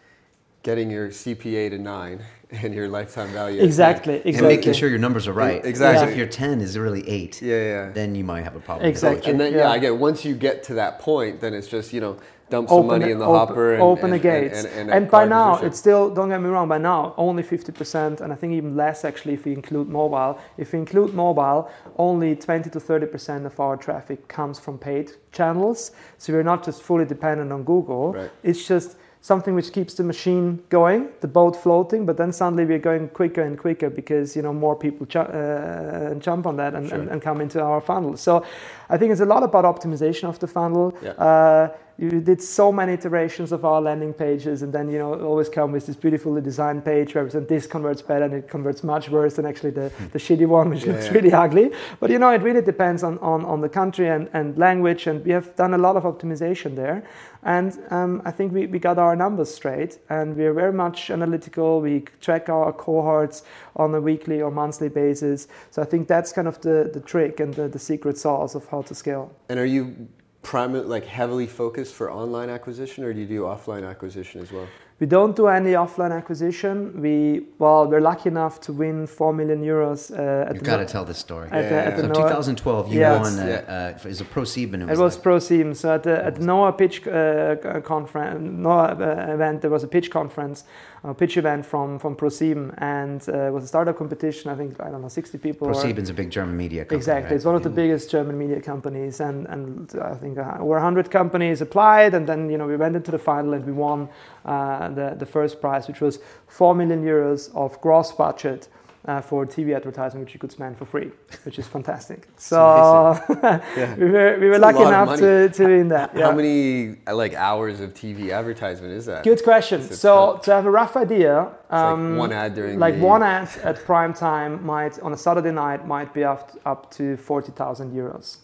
getting 0.64 0.90
your 0.90 1.10
CPA 1.10 1.70
to 1.70 1.78
nine 1.78 2.26
and 2.64 2.74
your 2.74 2.88
lifetime 2.88 3.30
value. 3.30 3.62
Exactly, 3.62 4.16
exactly. 4.16 4.16
And 4.16 4.26
exactly. 4.30 4.56
making 4.58 4.74
sure 4.74 4.90
your 4.90 5.00
numbers 5.00 5.28
are 5.28 5.34
right. 5.34 5.64
Exactly. 5.66 6.00
'Cause 6.06 6.12
If 6.12 6.18
your 6.18 6.28
10 6.28 6.62
is 6.62 6.78
really 6.78 7.08
8, 7.08 7.42
Yeah, 7.42 7.56
yeah. 7.56 7.90
then 7.92 8.16
you 8.16 8.24
might 8.24 8.44
have 8.44 8.56
a 8.56 8.60
problem. 8.60 8.88
Exactly. 8.88 9.30
And 9.32 9.40
then 9.40 9.54
yeah. 9.54 9.60
Yeah. 9.60 9.72
I 9.72 9.80
get 9.80 9.98
once 9.98 10.24
you 10.24 10.34
get 10.36 10.64
to 10.64 10.74
that 10.76 11.00
point, 11.00 11.42
then 11.42 11.54
it's 11.54 11.68
just 11.68 11.92
you 11.94 12.00
know 12.02 12.16
dump 12.50 12.70
some 12.70 12.78
open 12.78 12.88
money 12.88 13.06
the- 13.08 13.12
in 13.12 13.20
the 13.20 13.26
open, 13.26 13.40
hopper 13.40 13.74
and 13.74 13.82
open 13.84 14.06
and, 14.06 14.14
the 14.14 14.20
gates. 14.20 14.64
and, 14.64 14.80
and, 14.80 14.90
And, 14.90 15.12
by 15.12 15.26
now, 15.26 15.50
position. 15.56 15.68
it's 15.68 15.78
still 15.80 16.10
don't 16.10 16.30
get 16.30 16.42
me 16.42 16.48
wrong. 16.48 16.70
By 16.70 16.78
now, 16.78 17.14
only 17.18 17.44
50%, 17.44 18.22
and 18.22 18.32
I 18.32 18.36
think 18.38 18.54
even 18.54 18.78
less 18.78 19.04
actually 19.04 19.34
if 19.34 19.44
we 19.44 19.52
include 19.52 19.90
mobile. 19.90 20.40
If 20.58 20.72
we 20.72 20.80
include 20.80 21.14
mobile, 21.14 21.70
only 21.98 22.38
20 22.38 22.70
to 22.70 22.80
30% 22.80 23.46
of 23.46 23.60
our 23.60 23.76
traffic 23.76 24.30
comes 24.30 24.60
from 24.60 24.78
paid 24.78 25.12
channels. 25.34 25.92
So 26.18 26.32
we're 26.32 26.44
not 26.44 26.64
just 26.64 26.82
fully 26.84 27.04
dependent 27.04 27.52
on 27.52 27.64
Google. 27.66 28.14
Right. 28.14 28.30
It's 28.44 28.66
just 28.66 28.96
something 29.22 29.56
which 29.56 29.72
keeps 29.74 29.94
the 29.96 30.04
machine 30.04 30.60
going, 30.70 31.10
the 31.22 31.28
boat 31.28 31.56
floating. 31.56 32.06
But 32.06 32.18
then 32.18 32.32
suddenly 32.32 32.66
we're 32.66 32.80
going 32.80 33.10
quicker 33.10 33.42
and 33.42 33.58
quicker 33.58 33.90
because 33.90 34.36
you 34.36 34.42
know 34.42 34.54
more 34.54 34.76
people 34.76 35.06
ju- 35.06 35.20
uh, 35.20 36.14
jump 36.16 36.46
on 36.46 36.56
that 36.58 36.74
and, 36.76 36.88
Sure. 36.90 36.98
and, 37.00 37.10
and 37.10 37.22
come 37.22 37.42
into 37.42 37.62
our 37.62 37.82
funnel. 37.82 38.18
So 38.18 38.44
I 38.90 38.98
think 38.98 39.12
it's 39.12 39.22
a 39.22 39.26
lot 39.26 39.44
about 39.44 39.66
optimization 39.66 40.30
of 40.30 40.40
the 40.40 40.48
funnel. 40.48 40.94
Yeah. 41.02 41.12
Uh, 41.12 41.70
you 42.00 42.22
did 42.22 42.42
so 42.42 42.72
many 42.72 42.94
iterations 42.94 43.52
of 43.52 43.66
our 43.66 43.82
landing 43.82 44.14
pages, 44.14 44.62
and 44.62 44.72
then 44.72 44.90
you 44.90 45.00
know 45.00 45.16
always 45.24 45.50
come 45.50 45.72
with 45.72 45.88
this 45.88 45.96
beautifully 45.96 46.42
designed 46.42 46.86
page 46.86 47.16
where 47.16 47.26
this 47.26 47.66
converts 47.66 48.04
better 48.04 48.26
and 48.26 48.34
it 48.36 48.48
converts 48.48 48.84
much 48.84 49.10
worse 49.10 49.36
than 49.36 49.46
actually 49.46 49.72
the, 49.72 49.92
the 50.14 50.20
shitty 50.20 50.48
one, 50.48 50.70
which 50.70 50.86
Yeah, 50.86 50.92
looks 50.94 51.08
yeah. 51.08 51.14
really 51.14 51.34
ugly. 51.34 51.72
But 52.00 52.12
you 52.12 52.20
know 52.20 52.30
it 52.30 52.42
really 52.44 52.62
depends 52.62 53.04
on, 53.04 53.18
on, 53.20 53.44
on 53.46 53.62
the 53.62 53.70
country 53.70 54.10
and, 54.10 54.30
and 54.34 54.58
language, 54.58 55.08
and 55.08 55.26
we 55.26 55.32
have 55.32 55.56
done 55.56 55.74
a 55.74 55.78
lot 55.78 55.96
of 55.96 56.04
optimization 56.04 56.76
there. 56.76 57.04
And 57.44 57.80
um, 57.92 58.22
I 58.26 58.32
think 58.32 58.52
we, 58.52 58.68
we 58.68 58.78
got 58.78 58.98
our 58.98 59.16
numbers 59.16 59.54
straight, 59.54 60.00
and 60.10 60.36
we 60.36 60.46
are 60.46 60.54
very 60.54 60.74
much 60.74 61.10
analytical. 61.10 61.82
We 61.82 62.02
track 62.22 62.50
our 62.50 62.74
cohorts 62.74 63.44
on 63.76 63.96
a 63.96 64.02
weekly 64.02 64.42
or 64.42 64.52
monthly 64.52 64.90
basis. 64.90 65.48
So 65.72 65.82
I 65.82 65.86
think 65.86 66.08
that's 66.08 66.32
kind 66.32 66.48
of 66.48 66.60
the, 66.62 66.90
the 66.94 67.00
trick 67.00 67.40
and 67.40 67.54
the, 67.54 67.68
the 67.68 67.80
secret 67.80 68.18
sauce 68.18 68.54
of 68.54 68.68
how 68.68 68.82
to 68.84 68.94
scale. 68.94 69.32
And 69.50 69.60
are 69.60 69.66
you 69.66 70.08
primary 70.48 70.86
like 70.96 71.06
heavily 71.06 71.48
focused 71.62 71.94
for 71.94 72.10
online 72.10 72.50
acquisition, 72.58 73.04
or 73.04 73.12
do 73.14 73.20
you 73.20 73.28
do 73.28 73.42
offline 73.54 73.86
acquisition 73.94 74.42
as 74.42 74.50
well? 74.52 74.68
We 75.00 75.06
don't 75.06 75.36
do 75.36 75.46
any 75.48 75.74
offline 75.74 76.14
acquisition. 76.22 76.76
We 77.06 77.16
well, 77.60 77.82
we're 77.92 78.06
lucky 78.12 78.30
enough 78.36 78.56
to 78.62 78.72
win 78.74 79.08
four 79.08 79.32
million 79.40 79.62
euros 79.74 80.02
uh, 80.12 80.48
at 80.50 80.54
You've 80.56 80.64
got 80.64 80.78
to 80.78 80.86
tell 80.86 81.06
this 81.12 81.20
story. 81.28 81.48
at 81.52 81.70
the, 81.70 81.76
Yeah, 81.76 81.90
at 81.90 81.94
yeah. 81.98 82.02
the 82.08 82.14
So 82.16 82.22
NOAH. 82.22 82.30
2012, 82.30 82.94
you 82.94 83.00
Yeah. 83.00 83.22
won 83.22 83.34
uh, 83.40 83.46
Yeah. 83.46 83.94
uh, 84.06 84.10
is 84.14 84.22
a 84.22 84.26
ProSieben, 84.36 84.74
and 84.82 84.84
it 84.84 84.94
It 84.94 84.98
was, 84.98 85.00
was 85.00 85.16
like, 85.16 85.26
ProSieben. 85.28 85.76
So 85.76 85.86
at 85.98 86.04
the 86.08 86.16
at 86.28 86.34
the 86.38 86.46
NOAH 86.52 86.72
pitch 86.82 86.98
uh, 87.08 87.82
conference, 87.94 88.40
NOAH 88.68 88.86
uh, 89.02 89.34
event, 89.36 89.56
there 89.62 89.74
was 89.78 89.84
a 89.84 89.92
pitch 89.96 90.10
conference, 90.20 90.64
a 91.04 91.14
pitch 91.14 91.38
event 91.38 91.66
from 91.66 92.00
from 92.00 92.16
ProSieben, 92.16 92.74
and 92.78 93.28
uh, 93.30 93.48
it 93.48 93.54
was 93.54 93.64
a 93.64 93.68
startup 93.68 93.98
competition. 93.98 94.52
I 94.52 94.56
think 94.56 94.80
I 94.82 94.90
don't 94.90 95.02
know, 95.02 95.08
60 95.08 95.38
people. 95.38 95.68
ProSieben's 95.68 96.10
a 96.10 96.14
big 96.14 96.30
German 96.30 96.58
media 96.58 96.84
company. 96.84 96.98
Exactly, 96.98 97.30
right? 97.30 97.36
it's 97.36 97.46
one 97.46 97.56
of 97.56 97.64
the 97.64 97.70
biggest 97.70 98.10
German 98.10 98.38
media 98.38 98.62
companies, 98.62 99.20
and 99.20 99.48
and 99.48 99.94
I 100.02 100.16
think 100.16 100.38
uh, 100.38 100.58
over 100.60 100.74
100 100.74 101.12
companies 101.12 101.62
applied, 101.62 102.14
and 102.14 102.28
then 102.28 102.50
you 102.50 102.58
know 102.58 102.68
we 102.68 102.78
went 102.78 102.96
into 102.96 103.12
the 103.12 103.20
final 103.20 103.54
and 103.54 103.66
we 103.66 103.74
won 103.74 104.10
uh, 104.46 104.90
the 104.90 105.16
the 105.18 105.26
first 105.26 105.62
prize, 105.62 105.88
which 105.88 106.02
was 106.02 106.20
four 106.48 106.74
million 106.76 107.04
euros 107.04 107.54
of 107.56 107.80
gross 107.82 108.12
budget. 108.12 108.68
Uh, 109.08 109.22
for 109.22 109.46
TV 109.46 109.74
advertising, 109.74 110.20
which 110.20 110.34
you 110.34 110.40
could 110.40 110.52
spend 110.52 110.78
for 110.78 110.84
free, 110.84 111.10
which 111.44 111.58
is 111.58 111.66
fantastic. 111.66 112.28
So 112.38 113.18
Yeah. 113.42 113.96
we 114.04 114.10
were 114.10 114.38
we 114.38 114.50
were 114.50 114.60
lucky 114.60 114.82
enough 114.82 115.18
to, 115.18 115.48
to 115.48 115.66
win 115.66 115.88
that. 115.88 116.14
How 116.26 116.34
many 116.34 116.98
like 117.24 117.34
hours 117.34 117.80
of 117.80 117.94
TV 117.94 118.32
advertisement 118.34 118.92
is 118.92 119.06
that? 119.06 119.24
Good 119.24 119.46
question. 119.46 119.82
So 119.82 120.34
ton. 120.34 120.42
to 120.42 120.52
have 120.56 120.66
a 120.66 120.72
rough 120.72 120.98
idea, 120.98 121.48
um, 121.70 122.18
like 122.18 122.20
one 122.20 122.34
ad 122.34 122.54
during 122.56 122.80
like 122.80 122.96
the, 122.96 123.02
one 123.14 123.24
ad 123.24 123.48
at 123.64 123.78
prime 123.86 124.14
time 124.14 124.52
might 124.66 125.00
on 125.00 125.14
a 125.14 125.18
Saturday 125.18 125.54
night 125.54 125.88
might 125.88 126.14
be 126.14 126.26
up 126.26 126.52
up 126.66 126.92
to 126.98 127.16
forty 127.16 127.54
thousand 127.54 127.94
euros. 127.96 128.40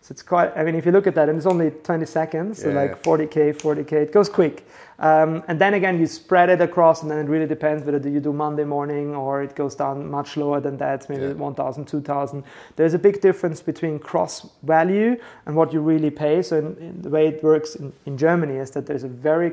So 0.00 0.12
it's 0.12 0.22
quite. 0.22 0.56
I 0.56 0.64
mean, 0.64 0.74
if 0.74 0.86
you 0.86 0.92
look 0.92 1.06
at 1.06 1.14
that, 1.16 1.28
and 1.28 1.36
it's 1.36 1.44
only 1.54 1.70
twenty 1.70 2.06
seconds, 2.06 2.62
so 2.62 2.68
Yeah, 2.70 2.80
like 2.80 2.96
forty 3.04 3.26
k, 3.26 3.52
forty 3.52 3.84
k, 3.84 4.04
it 4.04 4.12
goes 4.12 4.30
quick. 4.30 4.66
Um, 5.00 5.44
and 5.46 5.60
then 5.60 5.74
again, 5.74 6.00
you 6.00 6.06
spread 6.06 6.48
it 6.48 6.60
across, 6.60 7.02
and 7.02 7.10
then 7.10 7.18
it 7.18 7.28
really 7.28 7.46
depends 7.46 7.84
whether 7.84 8.08
you 8.08 8.18
do 8.18 8.32
Monday 8.32 8.64
morning 8.64 9.14
or 9.14 9.42
it 9.42 9.54
goes 9.54 9.76
down 9.76 10.10
much 10.10 10.36
lower 10.36 10.60
than 10.60 10.76
that, 10.78 11.08
maybe 11.08 11.22
Yeah. 11.22 11.32
1,000, 11.34 11.84
2,000. 11.86 12.42
There's 12.74 12.94
a 12.94 12.98
big 12.98 13.20
difference 13.20 13.62
between 13.62 13.98
gross 13.98 14.48
value 14.64 15.16
and 15.46 15.54
what 15.54 15.72
you 15.72 15.80
really 15.80 16.10
pay. 16.10 16.42
So 16.42 16.58
in, 16.58 16.76
in 16.78 17.02
the 17.02 17.10
way 17.10 17.28
it 17.28 17.44
works 17.44 17.76
in, 17.76 17.92
in 18.06 18.18
Germany 18.18 18.56
is 18.56 18.72
that 18.72 18.86
there's 18.86 19.04
a 19.04 19.08
very 19.08 19.52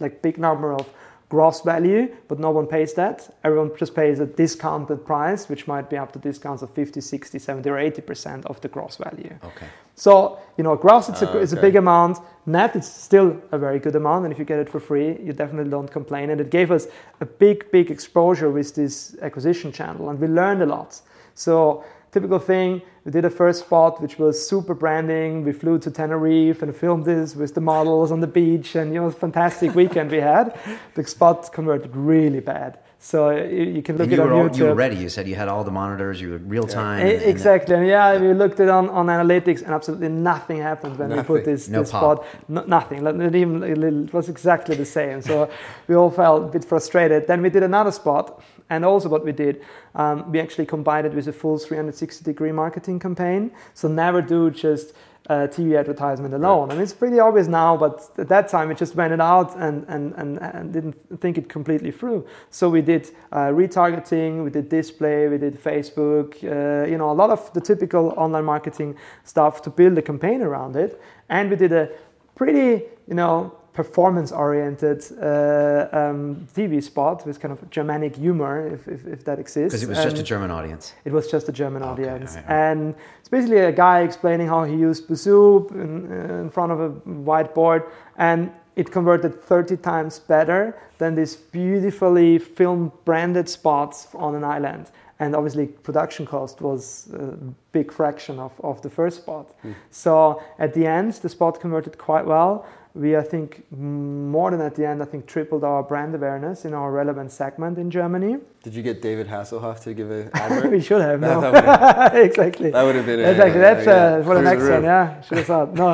like 0.00 0.22
big 0.22 0.38
number 0.38 0.72
of 0.72 0.88
gross 1.28 1.60
value, 1.60 2.08
but 2.28 2.38
no 2.38 2.50
one 2.50 2.66
pays 2.66 2.94
that. 2.94 3.34
Everyone 3.44 3.70
just 3.76 3.94
pays 3.94 4.20
a 4.20 4.26
discounted 4.26 5.04
price, 5.04 5.48
which 5.48 5.66
might 5.66 5.90
be 5.90 5.96
up 5.96 6.12
to 6.12 6.18
discounts 6.18 6.62
of 6.62 6.70
50, 6.70 7.00
60, 7.00 7.38
70, 7.38 7.68
or 7.68 7.76
80% 7.76 8.46
of 8.46 8.60
the 8.60 8.68
gross 8.68 8.96
value. 8.96 9.34
Okay. 9.44 9.66
So, 9.96 10.38
you 10.58 10.62
know, 10.62 10.76
gross 10.76 11.08
it's, 11.08 11.22
a, 11.22 11.30
Ah, 11.30 11.38
it's 11.38 11.52
a 11.52 11.60
big 11.60 11.74
amount. 11.74 12.18
Net 12.44 12.76
it's 12.76 12.86
still 12.86 13.40
a 13.50 13.58
very 13.58 13.78
good 13.78 13.96
amount, 13.96 14.24
and 14.24 14.32
if 14.32 14.38
you 14.38 14.44
get 14.44 14.58
it 14.58 14.68
for 14.68 14.78
free, 14.78 15.18
you 15.20 15.32
definitely 15.32 15.70
don't 15.70 15.90
complain. 15.90 16.30
And 16.30 16.40
it 16.40 16.50
gave 16.50 16.70
us 16.70 16.86
a 17.20 17.26
big, 17.26 17.70
big 17.72 17.90
exposure 17.90 18.50
with 18.50 18.74
this 18.74 19.16
acquisition 19.22 19.72
channel, 19.72 20.10
and 20.10 20.20
we 20.20 20.28
learned 20.28 20.62
a 20.62 20.66
lot. 20.66 21.00
So, 21.34 21.82
typical 22.12 22.38
thing, 22.38 22.82
we 23.04 23.10
did 23.10 23.24
a 23.24 23.30
first 23.30 23.60
spot 23.60 24.00
which 24.02 24.18
was 24.18 24.46
super 24.46 24.74
branding. 24.74 25.44
We 25.44 25.52
flew 25.52 25.78
to 25.78 25.90
Tenerife 25.90 26.62
and 26.62 26.76
filmed 26.76 27.06
this 27.06 27.34
with 27.34 27.54
the 27.54 27.62
models 27.62 28.12
on 28.12 28.20
the 28.20 28.26
beach, 28.26 28.74
and 28.76 28.92
you 28.92 29.00
know, 29.00 29.10
fantastic 29.10 29.74
weekend 29.74 30.10
we 30.10 30.20
had. 30.20 30.58
The 30.94 31.04
spot 31.06 31.50
converted 31.52 31.96
really 31.96 32.40
bad. 32.40 32.78
So 32.98 33.30
you, 33.30 33.64
you 33.76 33.82
can 33.82 33.96
look 33.98 34.04
And 34.04 34.12
it 34.12 34.16
you 34.16 34.22
on 34.22 34.28
were, 34.30 34.34
all, 34.34 34.48
YouTube. 34.48 34.56
you 34.58 34.64
were 34.64 34.74
ready. 34.74 34.96
You 34.96 35.08
said 35.08 35.28
you 35.28 35.34
had 35.34 35.48
all 35.48 35.62
the 35.64 35.70
monitors. 35.70 36.20
You 36.20 36.30
were 36.30 36.38
real 36.38 36.64
time. 36.66 36.98
E- 36.98 37.02
and- 37.12 37.22
and 37.22 37.30
exactly, 37.30 37.74
and 37.76 37.86
yeah, 37.86 38.18
we 38.18 38.32
looked 38.32 38.58
it 38.58 38.68
on, 38.68 38.88
on 38.88 39.06
analytics, 39.06 39.62
and 39.62 39.72
absolutely 39.72 40.08
nothing 40.08 40.58
happened 40.58 40.98
when 40.98 41.10
we 41.14 41.22
put 41.22 41.44
this, 41.44 41.68
No 41.68 41.80
this 41.80 41.90
pop. 41.92 42.24
spot. 42.24 42.26
No, 42.48 42.64
nothing, 42.66 43.04
not 43.04 43.34
even 43.34 43.62
a 43.62 43.74
little, 43.74 44.04
it 44.04 44.12
was 44.14 44.28
exactly 44.28 44.76
the 44.76 44.86
same. 44.86 45.20
So 45.20 45.48
we 45.88 45.94
all 45.94 46.10
felt 46.10 46.44
a 46.44 46.46
bit 46.48 46.64
frustrated. 46.64 47.26
Then 47.26 47.42
we 47.42 47.50
did 47.50 47.62
another 47.62 47.92
spot, 47.92 48.42
and 48.70 48.84
also 48.84 49.08
what 49.10 49.24
we 49.24 49.32
did, 49.32 49.62
um, 49.94 50.32
we 50.32 50.40
actually 50.40 50.66
combined 50.66 51.06
it 51.06 51.12
with 51.12 51.28
a 51.28 51.32
full 51.32 51.58
360 51.58 52.24
degree 52.24 52.50
marketing 52.52 52.98
campaign. 52.98 53.50
So 53.74 53.88
never 53.88 54.22
do 54.22 54.50
just 54.50 54.94
uh, 55.28 55.48
TV 55.48 55.78
advertisement 55.78 56.34
alone. 56.34 56.70
I 56.70 56.74
mean, 56.74 56.82
it's 56.82 56.92
pretty 56.92 57.18
obvious 57.18 57.48
now, 57.48 57.76
but 57.76 58.10
at 58.18 58.28
that 58.28 58.48
time 58.48 58.70
it 58.70 58.78
just 58.78 58.94
went 58.94 59.12
it 59.12 59.20
out 59.20 59.56
and, 59.56 59.84
and, 59.88 60.14
and, 60.14 60.38
and 60.38 60.72
didn't 60.72 61.20
think 61.20 61.38
it 61.38 61.48
completely 61.48 61.90
through. 61.90 62.26
So 62.50 62.68
we 62.68 62.82
did 62.82 63.10
uh, 63.32 63.48
retargeting, 63.48 64.44
we 64.44 64.50
did 64.50 64.68
display, 64.68 65.28
we 65.28 65.38
did 65.38 65.60
Facebook, 65.62 66.34
uh, 66.44 66.86
you 66.86 66.98
know, 66.98 67.10
a 67.10 67.12
lot 67.12 67.30
of 67.30 67.52
the 67.54 67.60
typical 67.60 68.14
online 68.16 68.44
marketing 68.44 68.96
stuff 69.24 69.62
to 69.62 69.70
build 69.70 69.98
a 69.98 70.02
campaign 70.02 70.42
around 70.42 70.76
it. 70.76 71.00
And 71.28 71.50
we 71.50 71.56
did 71.56 71.72
a 71.72 71.90
pretty, 72.34 72.84
you 73.08 73.14
know, 73.14 73.55
performance 73.76 74.32
oriented 74.32 75.04
uh, 75.20 75.88
um, 75.92 76.48
TV 76.54 76.82
spot 76.82 77.26
with 77.26 77.38
kind 77.38 77.52
of 77.52 77.70
Germanic 77.70 78.16
humor, 78.16 78.66
if, 78.74 78.88
if, 78.88 79.06
if 79.06 79.24
that 79.24 79.38
exists. 79.38 79.74
Because 79.74 79.82
it 79.82 79.88
was 79.88 80.02
just 80.02 80.18
a 80.18 80.22
German 80.22 80.50
audience. 80.50 80.94
it 81.04 81.12
was 81.12 81.30
just 81.30 81.48
a 81.48 81.52
German 81.52 81.82
Okay, 81.82 82.08
audience. 82.08 82.36
And 82.48 82.94
it's 83.20 83.28
basically 83.28 83.58
a 83.58 83.72
guy 83.72 84.00
explaining 84.00 84.48
how 84.48 84.64
he 84.64 84.74
used 84.74 85.06
Busuu 85.08 85.70
in, 85.72 86.10
in 86.40 86.50
front 86.50 86.72
of 86.72 86.80
a 86.80 86.90
whiteboard, 87.30 87.82
and 88.16 88.50
it 88.76 88.90
converted 88.90 89.40
30 89.42 89.76
times 89.76 90.18
better 90.18 90.74
than 90.98 91.14
this 91.14 91.36
beautifully 91.36 92.38
film 92.38 92.92
branded 93.04 93.48
spots 93.48 94.08
on 94.14 94.34
an 94.34 94.44
island. 94.44 94.90
And 95.18 95.34
obviously, 95.34 95.66
production 95.66 96.26
cost 96.26 96.60
was 96.60 97.08
a 97.14 97.36
big 97.72 97.90
fraction 97.90 98.38
of, 98.38 98.52
of 98.62 98.82
the 98.82 98.90
first 98.90 99.16
spot. 99.18 99.54
So 99.90 100.42
at 100.58 100.74
the 100.74 100.86
end, 100.86 101.14
the 101.14 101.28
spot 101.30 101.58
converted 101.58 101.96
quite 101.96 102.26
well. 102.26 102.66
We, 102.96 103.14
I 103.14 103.22
think, 103.22 103.70
more 103.70 104.50
than 104.50 104.62
at 104.62 104.74
the 104.74 104.86
end, 104.86 105.02
I 105.02 105.04
think, 105.04 105.26
tripled 105.26 105.64
our 105.64 105.82
brand 105.82 106.14
awareness 106.14 106.64
in 106.64 106.72
our 106.72 106.90
relevant 106.90 107.30
segment 107.30 107.76
in 107.76 107.90
Germany. 107.90 108.38
Did 108.62 108.74
you 108.74 108.82
get 108.82 109.02
David 109.02 109.26
Hasselhoff 109.28 109.80
to 109.80 109.92
give 109.92 110.10
an 110.10 110.30
advert? 110.34 110.70
we 110.70 110.80
should 110.80 111.02
have, 111.02 111.20
no. 111.20 111.42
that 111.42 112.16
exactly. 112.28 112.70
that 112.70 112.82
would 112.82 112.96
have 112.96 113.04
been 113.04 113.20
a, 113.20 113.34
That's 113.34 113.86
uh, 113.86 114.22
for 114.24 114.34
the 114.36 114.40
next 114.40 114.62
roof. 114.62 114.70
one. 114.76 114.84
Yeah, 114.84 115.20
should 115.20 115.36
have 115.38 115.46
thought. 115.46 115.74
No, 115.74 115.88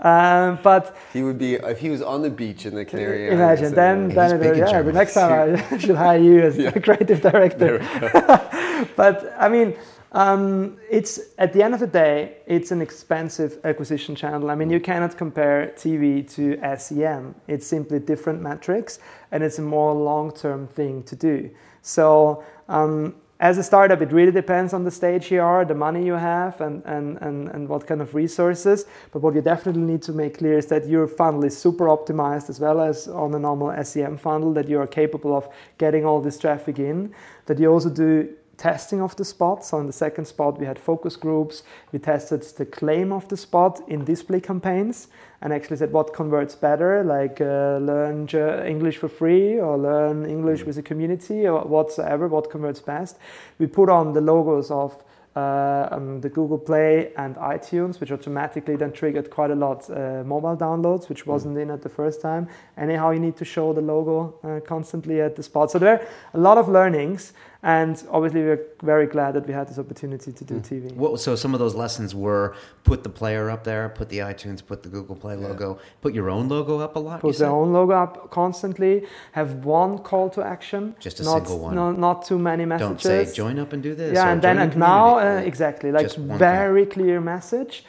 um, 0.00 0.58
but 0.64 0.96
He 1.12 1.22
would 1.22 1.38
be 1.38 1.54
if 1.54 1.78
he 1.78 1.90
was 1.90 2.02
on 2.02 2.22
the 2.22 2.30
beach 2.30 2.66
in 2.66 2.74
the 2.74 2.84
Canary 2.84 3.28
imagine 3.28 3.66
Islands. 3.66 3.74
then, 3.76 4.10
uh, 4.10 4.14
then 4.14 4.24
He's 4.24 4.32
it, 4.32 4.40
big 4.42 4.62
in 4.62 4.68
yeah, 4.68 4.82
the 4.82 4.92
next 4.92 5.14
time 5.14 5.64
I 5.70 5.78
should 5.78 5.94
hire 5.96 6.18
you 6.18 6.40
as 6.40 6.56
Yeah. 6.58 6.70
the 6.70 6.80
creative 6.80 7.20
director. 7.20 7.78
There 7.78 8.02
we 8.02 8.10
go. 8.10 8.86
But 8.96 9.32
I 9.38 9.48
mean, 9.48 9.76
um, 10.12 10.78
it's 10.90 11.20
at 11.36 11.52
the 11.52 11.62
end 11.62 11.74
of 11.74 11.80
the 11.80 11.86
day, 11.86 12.38
it's 12.46 12.70
an 12.70 12.80
expensive 12.80 13.58
acquisition 13.64 14.14
channel. 14.14 14.50
I 14.50 14.54
mean, 14.54 14.70
you 14.70 14.80
cannot 14.80 15.18
compare 15.18 15.72
TV 15.76 16.28
to 16.34 16.58
SEM. 16.78 17.34
It's 17.46 17.66
simply 17.66 17.98
different 17.98 18.40
metrics, 18.40 19.00
and 19.32 19.42
it's 19.42 19.58
a 19.58 19.62
more 19.62 19.92
long-term 19.92 20.68
thing 20.68 21.02
to 21.04 21.16
do. 21.16 21.50
So 21.82 22.42
um, 22.68 23.16
as 23.40 23.58
a 23.58 23.62
startup, 23.62 24.00
it 24.00 24.10
really 24.10 24.32
depends 24.32 24.72
on 24.72 24.82
the 24.82 24.90
stage 24.90 25.30
you 25.30 25.42
are, 25.42 25.64
the 25.64 25.74
money 25.74 26.04
you 26.04 26.14
have, 26.14 26.60
and, 26.62 26.82
and, 26.86 27.18
and, 27.18 27.48
and 27.48 27.68
what 27.68 27.86
kind 27.86 28.00
of 28.00 28.14
resources. 28.14 28.86
But 29.12 29.20
what 29.20 29.34
you 29.34 29.42
definitely 29.42 29.82
need 29.82 30.02
to 30.02 30.12
make 30.12 30.38
clear 30.38 30.56
is 30.56 30.66
that 30.66 30.88
your 30.88 31.06
funnel 31.06 31.44
is 31.44 31.56
super 31.56 31.84
optimized 31.84 32.48
as 32.48 32.58
well 32.58 32.80
as 32.80 33.08
on 33.08 33.34
a 33.34 33.38
normal 33.38 33.72
SEM 33.84 34.16
funnel, 34.16 34.54
that 34.54 34.68
you 34.68 34.80
are 34.80 34.86
capable 34.86 35.36
of 35.36 35.48
getting 35.76 36.04
all 36.04 36.20
this 36.20 36.38
traffic 36.38 36.78
in, 36.78 37.14
that 37.46 37.58
you 37.58 37.70
also 37.70 37.90
do 37.90 38.28
testing 38.58 39.00
of 39.00 39.16
the 39.16 39.24
spot. 39.24 39.64
So 39.64 39.78
in 39.78 39.86
the 39.86 39.92
second 39.92 40.26
spot, 40.26 40.58
we 40.58 40.66
had 40.66 40.78
focus 40.78 41.16
groups. 41.16 41.62
We 41.92 41.98
tested 41.98 42.42
the 42.42 42.66
claim 42.66 43.12
of 43.12 43.28
the 43.28 43.36
spot 43.36 43.80
in 43.88 44.04
display 44.04 44.40
campaigns 44.40 45.08
and 45.40 45.52
actually 45.52 45.76
said 45.76 45.92
what 45.92 46.12
converts 46.12 46.56
better, 46.56 47.04
like 47.04 47.40
uh, 47.40 47.78
learn 47.78 48.28
English 48.66 48.98
for 48.98 49.08
free 49.08 49.58
or 49.58 49.78
learn 49.78 50.26
English 50.26 50.64
with 50.64 50.76
a 50.78 50.82
community 50.82 51.46
or 51.46 51.62
whatsoever, 51.62 52.26
what 52.26 52.50
converts 52.50 52.80
best. 52.80 53.16
We 53.58 53.68
put 53.68 53.88
on 53.88 54.12
the 54.12 54.20
logos 54.20 54.70
of 54.70 55.02
uh, 55.36 55.88
um, 55.92 56.20
the 56.20 56.28
Google 56.28 56.58
Play 56.58 57.12
and 57.16 57.36
iTunes, 57.36 58.00
which 58.00 58.10
automatically 58.10 58.74
then 58.74 58.90
triggered 58.90 59.30
quite 59.30 59.52
a 59.52 59.54
lot 59.54 59.88
uh, 59.88 60.24
mobile 60.24 60.56
downloads, 60.56 61.08
which 61.08 61.26
wasn't 61.26 61.56
mm. 61.56 61.62
in 61.62 61.70
at 61.70 61.82
the 61.82 61.88
first 61.88 62.20
time. 62.20 62.48
Anyhow, 62.76 63.10
you 63.10 63.20
need 63.20 63.36
to 63.36 63.44
show 63.44 63.72
the 63.72 63.80
logo 63.80 64.34
uh, 64.42 64.58
constantly 64.66 65.20
at 65.20 65.36
the 65.36 65.44
spot. 65.44 65.70
So 65.70 65.78
there 65.78 66.00
are 66.00 66.06
a 66.34 66.38
lot 66.38 66.58
of 66.58 66.68
learnings. 66.68 67.34
And 67.68 68.02
obviously, 68.10 68.40
we're 68.40 68.64
very 68.82 69.06
glad 69.06 69.32
that 69.34 69.46
we 69.46 69.52
had 69.52 69.68
this 69.68 69.78
opportunity 69.78 70.32
to 70.32 70.42
do 70.42 70.54
mm. 70.54 70.66
TV. 70.66 70.90
What, 70.94 71.20
so 71.20 71.36
some 71.36 71.52
of 71.52 71.60
those 71.60 71.74
lessons 71.74 72.14
were 72.14 72.56
put 72.82 73.02
the 73.02 73.10
player 73.10 73.50
up 73.50 73.64
there, 73.64 73.90
put 73.90 74.08
the 74.08 74.20
iTunes, 74.20 74.64
put 74.64 74.82
the 74.82 74.88
Google 74.88 75.14
Play 75.14 75.34
yeah. 75.34 75.48
logo, 75.48 75.78
put 76.00 76.14
your 76.14 76.30
own 76.30 76.48
logo 76.48 76.78
up 76.78 76.96
a 76.96 76.98
lot. 76.98 77.20
Put 77.20 77.36
their 77.36 77.50
own 77.50 77.74
logo 77.74 77.92
up 77.92 78.30
constantly. 78.30 79.04
Have 79.32 79.66
one 79.66 79.98
call 79.98 80.30
to 80.30 80.42
action, 80.42 80.96
just 80.98 81.20
a 81.20 81.24
not, 81.24 81.46
single 81.46 81.58
one. 81.58 81.74
No, 81.74 81.92
not 81.92 82.24
too 82.24 82.38
many 82.38 82.64
messages. 82.64 82.88
Don't 82.88 83.26
say 83.26 83.34
join 83.34 83.58
up 83.58 83.74
and 83.74 83.82
do 83.82 83.94
this. 83.94 84.14
Yeah, 84.14 84.32
and 84.32 84.40
then 84.40 84.56
and 84.56 84.74
now 84.74 85.18
uh, 85.18 85.42
exactly 85.44 85.92
like 85.92 86.10
very 86.16 86.86
thing. 86.86 86.92
clear 86.92 87.20
message, 87.20 87.84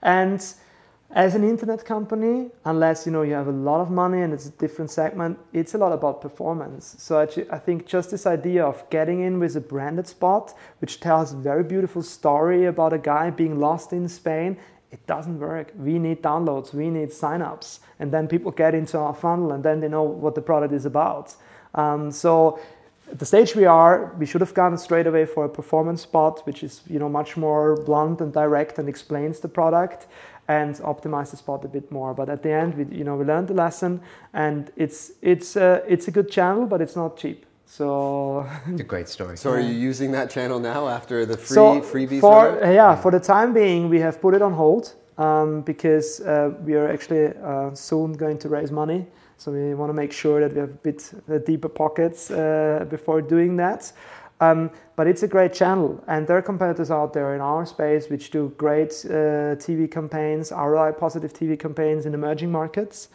and 0.00 0.40
as 1.10 1.34
an 1.34 1.42
internet 1.42 1.84
company 1.84 2.50
unless 2.66 3.06
you 3.06 3.12
know 3.12 3.22
you 3.22 3.32
have 3.32 3.46
a 3.46 3.52
lot 3.52 3.80
of 3.80 3.90
money 3.90 4.20
and 4.20 4.32
it's 4.34 4.46
a 4.46 4.50
different 4.50 4.90
segment 4.90 5.38
it's 5.52 5.74
a 5.74 5.78
lot 5.78 5.92
about 5.92 6.20
performance. 6.20 6.96
So 6.98 7.20
actually, 7.20 7.50
i 7.50 7.58
think 7.58 7.86
just 7.86 8.10
this 8.10 8.26
idea 8.26 8.64
of 8.64 8.88
getting 8.90 9.20
in 9.20 9.38
with 9.38 9.56
a 9.56 9.60
branded 9.60 10.06
spot 10.06 10.54
which 10.80 11.00
tells 11.00 11.32
a 11.32 11.36
very 11.36 11.64
beautiful 11.64 12.02
story 12.02 12.66
about 12.66 12.92
a 12.92 12.98
guy 12.98 13.30
being 13.30 13.58
lost 13.58 13.92
in 13.92 14.08
spain 14.08 14.58
it 14.90 15.06
doesn't 15.06 15.38
work. 15.38 15.72
We 15.76 15.98
need 15.98 16.22
downloads. 16.22 16.72
We 16.72 16.88
need 16.88 17.10
signups. 17.10 17.80
And 17.98 18.10
then 18.12 18.26
people 18.26 18.50
get 18.50 18.74
into 18.74 18.98
our 18.98 19.14
funnel 19.14 19.52
and 19.52 19.62
then 19.62 19.80
they 19.80 19.88
know 19.88 20.02
what 20.02 20.34
the 20.34 20.40
product 20.40 20.72
is 20.72 20.86
about. 20.86 21.34
Um, 21.74 22.10
so 22.10 22.58
at 23.10 23.18
the 23.18 23.26
stage 23.26 23.54
we 23.54 23.64
are, 23.64 24.14
we 24.18 24.26
should 24.26 24.40
have 24.40 24.54
gone 24.54 24.76
straight 24.78 25.06
away 25.06 25.26
for 25.26 25.44
a 25.44 25.48
performance 25.48 26.02
spot, 26.02 26.46
which 26.46 26.62
is 26.62 26.82
you 26.86 26.98
know 26.98 27.08
much 27.08 27.36
more 27.36 27.76
blunt 27.84 28.20
and 28.20 28.32
direct 28.32 28.78
and 28.78 28.88
explains 28.88 29.40
the 29.40 29.48
product 29.48 30.06
and 30.48 30.74
optimize 30.76 31.30
the 31.30 31.36
spot 31.36 31.64
a 31.64 31.68
bit 31.68 31.92
more. 31.92 32.14
But 32.14 32.28
at 32.28 32.42
the 32.42 32.50
end, 32.50 32.74
we, 32.74 32.96
you 32.96 33.04
know, 33.04 33.16
we 33.16 33.24
learned 33.24 33.48
the 33.48 33.54
lesson, 33.54 34.00
and 34.32 34.70
it's 34.76 35.12
it's 35.22 35.56
uh, 35.56 35.82
it's 35.86 36.08
a 36.08 36.10
good 36.10 36.30
channel, 36.30 36.66
but 36.66 36.80
it's 36.80 36.96
not 36.96 37.16
cheap. 37.16 37.44
So 37.66 38.48
it's 38.66 38.80
a 38.80 38.84
great 38.84 39.08
story. 39.08 39.36
So 39.36 39.50
are 39.50 39.60
you 39.60 39.74
using 39.74 40.10
that 40.12 40.30
channel 40.30 40.58
now 40.58 40.88
after 40.88 41.26
the 41.26 41.36
free 41.36 41.54
so 41.54 41.80
freebies? 41.80 42.20
For, 42.20 42.58
yeah, 42.62 42.96
for 42.96 43.10
the 43.10 43.20
time 43.20 43.52
being, 43.52 43.90
we 43.90 44.00
have 44.00 44.20
put 44.22 44.34
it 44.34 44.40
on 44.40 44.54
hold 44.54 44.94
um, 45.18 45.60
because 45.60 46.20
uh, 46.20 46.50
we 46.64 46.74
are 46.74 46.88
actually 46.88 47.26
uh, 47.44 47.74
soon 47.74 48.14
going 48.14 48.38
to 48.38 48.48
raise 48.48 48.72
money. 48.72 49.06
So 49.36 49.52
we 49.52 49.74
want 49.74 49.90
to 49.90 49.94
make 49.94 50.12
sure 50.12 50.40
that 50.40 50.52
we 50.52 50.60
have 50.60 50.70
a 50.70 50.72
bit 50.72 51.12
uh, 51.30 51.38
deeper 51.38 51.68
pockets 51.68 52.30
uh, 52.30 52.86
before 52.88 53.20
doing 53.20 53.56
that. 53.58 53.92
Um, 54.40 54.70
but 54.96 55.06
it's 55.06 55.22
a 55.22 55.28
great 55.28 55.52
channel, 55.52 56.02
and 56.06 56.26
there 56.26 56.36
are 56.36 56.42
competitors 56.42 56.90
out 56.90 57.12
there 57.12 57.34
in 57.34 57.40
our 57.40 57.66
space 57.66 58.08
which 58.08 58.30
do 58.30 58.52
great 58.56 58.90
uh, 59.04 59.58
TV 59.58 59.90
campaigns, 59.90 60.52
ROI 60.52 60.92
positive 60.92 61.32
TV 61.32 61.58
campaigns 61.58 62.06
in 62.06 62.14
emerging 62.14 62.52
markets. 62.52 63.08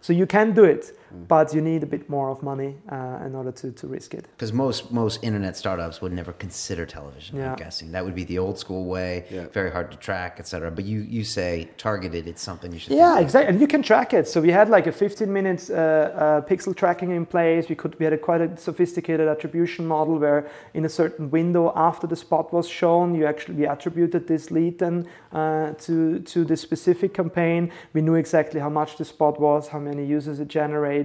So 0.00 0.12
you 0.12 0.26
can 0.26 0.52
do 0.52 0.64
it, 0.64 0.96
mm. 1.14 1.28
but 1.28 1.54
you 1.54 1.60
need 1.60 1.82
a 1.82 1.86
bit 1.86 2.08
more 2.08 2.30
of 2.30 2.42
money 2.42 2.76
uh, 2.90 3.26
in 3.26 3.34
order 3.34 3.52
to, 3.52 3.72
to 3.72 3.86
risk 3.86 4.14
it. 4.14 4.26
Because 4.36 4.52
most 4.52 4.92
most 4.92 5.22
internet 5.22 5.56
startups 5.56 6.00
would 6.00 6.12
never 6.12 6.32
consider 6.32 6.86
television. 6.86 7.38
Yeah. 7.38 7.50
I'm 7.50 7.56
guessing 7.56 7.92
that 7.92 8.04
would 8.04 8.14
be 8.14 8.24
the 8.24 8.38
old 8.38 8.58
school 8.58 8.84
way, 8.84 9.24
yeah. 9.30 9.46
very 9.48 9.70
hard 9.70 9.90
to 9.92 9.96
track, 9.96 10.36
etc. 10.38 10.70
But 10.70 10.84
you 10.84 11.00
you 11.00 11.24
say 11.24 11.68
targeted, 11.76 12.26
it's 12.26 12.42
something 12.42 12.72
you 12.72 12.78
should. 12.78 12.92
Yeah, 12.92 13.20
exactly, 13.20 13.48
and 13.50 13.60
you 13.60 13.66
can 13.66 13.82
track 13.82 14.12
it. 14.12 14.28
So 14.28 14.40
we 14.40 14.50
had 14.50 14.68
like 14.68 14.86
a 14.86 14.92
15 14.92 15.32
minutes 15.32 15.70
uh, 15.70 15.74
uh, 15.74 16.40
pixel 16.48 16.74
tracking 16.74 17.10
in 17.12 17.24
place. 17.26 17.68
We 17.68 17.74
could 17.74 17.98
we 17.98 18.04
had 18.04 18.12
a 18.12 18.18
quite 18.18 18.40
a 18.40 18.56
sophisticated 18.56 19.28
attribution 19.28 19.86
model 19.86 20.18
where 20.18 20.50
in 20.74 20.84
a 20.84 20.88
certain 20.88 21.30
window 21.30 21.72
after 21.74 22.06
the 22.06 22.16
spot 22.16 22.52
was 22.52 22.68
shown, 22.68 23.14
you 23.14 23.26
actually 23.26 23.54
we 23.54 23.66
attributed 23.66 24.26
this 24.26 24.50
lead 24.50 24.78
then 24.78 25.06
uh, 25.32 25.72
to 25.84 26.20
to 26.20 26.44
the 26.44 26.56
specific 26.56 27.14
campaign. 27.14 27.70
We 27.92 28.00
knew 28.02 28.14
exactly 28.14 28.60
how 28.60 28.70
much 28.70 28.96
the 28.96 29.04
spot 29.04 29.40
was, 29.40 29.68
how 29.68 29.78
many 29.78 30.04
users 30.04 30.40
it 30.40 30.48
generated. 30.48 30.97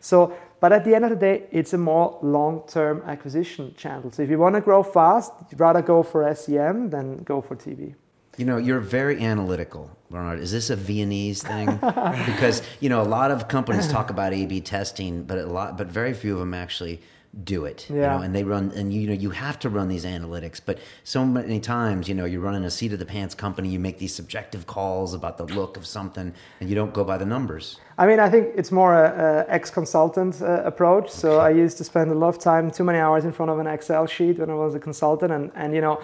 So, 0.00 0.36
but 0.60 0.72
at 0.72 0.84
the 0.84 0.94
end 0.94 1.04
of 1.04 1.10
the 1.10 1.16
day, 1.16 1.44
it's 1.50 1.72
a 1.72 1.78
more 1.78 2.18
long-term 2.22 3.02
acquisition 3.06 3.74
channel. 3.76 4.10
So 4.12 4.22
if 4.22 4.30
you 4.30 4.38
want 4.38 4.54
to 4.54 4.60
grow 4.60 4.82
fast, 4.82 5.32
you'd 5.50 5.60
rather 5.60 5.82
go 5.82 6.02
for 6.02 6.34
SEM 6.34 6.90
than 6.90 7.22
go 7.22 7.40
for 7.40 7.56
TV. 7.56 7.94
You 8.36 8.46
know, 8.46 8.56
you're 8.56 8.80
very 8.80 9.20
analytical, 9.20 9.90
Bernhard. 10.10 10.40
Is 10.40 10.50
this 10.50 10.70
a 10.70 10.76
Viennese 10.76 11.42
thing? 11.42 11.66
because 12.26 12.62
you 12.80 12.88
know, 12.88 13.00
a 13.00 13.04
lot 13.04 13.30
of 13.30 13.48
companies 13.48 13.86
talk 13.88 14.10
about 14.10 14.32
A/B 14.32 14.60
testing, 14.62 15.24
but 15.24 15.38
a 15.38 15.46
lot, 15.46 15.78
but 15.78 15.86
very 15.86 16.14
few 16.14 16.32
of 16.34 16.40
them 16.40 16.54
actually 16.54 17.00
do 17.42 17.64
it. 17.64 17.86
Yeah. 17.88 17.94
You 17.94 18.02
know, 18.02 18.18
and 18.22 18.34
they 18.34 18.44
run, 18.44 18.72
and 18.76 18.92
you 18.92 19.08
know, 19.08 19.14
you 19.14 19.30
have 19.30 19.58
to 19.60 19.68
run 19.68 19.88
these 19.88 20.04
analytics. 20.04 20.60
But 20.64 20.78
so 21.02 21.24
many 21.24 21.60
times, 21.60 22.08
you 22.08 22.14
know, 22.14 22.24
you're 22.24 22.40
running 22.40 22.64
a 22.64 22.70
seat 22.70 22.92
of 22.92 22.98
the 22.98 23.06
pants 23.06 23.34
company. 23.34 23.68
You 23.68 23.78
make 23.78 23.98
these 23.98 24.14
subjective 24.14 24.66
calls 24.66 25.14
about 25.14 25.38
the 25.38 25.44
look 25.44 25.76
of 25.76 25.86
something, 25.86 26.32
and 26.60 26.68
you 26.68 26.74
don't 26.74 26.94
go 26.94 27.04
by 27.04 27.18
the 27.18 27.26
numbers. 27.26 27.80
I 27.98 28.06
mean, 28.06 28.20
I 28.20 28.28
think 28.28 28.48
it's 28.56 28.72
more 28.72 28.94
a, 28.94 29.46
a 29.48 29.52
ex-consultant 29.52 30.42
uh, 30.42 30.62
approach. 30.64 31.10
So 31.10 31.40
okay. 31.40 31.46
I 31.46 31.50
used 31.50 31.78
to 31.78 31.84
spend 31.84 32.10
a 32.10 32.14
lot 32.14 32.28
of 32.28 32.38
time, 32.38 32.70
too 32.70 32.84
many 32.84 32.98
hours 32.98 33.24
in 33.24 33.32
front 33.32 33.50
of 33.50 33.58
an 33.58 33.66
Excel 33.66 34.06
sheet 34.06 34.38
when 34.38 34.50
I 34.50 34.54
was 34.54 34.74
a 34.74 34.80
consultant, 34.80 35.32
and 35.32 35.50
and 35.54 35.74
you 35.74 35.80
know 35.80 36.00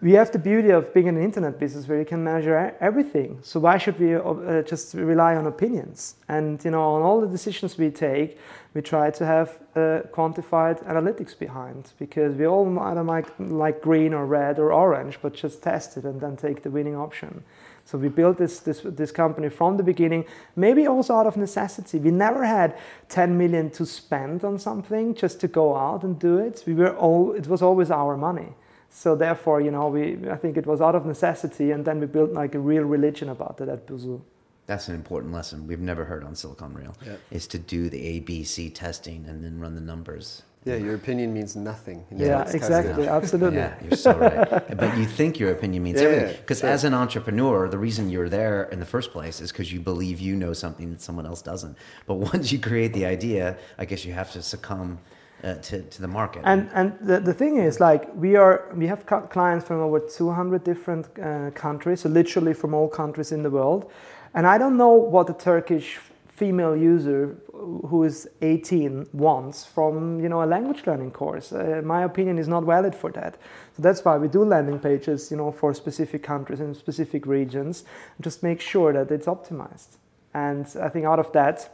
we 0.00 0.12
have 0.12 0.32
the 0.32 0.38
beauty 0.38 0.70
of 0.70 0.92
being 0.92 1.08
an 1.08 1.22
internet 1.22 1.58
business 1.58 1.86
where 1.86 1.98
you 1.98 2.04
can 2.04 2.24
measure 2.24 2.74
everything. 2.80 3.38
So 3.42 3.60
why 3.60 3.78
should 3.78 3.98
we 3.98 4.14
uh, 4.14 4.62
just 4.62 4.94
rely 4.94 5.36
on 5.36 5.46
opinions? 5.46 6.16
And 6.28 6.62
you 6.64 6.70
know, 6.70 6.82
on 6.82 7.02
all 7.02 7.20
the 7.20 7.28
decisions 7.28 7.78
we 7.78 7.90
take, 7.90 8.38
we 8.74 8.82
try 8.82 9.10
to 9.10 9.24
have 9.24 9.60
uh, 9.76 10.02
quantified 10.12 10.84
analytics 10.84 11.38
behind 11.38 11.92
because 11.98 12.34
we 12.34 12.46
all 12.46 12.78
either 12.80 13.04
like, 13.04 13.26
like 13.38 13.80
green 13.80 14.12
or 14.12 14.26
red 14.26 14.58
or 14.58 14.72
orange, 14.72 15.18
but 15.22 15.32
just 15.32 15.62
test 15.62 15.96
it 15.96 16.04
and 16.04 16.20
then 16.20 16.36
take 16.36 16.62
the 16.64 16.70
winning 16.70 16.96
option. 16.96 17.44
So 17.84 17.98
we 17.98 18.08
built 18.08 18.38
this, 18.38 18.60
this, 18.60 18.80
this 18.82 19.12
company 19.12 19.48
from 19.48 19.76
the 19.76 19.82
beginning, 19.82 20.24
maybe 20.56 20.88
also 20.88 21.14
out 21.14 21.26
of 21.26 21.36
necessity. 21.36 21.98
We 21.98 22.10
never 22.10 22.44
had 22.44 22.76
10 23.10 23.38
million 23.38 23.70
to 23.70 23.86
spend 23.86 24.42
on 24.42 24.58
something 24.58 25.14
just 25.14 25.38
to 25.40 25.48
go 25.48 25.76
out 25.76 26.02
and 26.02 26.18
do 26.18 26.38
it. 26.38 26.64
We 26.66 26.74
were 26.74 26.96
all, 26.96 27.32
it 27.32 27.46
was 27.46 27.62
always 27.62 27.90
our 27.90 28.16
money. 28.16 28.54
So 28.90 29.16
therefore, 29.16 29.60
you 29.60 29.72
know, 29.72 29.88
we 29.88 30.30
I 30.30 30.36
think 30.36 30.56
it 30.56 30.66
was 30.66 30.80
out 30.80 30.94
of 30.94 31.04
necessity, 31.04 31.72
and 31.72 31.84
then 31.84 31.98
we 31.98 32.06
built 32.06 32.30
like 32.30 32.54
a 32.54 32.60
real 32.60 32.84
religion 32.84 33.28
about 33.28 33.60
it 33.60 33.68
at 33.68 33.88
Busuu. 33.88 34.20
That's 34.66 34.88
an 34.88 34.94
important 34.94 35.32
lesson 35.32 35.66
we've 35.66 35.80
never 35.80 36.04
heard 36.04 36.24
on 36.24 36.34
Silicon 36.34 36.72
Reel. 36.74 36.96
Yep. 37.04 37.20
Is 37.30 37.46
to 37.48 37.58
do 37.58 37.88
the 37.88 38.20
ABC 38.20 38.74
testing 38.74 39.26
and 39.28 39.44
then 39.44 39.58
run 39.58 39.74
the 39.74 39.80
numbers. 39.80 40.42
Yeah, 40.64 40.76
your 40.76 40.94
opinion 40.94 41.34
means 41.34 41.56
nothing. 41.56 42.06
Yeah, 42.10 42.50
exactly, 42.50 43.06
absolutely. 43.06 43.58
Yeah, 43.58 43.74
you're 43.82 43.98
so 43.98 44.16
right. 44.16 44.76
but 44.78 44.96
you 44.96 45.04
think 45.04 45.38
your 45.38 45.50
opinion 45.50 45.82
means 45.82 46.00
yeah, 46.00 46.08
everything. 46.08 46.40
Because 46.40 46.60
sure. 46.60 46.70
as 46.70 46.84
an 46.84 46.94
entrepreneur, 46.94 47.68
the 47.68 47.76
reason 47.76 48.08
you're 48.08 48.30
there 48.30 48.64
in 48.72 48.80
the 48.80 48.86
first 48.86 49.12
place 49.12 49.42
is 49.42 49.52
because 49.52 49.70
you 49.70 49.80
believe 49.80 50.20
you 50.20 50.34
know 50.34 50.54
something 50.54 50.90
that 50.90 51.02
someone 51.02 51.26
else 51.26 51.42
doesn't. 51.42 51.76
But 52.06 52.14
once 52.14 52.50
you 52.50 52.58
create 52.58 52.94
the 52.94 53.04
idea, 53.04 53.58
I 53.76 53.84
guess 53.84 54.06
you 54.06 54.14
have 54.14 54.32
to 54.32 54.42
succumb 54.42 55.00
uh, 55.44 55.56
to, 55.56 55.82
to 55.82 56.00
the 56.00 56.08
market. 56.08 56.42
And 56.46 56.70
and 56.72 56.98
the, 57.00 57.20
the 57.20 57.34
thing 57.34 57.58
is 57.58 57.78
like 57.78 58.08
we 58.14 58.34
are 58.36 58.72
we 58.74 58.86
have 58.86 59.04
clients 59.28 59.66
from 59.66 59.80
over 59.80 60.00
200 60.00 60.64
different 60.64 61.06
uh, 61.18 61.50
countries, 61.50 62.00
so 62.00 62.08
literally 62.08 62.54
from 62.54 62.72
all 62.72 62.88
countries 62.88 63.32
in 63.32 63.42
the 63.42 63.50
world. 63.50 63.90
And 64.34 64.46
I 64.46 64.58
don't 64.58 64.76
know 64.76 64.92
what 64.92 65.30
a 65.30 65.32
Turkish 65.32 65.98
female 66.28 66.76
user 66.76 67.36
who 67.52 68.02
is 68.02 68.28
18 68.42 69.06
wants 69.12 69.64
from 69.64 70.20
you 70.20 70.28
know 70.28 70.42
a 70.42 70.44
language 70.46 70.82
learning 70.86 71.12
course. 71.12 71.52
Uh, 71.52 71.80
my 71.84 72.02
opinion 72.02 72.38
is 72.38 72.48
not 72.48 72.64
valid 72.64 72.94
for 72.94 73.10
that. 73.12 73.36
So 73.76 73.82
that's 73.82 74.04
why 74.04 74.18
we 74.18 74.28
do 74.28 74.44
landing 74.44 74.80
pages, 74.80 75.30
you 75.30 75.36
know, 75.36 75.52
for 75.52 75.72
specific 75.72 76.22
countries 76.22 76.60
and 76.60 76.76
specific 76.76 77.26
regions, 77.26 77.84
just 78.20 78.42
make 78.42 78.60
sure 78.60 78.92
that 78.92 79.10
it's 79.10 79.26
optimized. 79.26 79.96
And 80.34 80.66
I 80.80 80.88
think 80.88 81.06
out 81.06 81.20
of 81.20 81.32
that, 81.32 81.70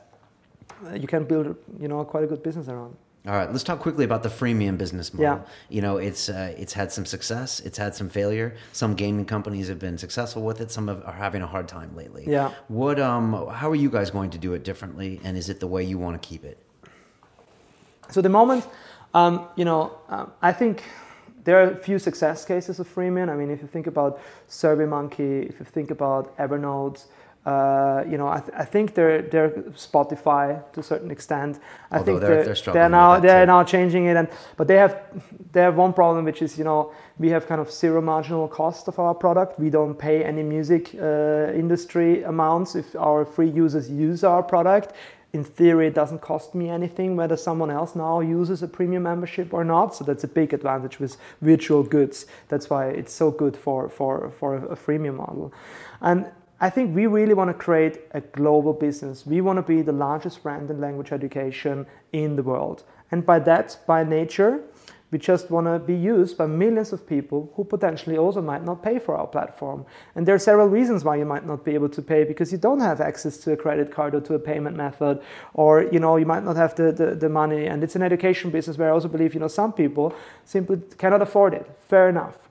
you 0.95 1.09
can 1.09 1.25
build, 1.25 1.57
you 1.79 1.89
know, 1.89 2.05
quite 2.05 2.25
a 2.25 2.27
good 2.27 2.43
business 2.43 2.69
around. 2.69 2.97
All 3.27 3.35
right, 3.35 3.51
let's 3.51 3.65
talk 3.65 3.81
quickly 3.81 4.07
about 4.07 4.23
the 4.23 4.31
freemium 4.31 4.79
business 4.79 5.13
model. 5.13 5.45
Yeah. 5.45 5.53
You 5.69 5.83
know, 5.83 5.99
it's 5.99 6.31
uh, 6.31 6.55
it's 6.57 6.73
had 6.73 6.91
some 6.91 7.05
success, 7.05 7.61
it's 7.61 7.77
had 7.77 7.95
some 7.95 8.09
failure. 8.09 8.57
Some 8.73 8.95
gaming 8.95 9.27
companies 9.27 9.69
have 9.69 9.79
been 9.79 9.99
successful 9.99 10.43
with 10.43 10.61
it. 10.63 10.71
Some 10.71 10.89
have, 10.89 11.05
are 11.05 11.13
having 11.13 11.43
a 11.43 11.47
hard 11.47 11.69
time 11.69 11.95
lately. 11.95 12.25
Yeah. 12.27 12.53
What 12.69 12.99
um 12.99 13.33
how 13.49 13.71
are 13.71 13.75
you 13.75 13.91
guys 13.91 14.11
going 14.11 14.31
to 14.31 14.39
do 14.39 14.55
it 14.55 14.65
differently 14.65 15.21
and 15.23 15.37
is 15.37 15.51
it 15.51 15.61
the 15.61 15.67
way 15.67 15.85
you 15.85 15.99
want 15.99 16.21
to 16.21 16.27
keep 16.27 16.45
it? 16.45 16.59
So 18.11 18.23
the 18.23 18.31
moment 18.31 18.67
um, 19.15 19.49
you 19.57 19.65
know, 19.65 19.99
um, 20.09 20.33
I 20.41 20.53
think 20.53 20.85
there 21.45 21.61
are 21.61 21.73
a 21.73 21.77
few 21.77 21.99
success 21.99 22.45
cases 22.45 22.79
of 22.79 22.93
freemium. 22.93 23.29
I 23.29 23.35
mean, 23.35 23.51
if 23.51 23.61
you 23.61 23.67
think 23.67 23.87
about 23.87 24.21
SurveyMonkey, 24.49 25.49
if 25.49 25.59
you 25.59 25.65
think 25.65 25.91
about 25.91 26.37
Evernote, 26.37 27.05
uh, 27.47 28.05
you 28.07 28.19
know, 28.19 28.29
I, 28.29 28.41
th- 28.41 28.53
I, 28.55 28.65
think 28.67 28.95
they're 28.95 29.23
they're 29.23 29.51
Spotify 29.73 30.63
to 30.73 30.81
a 30.81 30.83
certain 30.83 31.11
extent. 31.11 31.59
I 31.91 31.97
Although 31.97 32.05
think 32.05 32.21
they're, 32.21 32.45
they're, 32.45 32.55
they're, 32.55 32.73
they're 32.75 32.89
now 32.91 33.19
they're 33.19 33.43
too. 33.45 33.47
now 33.47 33.65
changing 33.65 34.05
it, 34.07 34.17
and 34.17 34.29
but 34.59 34.69
they 34.69 34.77
have 34.77 35.01
they 35.53 35.63
have 35.63 35.75
one 35.75 35.95
problem, 35.95 36.27
which 36.27 36.43
is 36.43 36.59
you 36.59 36.65
know 36.65 36.93
we 37.19 37.31
have 37.31 37.47
kind 37.47 37.61
of 37.61 37.71
zero 37.71 38.03
marginal 38.03 38.47
cost 38.47 38.89
of 38.89 38.99
our 38.99 39.15
product. 39.15 39.59
We 39.59 39.71
don't 39.71 39.95
pay 39.95 40.23
any 40.23 40.43
music 40.43 40.95
uh, 41.01 41.51
industry 41.55 42.25
amounts 42.25 42.75
if 42.75 42.95
our 42.95 43.25
free 43.25 43.49
users 43.49 43.91
use 43.91 44.23
our 44.23 44.43
product. 44.43 44.93
In 45.33 45.43
theory, 45.43 45.87
it 45.87 45.95
doesn't 45.95 46.21
cost 46.21 46.55
me 46.55 46.69
anything 46.69 47.17
whether 47.17 47.37
someone 47.37 47.71
else 47.71 47.95
now 47.95 48.21
uses 48.21 48.63
a 48.63 48.69
premium 48.69 49.05
membership 49.05 49.55
or 49.55 49.65
not. 49.65 49.95
So 49.95 50.05
that's 50.05 50.25
a 50.25 50.29
big 50.29 50.53
advantage 50.53 50.99
with 50.99 51.17
virtual 51.41 51.85
goods. 51.85 52.27
That's 52.49 52.69
why 52.69 52.89
it's 52.89 53.15
so 53.15 53.31
good 53.31 53.57
for 53.57 53.89
for 53.89 54.31
for 54.39 54.57
a 54.57 54.77
freemium 54.77 55.17
model, 55.17 55.55
and 56.03 56.27
I 56.63 56.69
think 56.69 56.95
we 56.95 57.07
really 57.07 57.33
want 57.33 57.49
to 57.49 57.55
create 57.55 58.01
a 58.11 58.21
global 58.21 58.75
business. 58.75 59.25
We 59.25 59.41
want 59.41 59.57
to 59.57 59.63
be 59.63 59.81
the 59.81 59.93
largest 59.93 60.43
brand 60.43 60.71
in 60.71 60.79
language 60.79 61.11
education 61.11 61.87
in 62.13 62.37
the 62.37 62.43
world. 62.43 62.85
And 63.11 63.25
by 63.25 63.39
that, 63.39 63.79
by 63.87 64.05
nature, 64.05 64.63
we 65.11 65.19
just 65.19 65.51
want 65.51 65.67
to 65.67 65.79
be 65.79 65.95
used 65.95 66.37
by 66.37 66.47
millions 66.47 66.93
of 66.93 67.07
people 67.07 67.51
who 67.57 67.65
potentially 67.65 68.19
also 68.19 68.43
might 68.43 68.63
not 68.63 68.83
pay 68.83 68.99
for 68.99 69.17
our 69.17 69.27
platform. 69.27 69.87
And 70.15 70.29
there 70.29 70.35
are 70.35 70.39
several 70.39 70.69
reasons 70.69 71.03
why 71.03 71.17
you 71.17 71.25
might 71.25 71.47
not 71.47 71.65
be 71.65 71.73
able 71.73 71.89
to 71.89 72.03
pay 72.03 72.25
because 72.25 72.53
you 72.53 72.59
don't 72.59 72.81
have 72.81 73.01
access 73.01 73.39
to 73.39 73.53
a 73.53 73.57
credit 73.57 73.91
card 73.91 74.15
or 74.15 74.21
to 74.21 74.35
a 74.35 74.39
payment 74.39 74.77
method, 74.77 75.23
or 75.55 75.85
you 75.91 75.99
know, 75.99 76.17
you 76.17 76.27
might 76.27 76.45
not 76.45 76.57
have 76.57 76.75
the, 76.75 76.93
the, 76.93 77.15
the 77.15 77.31
money. 77.31 77.67
And 77.67 77.83
it's 77.83 77.97
an 77.97 78.03
education 78.03 78.51
business 78.51 78.77
where 78.77 78.91
I 78.91 78.93
also 78.93 79.09
believe, 79.09 79.33
you 79.33 79.41
know, 79.41 79.49
some 79.49 79.73
people 79.73 80.15
simply 80.45 80.81
cannot 80.99 81.23
afford 81.23 81.55
it. 81.55 81.67
Fair 81.81 82.11
enough. 82.11 82.50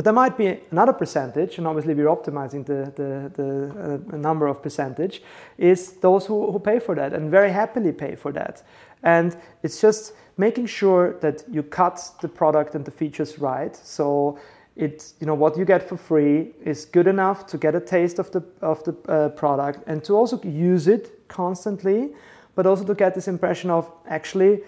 But 0.00 0.04
there 0.04 0.14
might 0.14 0.38
be 0.38 0.58
another 0.70 0.94
percentage, 0.94 1.58
and 1.58 1.66
obviously 1.66 1.92
we're 1.92 2.06
optimizing 2.06 2.64
the, 2.64 2.90
the, 2.96 3.30
the 3.36 4.14
uh, 4.14 4.16
number 4.16 4.46
of 4.46 4.62
percentage, 4.62 5.22
is 5.58 5.92
those 6.00 6.24
who, 6.24 6.50
who 6.50 6.58
pay 6.58 6.78
for 6.78 6.94
that 6.94 7.12
and 7.12 7.30
very 7.30 7.52
happily 7.52 7.92
pay 7.92 8.16
for 8.16 8.32
that. 8.32 8.62
And 9.02 9.36
it's 9.62 9.78
just 9.78 10.14
making 10.38 10.68
sure 10.68 11.18
that 11.20 11.44
you 11.50 11.62
cut 11.62 12.00
the 12.22 12.28
product 12.28 12.74
and 12.74 12.82
the 12.82 12.90
features 12.90 13.38
right. 13.38 13.76
So 13.76 14.38
it's 14.74 15.16
you 15.20 15.26
know 15.26 15.34
what 15.34 15.58
you 15.58 15.66
get 15.66 15.86
for 15.86 15.98
free 15.98 16.52
is 16.64 16.86
good 16.86 17.06
enough 17.06 17.46
to 17.48 17.58
get 17.58 17.74
a 17.74 17.80
taste 17.80 18.18
of 18.18 18.30
the 18.30 18.42
of 18.62 18.82
the 18.84 18.96
uh, 19.06 19.28
product 19.28 19.86
and 19.86 20.02
to 20.04 20.14
also 20.14 20.40
use 20.44 20.88
it 20.88 21.28
constantly, 21.28 22.14
but 22.54 22.64
also 22.64 22.84
to 22.84 22.94
get 22.94 23.14
this 23.14 23.28
impression 23.28 23.68
of 23.68 23.92
actually 24.08 24.62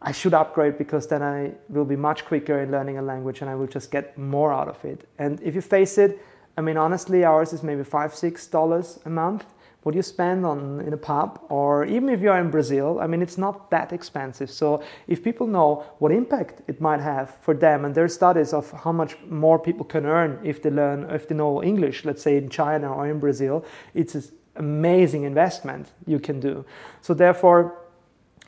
I 0.00 0.12
should 0.12 0.34
upgrade 0.34 0.78
because 0.78 1.06
then 1.06 1.22
I 1.22 1.52
will 1.68 1.84
be 1.84 1.96
much 1.96 2.24
quicker 2.24 2.60
in 2.60 2.70
learning 2.70 2.98
a 2.98 3.02
language 3.02 3.40
and 3.40 3.50
I 3.50 3.54
will 3.54 3.66
just 3.66 3.90
get 3.90 4.16
more 4.18 4.52
out 4.52 4.68
of 4.68 4.84
it. 4.84 5.08
And 5.18 5.40
if 5.42 5.54
you 5.54 5.60
face 5.60 5.98
it, 5.98 6.22
I 6.56 6.60
mean, 6.60 6.76
honestly, 6.76 7.24
ours 7.24 7.52
is 7.52 7.62
maybe 7.62 7.84
five, 7.84 8.14
six 8.14 8.46
dollars 8.46 8.98
a 9.04 9.10
month. 9.10 9.44
What 9.82 9.94
you 9.94 10.02
spend 10.02 10.44
on 10.44 10.80
in 10.80 10.92
a 10.92 10.96
pub, 10.96 11.40
or 11.48 11.84
even 11.84 12.08
if 12.08 12.20
you're 12.20 12.36
in 12.38 12.50
Brazil, 12.50 12.98
I 12.98 13.06
mean, 13.06 13.22
it's 13.22 13.38
not 13.38 13.70
that 13.70 13.92
expensive. 13.92 14.50
So 14.50 14.82
if 15.06 15.22
people 15.22 15.46
know 15.46 15.84
what 16.00 16.10
impact 16.10 16.62
it 16.66 16.80
might 16.80 17.00
have 17.00 17.36
for 17.40 17.54
them, 17.54 17.84
and 17.84 17.94
there 17.94 18.02
are 18.02 18.08
studies 18.08 18.52
of 18.52 18.68
how 18.72 18.90
much 18.90 19.16
more 19.28 19.60
people 19.60 19.84
can 19.84 20.04
earn 20.04 20.40
if 20.42 20.60
they 20.60 20.70
learn, 20.70 21.08
if 21.10 21.28
they 21.28 21.36
know 21.36 21.62
English, 21.62 22.04
let's 22.04 22.20
say 22.20 22.36
in 22.36 22.48
China 22.48 22.92
or 22.92 23.06
in 23.06 23.20
Brazil, 23.20 23.64
it's 23.94 24.16
an 24.16 24.24
amazing 24.56 25.22
investment 25.22 25.92
you 26.04 26.18
can 26.18 26.40
do. 26.40 26.64
So 27.00 27.14
therefore 27.14 27.78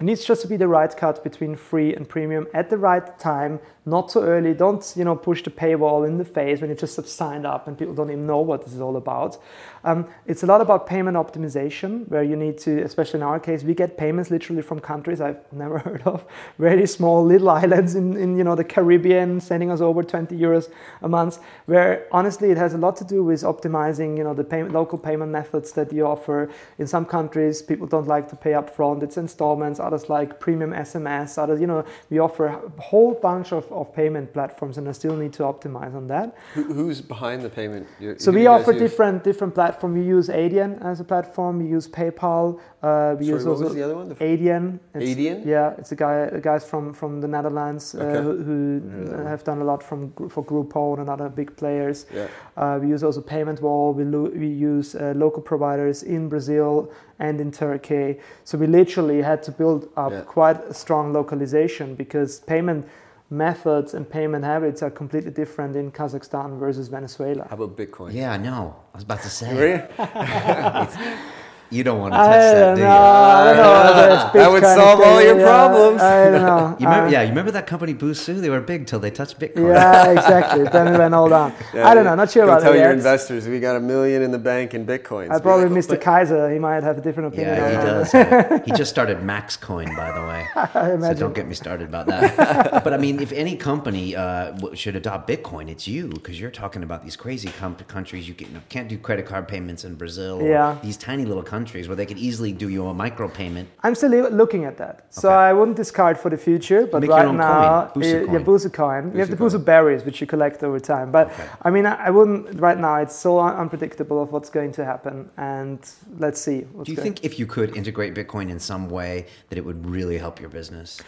it 0.00 0.04
needs 0.04 0.24
just 0.24 0.42
to 0.42 0.48
be 0.48 0.56
the 0.56 0.68
right 0.68 0.96
cut 0.96 1.24
between 1.24 1.56
free 1.56 1.92
and 1.92 2.08
premium 2.08 2.46
at 2.54 2.70
the 2.70 2.78
right 2.78 3.18
time, 3.18 3.58
not 3.84 4.08
too 4.10 4.20
early. 4.20 4.54
Don't 4.54 4.92
you 4.96 5.04
know 5.04 5.16
push 5.16 5.42
the 5.42 5.50
paywall 5.50 6.06
in 6.06 6.18
the 6.18 6.24
face 6.24 6.60
when 6.60 6.70
you 6.70 6.76
just 6.76 6.96
have 6.96 7.08
signed 7.08 7.44
up 7.44 7.66
and 7.66 7.76
people 7.76 7.94
don't 7.94 8.10
even 8.10 8.26
know 8.26 8.38
what 8.40 8.64
this 8.64 8.74
is 8.74 8.80
all 8.80 8.96
about. 8.96 9.38
Um, 9.84 10.06
it's 10.26 10.42
a 10.42 10.46
lot 10.46 10.60
about 10.60 10.86
payment 10.86 11.16
optimization, 11.16 12.06
where 12.08 12.22
you 12.22 12.36
need 12.36 12.58
to, 12.58 12.82
especially 12.82 13.18
in 13.20 13.24
our 13.24 13.40
case, 13.40 13.62
we 13.62 13.74
get 13.74 13.96
payments 13.96 14.30
literally 14.30 14.62
from 14.62 14.80
countries 14.80 15.20
I've 15.20 15.40
never 15.52 15.78
heard 15.78 16.02
of, 16.02 16.26
very 16.58 16.86
small 16.86 17.24
little 17.24 17.50
islands 17.50 17.94
in, 17.94 18.16
in 18.16 18.36
you 18.36 18.44
know 18.44 18.54
the 18.54 18.64
Caribbean, 18.64 19.40
sending 19.40 19.70
us 19.70 19.80
over 19.80 20.02
20 20.02 20.36
euros 20.36 20.70
a 21.02 21.08
month. 21.08 21.38
Where 21.66 22.06
honestly, 22.12 22.50
it 22.50 22.56
has 22.56 22.74
a 22.74 22.78
lot 22.78 22.96
to 22.96 23.04
do 23.04 23.24
with 23.24 23.42
optimizing 23.42 24.16
you 24.16 24.24
know 24.24 24.34
the 24.34 24.44
payment, 24.44 24.74
local 24.74 24.98
payment 24.98 25.32
methods 25.32 25.72
that 25.72 25.92
you 25.92 26.06
offer. 26.06 26.50
In 26.78 26.86
some 26.86 27.04
countries, 27.04 27.62
people 27.62 27.86
don't 27.86 28.06
like 28.06 28.28
to 28.28 28.36
pay 28.36 28.54
up 28.54 28.70
front; 28.70 29.02
it's 29.02 29.16
installments. 29.16 29.80
Others 29.88 30.04
like 30.16 30.30
premium 30.46 30.72
SMS. 30.72 31.38
Others, 31.38 31.60
you 31.62 31.66
know, 31.66 31.84
we 32.10 32.18
offer 32.18 32.46
a 32.46 32.82
whole 32.90 33.12
bunch 33.28 33.48
of, 33.52 33.64
of 33.72 33.86
payment 34.00 34.32
platforms, 34.36 34.78
and 34.78 34.88
I 34.88 34.92
still 34.92 35.16
need 35.16 35.32
to 35.38 35.42
optimize 35.52 35.94
on 36.00 36.06
that. 36.08 36.36
Who, 36.54 36.64
who's 36.78 37.00
behind 37.00 37.42
the 37.42 37.52
payment? 37.60 37.86
You're, 38.00 38.18
so 38.18 38.30
we 38.30 38.46
offer 38.46 38.72
different 38.72 39.24
different 39.24 39.54
platforms 39.54 39.78
platform. 39.78 39.94
We 39.94 40.04
use 40.16 40.28
Adyen 40.28 40.84
as 40.84 41.00
a 41.00 41.04
platform. 41.04 41.58
We 41.58 41.66
use 41.66 41.88
PayPal. 41.88 42.60
Uh, 42.82 43.16
we 43.18 43.26
Sorry, 43.26 43.36
use 43.36 43.44
what 43.44 43.58
was 43.58 43.74
the 43.74 43.82
other 43.82 43.96
one? 43.96 44.08
The 44.08 44.14
Adyen. 44.14 44.78
It's, 44.94 45.10
Adyen. 45.10 45.46
Yeah, 45.46 45.74
it's 45.78 45.92
a 45.92 45.96
guy, 45.96 46.30
guys 46.40 46.64
from 46.64 46.92
from 46.94 47.20
the 47.20 47.28
Netherlands 47.28 47.94
uh, 47.94 47.98
okay. 47.98 48.22
who, 48.22 48.32
who 48.46 49.10
yeah. 49.10 49.28
have 49.28 49.44
done 49.44 49.60
a 49.60 49.64
lot 49.64 49.82
from 49.82 50.12
for 50.28 50.44
Groupon 50.44 51.00
and 51.00 51.08
other 51.08 51.28
big 51.28 51.56
players. 51.56 52.06
Yeah. 52.14 52.28
Uh, 52.56 52.78
we 52.80 52.88
use 52.88 53.02
also 53.04 53.20
Paymentwall. 53.20 53.94
We 53.94 54.04
lo- 54.04 54.32
we 54.34 54.48
use 54.48 54.94
uh, 54.94 55.12
local 55.16 55.42
providers 55.42 56.02
in 56.02 56.28
Brazil 56.28 56.90
and 57.18 57.40
in 57.40 57.50
Turkey. 57.50 58.18
So 58.44 58.58
we 58.58 58.66
literally 58.66 59.22
had 59.22 59.42
to 59.44 59.52
build 59.52 59.88
up 59.96 60.12
yeah. 60.12 60.20
quite 60.22 60.62
a 60.64 60.74
strong 60.74 61.12
localization 61.12 61.94
because 61.94 62.40
payment 62.40 62.86
methods 63.30 63.94
and 63.94 64.08
payment 64.08 64.44
habits 64.44 64.82
are 64.82 64.90
completely 64.90 65.30
different 65.30 65.76
in 65.76 65.90
Kazakhstan 65.92 66.58
versus 66.58 66.88
Venezuela. 66.88 67.46
How 67.48 67.56
about 67.56 67.76
Bitcoin? 67.76 68.14
Yeah, 68.14 68.36
no, 68.36 68.74
I 68.94 68.96
was 68.96 69.04
about 69.04 69.22
to 69.22 69.30
say. 69.30 69.86
Really? 71.70 71.78
You 71.78 71.84
don't 71.84 72.00
want 72.00 72.14
to 72.14 72.18
touch 72.18 72.28
that, 72.54 72.74
do 72.76 72.80
you? 72.80 72.86
I 72.86 73.52
don't 73.52 73.56
know. 73.56 74.40
that 74.40 74.50
would 74.52 74.62
solve 74.62 75.00
all 75.00 75.22
your 75.22 75.36
problems. 75.36 76.00
I 76.00 76.30
don't 76.30 76.42
know. 76.42 76.76
you 76.80 76.86
remember, 76.86 77.08
uh, 77.08 77.10
yeah, 77.10 77.22
you 77.22 77.28
remember 77.28 77.50
that 77.52 77.66
company 77.66 77.94
Busuu? 77.94 78.40
They 78.40 78.50
were 78.50 78.60
big 78.60 78.86
till 78.86 78.98
they 79.00 79.10
touched 79.10 79.38
Bitcoin. 79.38 79.74
Yeah, 79.74 80.12
exactly. 80.12 80.64
then 80.64 80.92
we 80.92 80.98
went 80.98 81.14
all 81.14 81.28
down. 81.28 81.52
Yeah, 81.74 81.86
I 81.86 81.94
don't 81.94 82.04
know. 82.04 82.14
Not 82.14 82.30
sure 82.30 82.44
about 82.44 82.62
tell 82.62 82.72
that. 82.72 82.78
Tell 82.78 82.86
your 82.86 82.92
investors 82.92 83.46
we 83.46 83.60
got 83.60 83.76
a 83.76 83.80
million 83.80 84.22
in 84.22 84.30
the 84.30 84.38
bank 84.38 84.72
in 84.72 84.86
Bitcoin. 84.86 85.30
I 85.30 85.38
probably 85.38 85.68
like, 85.68 85.84
Mr. 85.84 86.00
Keiser. 86.00 86.50
He 86.52 86.58
might 86.58 86.82
have 86.82 86.96
a 86.96 87.00
different 87.02 87.34
opinion. 87.34 87.56
Yeah, 87.56 87.70
he 87.70 87.86
does. 87.86 88.64
He 88.64 88.72
just 88.72 88.90
started 88.90 89.18
Maxcoin, 89.18 89.94
by 89.94 90.12
the 90.12 90.22
way. 90.22 90.46
I 90.74 90.92
imagine. 90.92 91.16
so 91.16 91.20
don't 91.20 91.34
get 91.34 91.46
me 91.46 91.54
started 91.54 91.88
about 91.88 92.06
that. 92.06 92.82
but 92.82 92.92
I 92.94 92.96
mean, 92.96 93.20
if 93.20 93.32
any 93.32 93.54
company 93.56 94.16
uh, 94.16 94.54
should 94.74 94.96
adopt 94.96 95.28
Bitcoin, 95.28 95.68
it's 95.68 95.86
you 95.86 96.08
because 96.08 96.40
you're 96.40 96.50
talking 96.50 96.82
about 96.82 97.04
these 97.04 97.16
crazy 97.16 97.50
com- 97.58 97.76
countries 97.76 98.26
you 98.26 98.34
can, 98.34 98.62
not 98.74 98.88
do 98.88 98.96
credit 98.96 99.26
card 99.26 99.46
payments 99.46 99.84
in 99.84 99.94
Brazil. 99.94 100.40
yeah. 100.42 100.78
These 100.82 100.96
tiny 100.96 101.26
little 101.26 101.42
countries 101.42 101.57
where 101.66 101.96
they 101.96 102.06
could 102.06 102.18
easily 102.18 102.52
do 102.52 102.68
you 102.68 102.86
a 102.86 102.94
micropayment. 102.94 103.66
I'm 103.82 103.94
still 103.94 104.10
looking 104.30 104.64
at 104.64 104.76
that. 104.78 105.06
So 105.10 105.30
I 105.30 105.52
wouldn't 105.52 105.76
discard 105.76 106.18
for 106.18 106.30
the 106.30 106.36
future, 106.36 106.86
but 106.86 107.00
Make 107.02 107.10
right 107.10 107.34
now, 107.34 107.86
coin. 107.86 108.02
Uh, 108.02 108.32
yeah, 108.32 108.38
Busuu 108.38 108.72
coin. 108.72 109.12
You 109.12 109.20
have 109.20 109.30
the 109.30 109.36
Busuu 109.36 109.64
berries, 109.64 110.04
which 110.04 110.20
you 110.20 110.26
collect 110.26 110.62
over 110.62 110.80
time. 110.80 111.10
But 111.10 111.30
okay. 111.32 111.48
I 111.62 111.70
mean, 111.70 111.86
I, 111.86 112.10
wouldn't 112.10 112.60
right 112.60 112.78
now. 112.78 112.96
It's 112.96 113.16
so 113.16 113.38
un- 113.40 113.56
unpredictable 113.56 114.22
of 114.22 114.32
what's 114.32 114.50
going 114.50 114.72
to 114.72 114.84
happen, 114.84 115.30
and 115.36 115.78
let's 116.18 116.40
see. 116.40 116.66
do 116.82 116.92
you 116.92 116.96
think 116.96 117.24
if 117.24 117.38
you 117.38 117.46
could 117.46 117.76
integrate 117.76 118.14
Bitcoin 118.14 118.50
in 118.50 118.58
some 118.58 118.88
way, 118.88 119.26
that 119.48 119.58
it 119.58 119.64
would 119.64 119.86
really 119.86 120.18
help 120.18 120.40
your 120.40 120.50
business? 120.50 121.00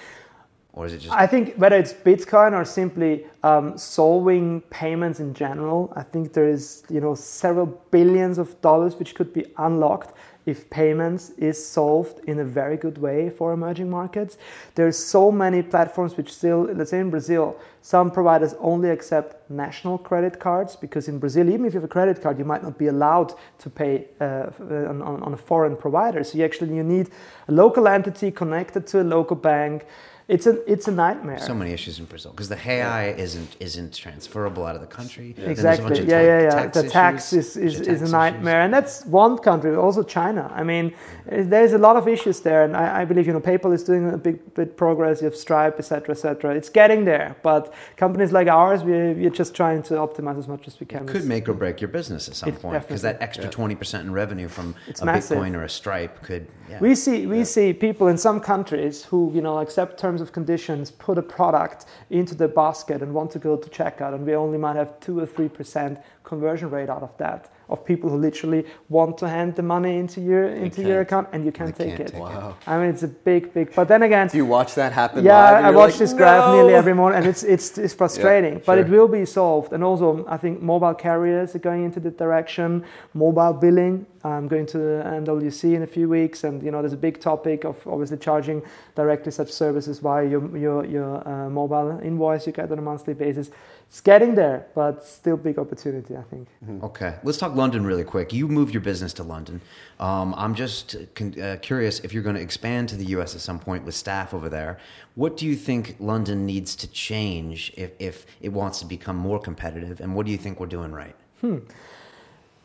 Or 0.73 0.87
is 0.87 0.93
it 0.93 0.99
just? 0.99 1.15
I 1.15 1.27
think 1.27 1.57
whether 1.57 1.77
it's 1.77 1.93
Bitcoin 1.93 2.53
or 2.53 2.65
simply 2.65 3.27
um, 3.43 3.77
solving 3.77 4.61
payments 4.71 5.19
in 5.19 5.35
general, 5.35 5.93
I 5.97 6.03
think 6.03 6.33
there 6.33 6.49
is 6.49 6.85
you 6.89 7.01
know 7.01 7.15
several 7.15 7.67
billions 7.91 8.39
of 8.39 8.61
dollars 8.61 8.95
which 8.97 9.15
could 9.15 9.33
be 9.33 9.45
unlocked 9.59 10.15
if 10.51 10.69
payments 10.69 11.31
is 11.39 11.65
solved 11.65 12.21
in 12.29 12.41
a 12.41 12.45
very 12.45 12.77
good 12.77 12.99
way 12.99 13.31
for 13.31 13.53
emerging 13.53 13.89
markets. 13.89 14.37
There's 14.75 14.99
so 14.99 15.31
many 15.31 15.63
platforms 15.63 16.17
which 16.17 16.33
still, 16.33 16.63
let's 16.63 16.91
say 16.91 17.01
in 17.01 17.11
Brazil, 17.11 17.57
some 17.83 18.11
providers 18.11 18.55
only 18.59 18.91
accept 18.91 19.51
national 19.51 19.99
credit 19.99 20.39
cards 20.39 20.77
because 20.77 21.09
in 21.09 21.19
Brazil, 21.19 21.49
even 21.49 21.65
if 21.65 21.73
you 21.73 21.81
have 21.81 21.85
a 21.85 21.93
credit 21.93 22.21
card, 22.21 22.39
you 22.39 22.45
might 22.45 22.63
not 22.63 22.77
be 22.77 22.89
allowed 22.89 23.33
to 23.59 23.71
pay 23.71 24.09
uh, 24.21 24.51
on, 24.61 25.01
on, 25.03 25.33
a 25.33 25.37
foreign 25.37 25.77
provider. 25.77 26.23
So 26.25 26.39
you 26.39 26.45
actually 26.45 26.75
you 26.75 26.83
need 26.83 27.09
a 27.49 27.53
local 27.53 27.89
entity 27.89 28.31
connected 28.31 28.87
to 28.89 29.01
a 29.01 29.07
local 29.17 29.37
bank 29.37 29.87
it's 30.31 30.47
a 30.47 30.73
it's 30.73 30.87
a 30.87 30.93
nightmare. 30.93 31.39
So 31.39 31.55
many 31.55 31.73
issues 31.73 31.99
in 31.99 32.05
Brazil 32.05 32.31
because 32.31 32.49
the 32.49 32.57
real 32.57 32.77
yeah. 32.77 33.25
isn't 33.27 33.57
isn't 33.59 33.93
transferable 33.93 34.65
out 34.65 34.77
of 34.77 34.81
the 34.81 34.87
country. 34.87 35.35
Yeah. 35.37 35.51
Exactly. 35.51 35.99
Yeah, 35.99 36.05
ta- 36.05 36.27
yeah, 36.31 36.43
yeah. 36.43 36.51
Tax 36.51 36.77
the 36.77 36.89
tax 36.89 37.33
is 37.33 37.57
is, 37.57 37.81
is 37.81 38.03
a 38.03 38.09
nightmare, 38.09 38.61
issues. 38.61 38.65
and 38.65 38.75
that's 38.75 39.07
one 39.07 39.39
country. 39.39 39.75
Also 39.75 40.03
China. 40.05 40.51
I 40.55 40.63
mean, 40.63 40.95
there's 41.27 41.73
a 41.73 41.79
lot 41.79 41.97
of 41.97 42.07
issues 42.07 42.41
there, 42.41 42.63
and 42.65 42.77
I, 42.77 43.01
I, 43.01 43.05
believe 43.05 43.27
you 43.27 43.33
know 43.33 43.41
PayPal 43.41 43.75
is 43.75 43.83
doing 43.83 44.09
a 44.09 44.19
big 44.19 44.55
bit 44.55 44.77
progress. 44.77 45.21
You 45.21 45.27
have 45.27 45.37
Stripe, 45.37 45.77
etc., 45.79 46.15
etc. 46.15 46.55
It's 46.55 46.69
getting 46.69 47.05
there, 47.05 47.37
but 47.43 47.75
companies 47.97 48.31
like 48.31 48.47
ours, 48.47 48.85
we 48.85 48.93
we're 48.93 49.31
just 49.31 49.55
trying 49.55 49.83
to 49.85 49.95
optimize 49.95 50.39
as 50.39 50.49
much 50.49 50.69
as 50.69 50.79
we 50.79 50.87
can. 50.87 51.03
It 51.03 51.09
could 51.09 51.25
make 51.25 51.49
or 51.49 51.55
break 51.55 51.81
your 51.81 51.89
business 51.89 52.29
at 52.29 52.37
some 52.37 52.51
It 52.51 52.63
point 52.63 52.87
because 52.87 53.03
that 53.03 53.21
extra 53.21 53.45
Yeah. 53.45 53.51
twenty 53.51 53.75
percent 53.75 54.07
in 54.07 54.13
revenue 54.13 54.49
from 54.49 54.75
It's 54.87 55.03
a 55.03 55.07
massive. 55.07 55.39
Bitcoin 55.39 55.55
or 55.57 55.65
a 55.65 55.69
Stripe 55.69 56.23
could. 56.23 56.47
Yeah. 56.69 56.79
We 56.81 56.95
see 56.95 57.27
we 57.27 57.45
see 57.45 57.73
people 57.73 58.07
in 58.07 58.17
some 58.17 58.41
countries 58.41 59.05
who 59.05 59.33
you 59.35 59.41
know 59.41 59.59
accept 59.59 59.99
terms 59.99 60.20
of 60.21 60.33
conditions, 60.33 60.91
put 60.91 61.19
a 61.19 61.23
product 61.23 61.87
into 62.11 62.35
the 62.35 62.49
basket 62.49 63.03
and 63.03 63.13
want 63.13 63.31
to 63.33 63.39
go 63.39 63.57
to 63.57 63.69
checkout, 63.71 64.15
and 64.15 64.27
we 64.27 64.35
only 64.35 64.59
might 64.59 64.77
have 64.77 64.99
two 65.01 65.19
or 65.19 65.27
three 65.27 65.49
percent 65.49 65.99
conversion 66.25 66.71
rate 66.71 66.89
out 66.89 67.03
of 67.03 67.17
that 67.19 67.51
of 67.71 67.85
people 67.85 68.11
who 68.11 68.17
literally 68.17 68.65
want 68.89 69.17
to 69.19 69.29
hand 69.29 69.55
the 69.57 69.63
money 69.63 69.97
into 69.99 70.21
your 70.21 70.45
into 70.49 70.83
your 70.83 71.01
account 71.01 71.29
and 71.33 71.45
you 71.45 71.53
can't 71.53 71.75
take 71.77 71.97
can't 71.97 72.01
it. 72.01 72.07
take 72.09 72.17
it. 72.17 72.21
Wow. 72.21 72.57
I 72.67 72.79
mean, 72.79 72.89
it's 72.91 73.03
a 73.03 73.09
big, 73.09 73.53
big. 73.55 73.75
But 73.75 73.89
then 73.89 74.03
again, 74.03 74.29
Do 74.29 74.37
you 74.37 74.47
watch 74.47 74.75
that 74.75 74.93
happen? 74.93 75.25
yeah, 75.25 75.51
live 75.53 75.65
I 75.65 75.71
watch 75.71 75.91
like, 75.93 75.99
this 76.01 76.13
graph 76.13 76.47
"No!" 76.47 76.55
nearly 76.57 76.75
every 76.75 76.95
morning, 76.95 77.19
and 77.19 77.27
it's 77.27 77.43
it's, 77.43 77.79
it's 77.79 77.95
frustrating. 78.03 78.61
but 78.67 78.79
it 78.79 78.89
will 78.89 79.09
be 79.09 79.25
solved. 79.25 79.73
And 79.73 79.83
also, 79.85 80.25
I 80.29 80.37
think 80.37 80.61
mobile 80.63 80.95
carriers 80.95 81.55
are 81.55 81.61
going 81.71 81.85
into 81.85 82.01
the 82.01 82.11
direction. 82.11 82.85
Mobile 83.15 83.53
billing. 83.53 84.07
I'm 84.23 84.49
going 84.49 84.67
to 84.67 84.79
MWC 84.79 85.75
in 85.75 85.83
a 85.83 85.87
few 85.87 86.07
weeks, 86.09 86.45
and 86.45 86.63
you 86.63 86.71
know, 86.71 86.81
there's 86.83 86.93
a 86.93 87.05
big 87.09 87.21
topic 87.21 87.65
of 87.65 87.77
obviously 87.87 88.19
charging 88.19 88.63
directly 88.95 89.33
such 89.33 89.51
services 89.51 89.99
via 89.99 90.27
your 90.29 90.43
your 90.65 90.85
your 90.85 91.27
uh, 91.29 91.49
mobile 91.49 91.99
invoice 92.03 92.47
you 92.47 92.53
get 92.53 92.71
on 92.71 92.79
a 92.79 92.83
monthly 92.83 93.15
basis. 93.15 93.51
It's 93.91 94.01
getting 94.01 94.37
there, 94.37 94.69
but 94.73 95.05
still 95.05 95.37
big 95.37 95.59
opportunity, 95.59 96.17
I 96.17 96.23
think. 96.23 96.47
Okay, 96.85 97.17
let's 97.25 97.39
talk 97.39 97.57
London 97.57 97.85
really 97.85 98.05
quick. 98.05 98.33
You 98.33 98.47
moved 98.47 98.73
your 98.73 98.83
business 98.83 99.13
to 99.15 99.25
London. 99.25 99.61
Um, 99.99 100.33
I'm 100.39 100.55
just 100.55 100.95
con- 101.17 101.35
uh, 101.41 101.57
curious 101.61 101.99
if 101.99 102.13
you're 102.13 102.23
going 102.23 102.37
to 102.37 102.41
expand 102.41 102.89
to 102.91 102.97
the 102.97 103.07
U.S. 103.07 103.35
at 103.35 103.41
some 103.41 103.59
point 103.59 103.85
with 103.85 103.97
staff 103.97 104.33
over 104.33 104.49
there. 104.49 104.79
What 105.17 105.37
do 105.37 105.45
you 105.45 105.57
think 105.57 105.97
London 105.99 106.47
needs 106.47 106.77
to 106.77 106.87
change 106.87 107.73
if, 107.77 107.91
if 107.99 108.27
it 108.41 108.51
wants 108.51 108.79
to 108.79 108.87
become 108.87 109.17
more 109.17 109.41
competitive? 109.41 110.01
And 110.01 110.15
what 110.15 110.25
do 110.25 110.31
you 110.31 110.39
think 110.39 110.61
we're 110.61 110.67
doing 110.67 110.93
right? 110.93 111.17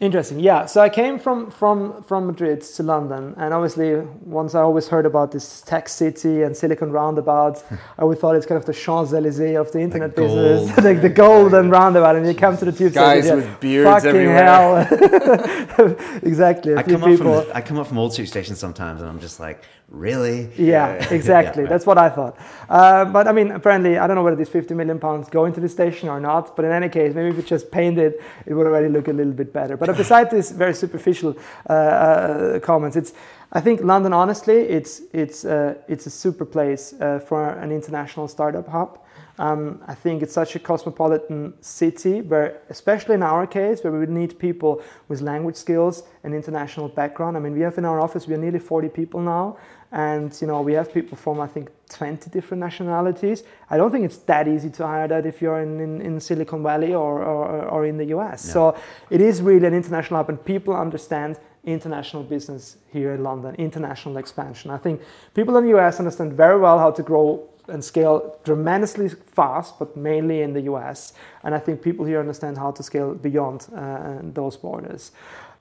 Interesting. 0.01 0.41
Yeah. 0.41 0.65
So 0.65 0.81
I 0.81 0.89
came 0.89 1.17
from 1.17 1.49
from 1.49 2.03
from 2.03 2.27
Madrid 2.27 2.59
to 2.61 2.83
London, 2.83 3.33
and 3.37 3.53
obviously, 3.53 3.95
once 4.25 4.53
I 4.53 4.59
always 4.59 4.89
heard 4.89 5.05
about 5.05 5.31
this 5.31 5.61
tech 5.61 5.87
city 5.87 6.41
and 6.43 6.55
Silicon 6.55 6.91
Roundabout, 6.91 7.63
I 7.71 8.01
always 8.01 8.19
thought 8.19 8.35
it's 8.35 8.45
kind 8.45 8.59
of 8.59 8.65
the 8.65 8.73
Champs 8.73 9.13
Elysees 9.13 9.55
of 9.55 9.71
the 9.71 9.79
internet 9.79 10.13
business, 10.13 10.77
like 10.83 11.01
the 11.01 11.07
golden 11.07 11.69
roundabout. 11.69 12.17
And 12.17 12.27
you 12.27 12.35
come 12.35 12.57
to 12.57 12.65
the 12.65 12.73
tube 12.73 12.91
Guys 12.91 13.23
station, 13.23 13.37
with 13.37 13.59
beards 13.61 13.89
fucking 14.03 14.09
everywhere. 14.09 14.83
hell. 14.83 15.95
exactly. 16.23 16.73
A 16.73 16.79
I 16.79 16.83
few 16.83 16.93
come, 16.97 17.03
up 17.03 17.09
people. 17.09 17.41
from, 17.43 17.51
I 17.55 17.61
come 17.61 17.77
up 17.77 17.87
from 17.87 17.97
Old 17.97 18.11
Street 18.11 18.27
Station 18.27 18.55
sometimes, 18.57 18.99
and 18.99 19.09
I'm 19.09 19.21
just 19.21 19.39
like, 19.39 19.63
really? 19.89 20.49
Yeah, 20.57 20.95
Yeah, 20.99 21.13
exactly. 21.13 21.63
right. 21.63 21.69
That's 21.69 21.85
what 21.85 21.97
I 21.97 22.09
thought. 22.09 22.37
Uh, 22.69 23.05
but 23.05 23.27
I 23.27 23.31
mean, 23.31 23.51
apparently, 23.51 23.97
I 23.97 24.07
don't 24.07 24.15
know 24.15 24.23
whether 24.23 24.35
these 24.35 24.49
50 24.49 24.73
million 24.73 24.99
pounds 24.99 25.29
go 25.29 25.45
into 25.45 25.59
the 25.59 25.69
station 25.69 26.09
or 26.09 26.19
not. 26.19 26.55
But 26.55 26.65
in 26.65 26.71
any 26.71 26.89
case, 26.89 27.13
maybe 27.13 27.29
if 27.29 27.39
it 27.39 27.45
just 27.45 27.71
painted, 27.71 28.13
it 28.13 28.21
it 28.47 28.53
would 28.53 28.67
already 28.67 28.89
look 28.89 29.07
a 29.07 29.13
little 29.13 29.33
bit 29.33 29.53
better. 29.53 29.77
But 29.77 29.95
besides 29.97 30.31
these 30.35 30.51
very 30.51 30.73
superficial 30.73 31.35
uh, 31.69 31.73
uh, 31.73 32.59
comments, 32.59 32.95
it's 32.95 33.13
I 33.51 33.61
think 33.61 33.81
London, 33.81 34.13
honestly, 34.13 34.55
it's 34.55 35.01
it's 35.13 35.45
uh, 35.45 35.75
it's 35.87 36.05
a 36.07 36.09
super 36.09 36.45
place 36.45 36.93
uh, 36.99 37.19
for 37.19 37.49
an 37.49 37.71
international 37.71 38.27
startup 38.27 38.67
hub. 38.67 38.99
Um, 39.37 39.81
I 39.87 39.93
think 39.93 40.23
it's 40.23 40.33
such 40.33 40.55
a 40.55 40.59
cosmopolitan 40.59 41.53
city 41.61 42.21
where, 42.21 42.61
especially 42.69 43.15
in 43.15 43.23
our 43.23 43.45
case, 43.45 43.83
where 43.83 43.91
we 43.91 43.99
would 43.99 44.09
need 44.09 44.39
people 44.39 44.81
with 45.09 45.21
language 45.21 45.57
skills 45.57 46.03
and 46.23 46.33
international 46.33 46.87
background. 46.87 47.35
I 47.35 47.41
mean, 47.41 47.53
we 47.53 47.61
have 47.61 47.77
in 47.77 47.85
our 47.85 47.99
office, 47.99 48.27
we 48.27 48.33
are 48.35 48.37
nearly 48.37 48.59
40 48.59 48.89
people 48.89 49.19
now. 49.19 49.57
And, 49.91 50.35
you 50.41 50.47
know, 50.47 50.61
we 50.61 50.73
have 50.73 50.93
people 50.93 51.17
from, 51.17 51.39
I 51.39 51.47
think, 51.47 51.69
20 51.89 52.29
different 52.29 52.59
nationalities. 52.59 53.43
I 53.69 53.77
don't 53.77 53.91
think 53.91 54.05
it's 54.05 54.17
that 54.17 54.47
easy 54.47 54.69
to 54.71 54.85
hire 54.85 55.07
that 55.07 55.25
if 55.25 55.41
you're 55.41 55.61
in, 55.61 55.79
in, 55.79 56.01
in 56.01 56.19
Silicon 56.19 56.63
Valley 56.63 56.93
or, 56.93 57.23
or, 57.23 57.65
or 57.65 57.85
in 57.85 57.97
the 57.97 58.05
US. 58.05 58.41
So 58.41 58.75
it 59.09 59.21
is 59.21 59.41
really 59.41 59.67
an 59.67 59.73
international 59.73 60.17
hub 60.17 60.29
and 60.29 60.43
people 60.43 60.75
understand 60.75 61.39
international 61.65 62.23
business 62.23 62.77
here 62.91 63.13
in 63.13 63.23
London, 63.23 63.55
international 63.55 64.17
expansion. 64.17 64.69
I 64.69 64.77
think 64.77 65.01
people 65.33 65.55
in 65.57 65.65
the 65.65 65.77
US 65.77 65.99
understand 65.99 66.33
very 66.33 66.59
well 66.59 66.77
how 66.77 66.91
to 66.91 67.03
grow 67.03 67.47
and 67.67 67.83
scale 67.83 68.39
tremendously 68.43 69.09
fast, 69.09 69.79
but 69.79 69.95
mainly 69.95 70.41
in 70.41 70.53
the 70.53 70.61
US. 70.61 71.13
And 71.43 71.55
I 71.55 71.59
think 71.59 71.81
people 71.81 72.05
here 72.05 72.19
understand 72.19 72.57
how 72.57 72.71
to 72.71 72.83
scale 72.83 73.13
beyond 73.13 73.67
uh, 73.75 74.19
those 74.21 74.57
borders. 74.57 75.11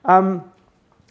Um, 0.05 0.51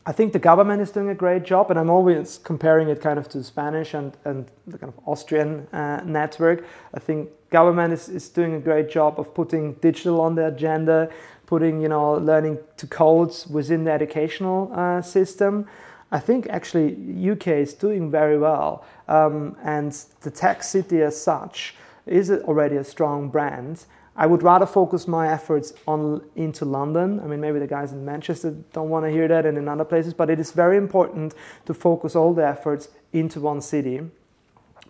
I 0.07 0.13
think 0.13 0.35
the 0.35 0.39
government 0.39 0.83
is 0.83 0.91
doing 0.91 1.09
a 1.09 1.15
great 1.15 1.45
job, 1.45 1.71
and 1.71 1.81
I'm 1.81 1.89
always 1.89 2.39
comparing 2.39 2.91
it 2.91 3.01
kind 3.01 3.19
of 3.19 3.27
to 3.31 3.39
the 3.39 3.45
Spanish 3.45 3.95
and, 3.95 4.15
and 4.27 4.51
the 4.67 4.77
kind 4.77 4.93
of 4.93 5.09
Austrian 5.09 5.67
uh, 5.73 6.03
network. 6.05 6.65
I 6.93 7.01
think 7.01 7.31
government 7.49 7.95
is, 7.95 8.11
is 8.11 8.29
doing 8.29 8.55
a 8.55 8.61
great 8.61 8.91
job 8.91 9.19
of 9.19 9.33
putting 9.33 9.75
digital 9.75 10.21
on 10.21 10.35
the 10.35 10.47
agenda, 10.47 11.09
putting 11.47 11.81
you 11.81 11.89
know 11.89 12.15
learning 12.15 12.59
to 12.77 12.87
codes 12.87 13.47
within 13.47 13.85
the 13.85 13.93
educational 13.93 14.71
uh, 14.75 15.01
system. 15.01 15.67
I 16.15 16.21
think 16.21 16.47
actually 16.49 16.97
UK 17.33 17.49
is 17.49 17.75
doing 17.75 18.09
very 18.09 18.39
well, 18.39 18.85
um, 19.09 19.57
and 19.65 19.93
the 20.21 20.31
tech 20.31 20.63
city 20.63 21.03
as 21.03 21.21
such 21.21 21.75
is 22.07 22.31
already 22.31 22.77
a 22.77 22.85
strong 22.85 23.29
brand. 23.29 23.85
I 24.15 24.27
would 24.27 24.45
rather 24.45 24.65
focus 24.65 25.09
my 25.09 25.33
efforts 25.33 25.73
on 25.89 26.23
into 26.37 26.65
London. 26.65 27.19
I 27.19 27.27
mean, 27.27 27.41
maybe 27.41 27.59
the 27.59 27.67
guys 27.67 27.93
in 27.93 28.05
Manchester 28.05 28.55
don't 28.73 28.91
want 28.91 29.05
to 29.07 29.11
hear 29.11 29.27
that, 29.27 29.45
and 29.45 29.59
in 29.59 29.69
other 29.69 29.85
places. 29.85 30.15
But 30.15 30.31
it 30.31 30.39
is 30.39 30.53
very 30.53 30.77
important 30.77 31.35
to 31.67 31.75
focus 31.75 32.15
all 32.15 32.33
the 32.33 32.47
efforts 32.47 32.91
into 33.13 33.41
one 33.41 33.61
city 33.61 34.03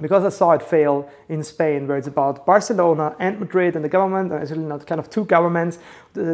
because 0.00 0.24
I 0.24 0.28
saw 0.28 0.52
it 0.52 0.62
fail 0.62 1.08
in 1.28 1.42
Spain, 1.44 1.86
where 1.86 1.96
it's 1.96 2.08
about 2.08 2.44
Barcelona 2.44 3.14
and 3.18 3.38
Madrid 3.38 3.76
and 3.76 3.84
the 3.84 3.88
government, 3.88 4.32
and 4.32 4.50
really 4.50 4.64
not 4.64 4.86
kind 4.86 4.98
of 4.98 5.08
two 5.08 5.24
governments 5.24 5.78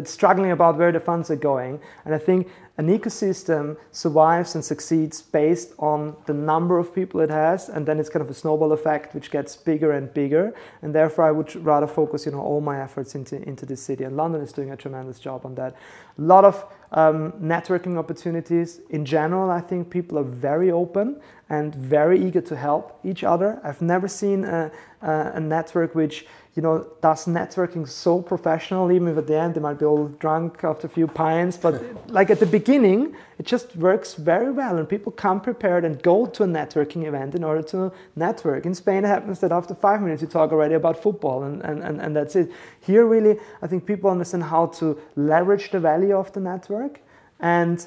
struggling 0.04 0.50
about 0.50 0.78
where 0.78 0.92
the 0.92 1.00
funds 1.00 1.30
are 1.30 1.36
going. 1.36 1.78
And 2.04 2.14
I 2.14 2.18
think 2.18 2.48
an 2.80 2.86
ecosystem 2.88 3.76
survives 3.92 4.54
and 4.54 4.64
succeeds 4.64 5.20
based 5.20 5.74
on 5.78 6.16
the 6.24 6.32
number 6.32 6.78
of 6.78 6.94
people 6.94 7.20
it 7.20 7.28
has, 7.28 7.68
and 7.68 7.84
then 7.86 8.00
it's 8.00 8.08
kind 8.08 8.24
of 8.24 8.30
a 8.30 8.38
snowball 8.42 8.72
effect 8.72 9.14
which 9.14 9.30
gets 9.30 9.54
bigger 9.54 9.92
and 9.92 10.14
bigger. 10.14 10.54
And 10.80 10.94
therefore, 10.94 11.24
I 11.26 11.30
would 11.30 11.54
rather 11.56 11.86
focus, 11.86 12.24
you 12.24 12.32
know, 12.32 12.40
all 12.40 12.62
my 12.62 12.80
efforts 12.80 13.14
into 13.14 13.36
into 13.50 13.66
this 13.66 13.82
city. 13.82 14.04
And 14.04 14.16
London 14.16 14.40
is 14.40 14.52
doing 14.52 14.70
a 14.70 14.76
tremendous 14.76 15.18
job 15.20 15.44
on 15.44 15.54
that. 15.56 15.72
A 16.18 16.22
lot 16.22 16.44
of 16.46 16.54
um, 16.92 17.32
networking 17.32 17.98
opportunities 17.98 18.80
in 18.88 19.04
general. 19.04 19.50
I 19.50 19.60
think 19.60 19.90
people 19.90 20.18
are 20.18 20.30
very 20.50 20.70
open 20.70 21.20
and 21.50 21.74
very 21.74 22.18
eager 22.26 22.40
to 22.40 22.56
help 22.56 22.98
each 23.04 23.24
other. 23.24 23.60
I've 23.62 23.82
never 23.82 24.08
seen 24.08 24.44
a, 24.44 24.70
a, 25.02 25.32
a 25.34 25.40
network 25.40 25.94
which 25.94 26.26
you 26.54 26.62
know 26.62 26.86
does 27.00 27.26
networking 27.26 27.88
so 27.88 28.20
professional. 28.20 28.90
Even 28.90 29.08
if 29.08 29.18
at 29.18 29.26
the 29.26 29.38
end 29.38 29.54
they 29.54 29.60
might 29.60 29.78
be 29.78 29.84
all 29.84 30.08
drunk 30.08 30.64
after 30.64 30.86
a 30.86 30.90
few 30.90 31.06
pints, 31.06 31.56
but 31.56 31.82
like 32.08 32.30
at 32.30 32.40
the 32.40 32.46
beginning, 32.46 33.14
it 33.38 33.46
just 33.46 33.76
works 33.76 34.14
very 34.14 34.50
well, 34.50 34.78
and 34.78 34.88
people 34.88 35.12
come 35.12 35.40
prepared 35.40 35.84
and 35.84 36.02
go 36.02 36.26
to 36.26 36.42
a 36.42 36.46
networking 36.46 37.06
event 37.06 37.34
in 37.34 37.44
order 37.44 37.62
to 37.62 37.92
network. 38.16 38.66
In 38.66 38.74
Spain, 38.74 39.04
it 39.04 39.08
happens 39.08 39.40
that 39.40 39.52
after 39.52 39.74
five 39.74 40.02
minutes 40.02 40.22
you 40.22 40.28
talk 40.28 40.52
already 40.52 40.74
about 40.74 41.02
football, 41.02 41.44
and, 41.44 41.62
and, 41.62 41.82
and, 41.82 42.00
and 42.00 42.16
that's 42.16 42.36
it. 42.36 42.50
Here, 42.80 43.06
really, 43.06 43.38
I 43.62 43.66
think 43.66 43.86
people 43.86 44.10
understand 44.10 44.44
how 44.44 44.66
to 44.66 44.98
leverage 45.16 45.70
the 45.70 45.80
value 45.80 46.16
of 46.16 46.32
the 46.32 46.40
network 46.40 47.00
and 47.40 47.86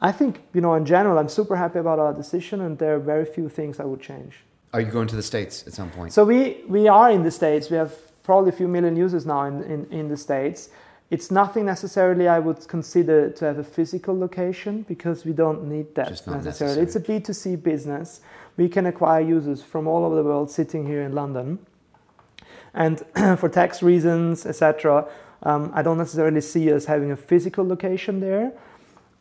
I 0.00 0.12
think, 0.12 0.42
you 0.54 0.60
know, 0.60 0.74
in 0.74 0.84
general, 0.84 1.18
I'm 1.18 1.28
super 1.28 1.56
happy 1.56 1.78
about 1.78 1.98
our 1.98 2.12
decision, 2.12 2.60
and 2.60 2.78
there 2.78 2.94
are 2.96 3.00
very 3.00 3.24
few 3.24 3.48
things 3.48 3.80
I 3.80 3.84
would 3.84 4.00
change. 4.00 4.44
Are 4.72 4.80
you 4.80 4.86
going 4.86 5.08
to 5.08 5.16
the 5.16 5.22
States 5.22 5.66
at 5.66 5.72
some 5.72 5.90
point? 5.90 6.12
So 6.12 6.24
we, 6.24 6.62
we 6.68 6.88
are 6.88 7.10
in 7.10 7.22
the 7.22 7.30
States. 7.30 7.70
We 7.70 7.76
have 7.76 7.94
probably 8.22 8.50
a 8.50 8.52
few 8.52 8.68
million 8.68 8.96
users 8.96 9.24
now 9.24 9.44
in, 9.44 9.62
in, 9.64 9.86
in 9.90 10.08
the 10.08 10.16
States. 10.16 10.68
It's 11.10 11.30
nothing 11.30 11.64
necessarily 11.64 12.28
I 12.28 12.38
would 12.38 12.68
consider 12.68 13.30
to 13.30 13.44
have 13.46 13.58
a 13.58 13.64
physical 13.64 14.18
location 14.18 14.82
because 14.82 15.24
we 15.24 15.32
don't 15.32 15.64
need 15.64 15.94
that 15.94 16.08
Just 16.08 16.26
not 16.26 16.44
necessarily. 16.44 16.82
It's 16.82 16.96
a 16.96 17.00
B2C 17.00 17.62
business. 17.62 18.20
We 18.58 18.68
can 18.68 18.84
acquire 18.84 19.22
users 19.22 19.62
from 19.62 19.86
all 19.86 20.04
over 20.04 20.16
the 20.16 20.22
world 20.22 20.50
sitting 20.50 20.86
here 20.86 21.00
in 21.00 21.14
London. 21.14 21.60
And 22.74 23.02
for 23.38 23.48
tax 23.48 23.82
reasons, 23.82 24.44
etc., 24.44 25.08
um, 25.44 25.70
I 25.72 25.82
don't 25.82 25.98
necessarily 25.98 26.42
see 26.42 26.70
us 26.72 26.84
having 26.84 27.10
a 27.10 27.16
physical 27.16 27.66
location 27.66 28.20
there. 28.20 28.52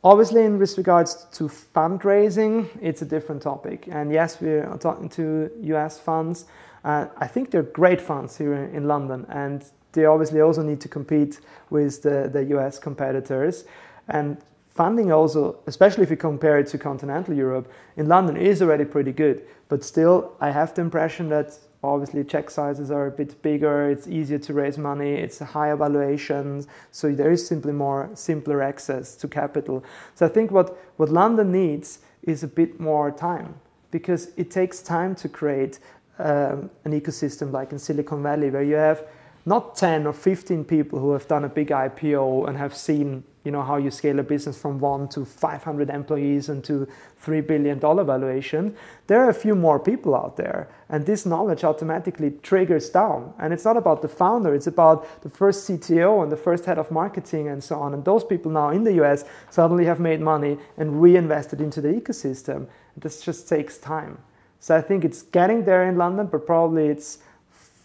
Obviously, 0.07 0.45
in 0.45 0.57
regards 0.57 1.25
to 1.33 1.49
fundraising, 1.49 2.69
it's 2.81 3.01
a 3.01 3.05
different 3.05 3.41
topic. 3.41 3.89
And 3.91 4.09
yes, 4.09 4.39
we're 4.39 4.65
talking 4.77 5.09
to 5.09 5.51
US 5.63 5.99
funds. 5.99 6.45
Uh, 6.85 7.07
I 7.17 7.27
think 7.27 7.51
they're 7.51 7.63
great 7.81 7.99
funds 7.99 8.37
here 8.37 8.53
in, 8.53 8.73
in 8.73 8.87
London, 8.87 9.25
and 9.27 9.65
they 9.91 10.05
obviously 10.05 10.39
also 10.39 10.63
need 10.63 10.79
to 10.79 10.87
compete 10.87 11.41
with 11.69 12.03
the, 12.03 12.29
the 12.31 12.41
US 12.55 12.79
competitors. 12.79 13.65
And 14.07 14.37
funding 14.69 15.11
also, 15.11 15.59
especially 15.67 16.03
if 16.03 16.09
you 16.09 16.15
compare 16.15 16.57
it 16.57 16.67
to 16.67 16.77
continental 16.77 17.33
Europe, 17.33 17.69
in 17.97 18.07
London 18.07 18.37
is 18.37 18.61
already 18.61 18.85
pretty 18.85 19.11
good. 19.11 19.43
But 19.67 19.83
still, 19.83 20.37
I 20.39 20.51
have 20.51 20.73
the 20.73 20.83
impression 20.83 21.27
that 21.31 21.59
obviously 21.83 22.23
check 22.23 22.49
sizes 22.49 22.89
are 22.89 23.07
a 23.07 23.11
bit 23.11 23.41
bigger 23.41 23.89
it's 23.89 24.07
easier 24.07 24.39
to 24.39 24.53
raise 24.53 24.77
money 24.77 25.13
it's 25.13 25.39
higher 25.39 25.75
valuations 25.75 26.67
so 26.91 27.11
there 27.11 27.31
is 27.31 27.45
simply 27.45 27.71
more 27.71 28.09
simpler 28.13 28.61
access 28.61 29.15
to 29.15 29.27
capital. 29.27 29.83
So 30.15 30.25
i 30.25 30.29
think 30.29 30.51
what, 30.51 30.77
what 30.97 31.09
london 31.09 31.51
needs 31.51 31.99
is 32.23 32.43
a 32.43 32.47
bit 32.47 32.79
more 32.79 33.11
time 33.11 33.55
because 33.91 34.31
it 34.37 34.51
takes 34.51 34.81
time 34.81 35.15
to 35.15 35.29
create 35.29 35.79
um, 36.19 36.69
an 36.83 36.99
ecosystem 36.99 37.51
like 37.51 37.71
in 37.71 37.79
silicon 37.79 38.23
valley 38.23 38.49
where 38.49 38.63
you 38.63 38.75
have 38.75 39.07
not 39.47 39.77
10 39.77 40.05
or 40.05 40.11
15 40.11 40.65
people 40.65 40.99
who 40.99 41.13
have 41.13 41.25
done 41.29 41.45
a 41.45 41.49
big 41.49 41.69
IPO 41.69 42.49
and 42.49 42.57
have 42.57 42.75
seen 42.75 43.23
you 43.45 43.51
know 43.51 43.63
how 43.63 43.77
you 43.77 43.89
scale 43.89 44.19
a 44.19 44.23
business 44.23 44.59
from 44.59 44.77
one 44.77 45.07
to 45.07 45.23
500 45.23 45.89
employees 45.89 46.49
and 46.49 46.61
to 46.65 46.85
three 47.17 47.39
billion 47.39 47.79
dollar 47.79 48.03
valuation. 48.03 48.75
There 49.07 49.23
are 49.23 49.29
a 49.29 49.33
few 49.33 49.55
more 49.55 49.79
people 49.79 50.13
out 50.15 50.35
there 50.35 50.67
and 50.89 51.05
this 51.05 51.25
knowledge 51.25 51.63
automatically 51.63 52.31
triggers 52.43 52.89
down. 52.89 53.33
And 53.39 53.53
it's 53.53 53.63
not 53.63 53.77
about 53.77 54.01
the 54.01 54.09
founder 54.09 54.53
it's 54.53 54.67
about 54.67 55.21
the 55.21 55.29
first 55.29 55.65
cto 55.65 56.21
and 56.21 56.29
the 56.29 56.35
first 56.35 56.65
head 56.65 56.77
of 56.77 56.91
marketing 56.91 57.47
and 57.47 57.63
so 57.63 57.79
on. 57.79 57.93
And 57.93 58.03
those 58.03 58.25
people 58.25 58.51
now 58.51 58.71
in 58.71 58.83
the 58.83 58.95
us 59.01 59.23
suddenly 59.49 59.85
have 59.85 60.01
made 60.01 60.19
money 60.19 60.57
and 60.75 61.01
reinvested 61.01 61.61
into 61.61 61.79
the 61.79 61.93
ecosystem. 61.93 62.67
This 62.97 63.21
just 63.21 63.47
takes 63.47 63.77
time. 63.77 64.17
So 64.59 64.75
i 64.75 64.81
think 64.81 65.05
it's 65.05 65.21
getting 65.21 65.63
there 65.63 65.87
in 65.87 65.97
london 65.97 66.27
but 66.27 66.45
probably 66.45 66.87
it's 66.87 67.19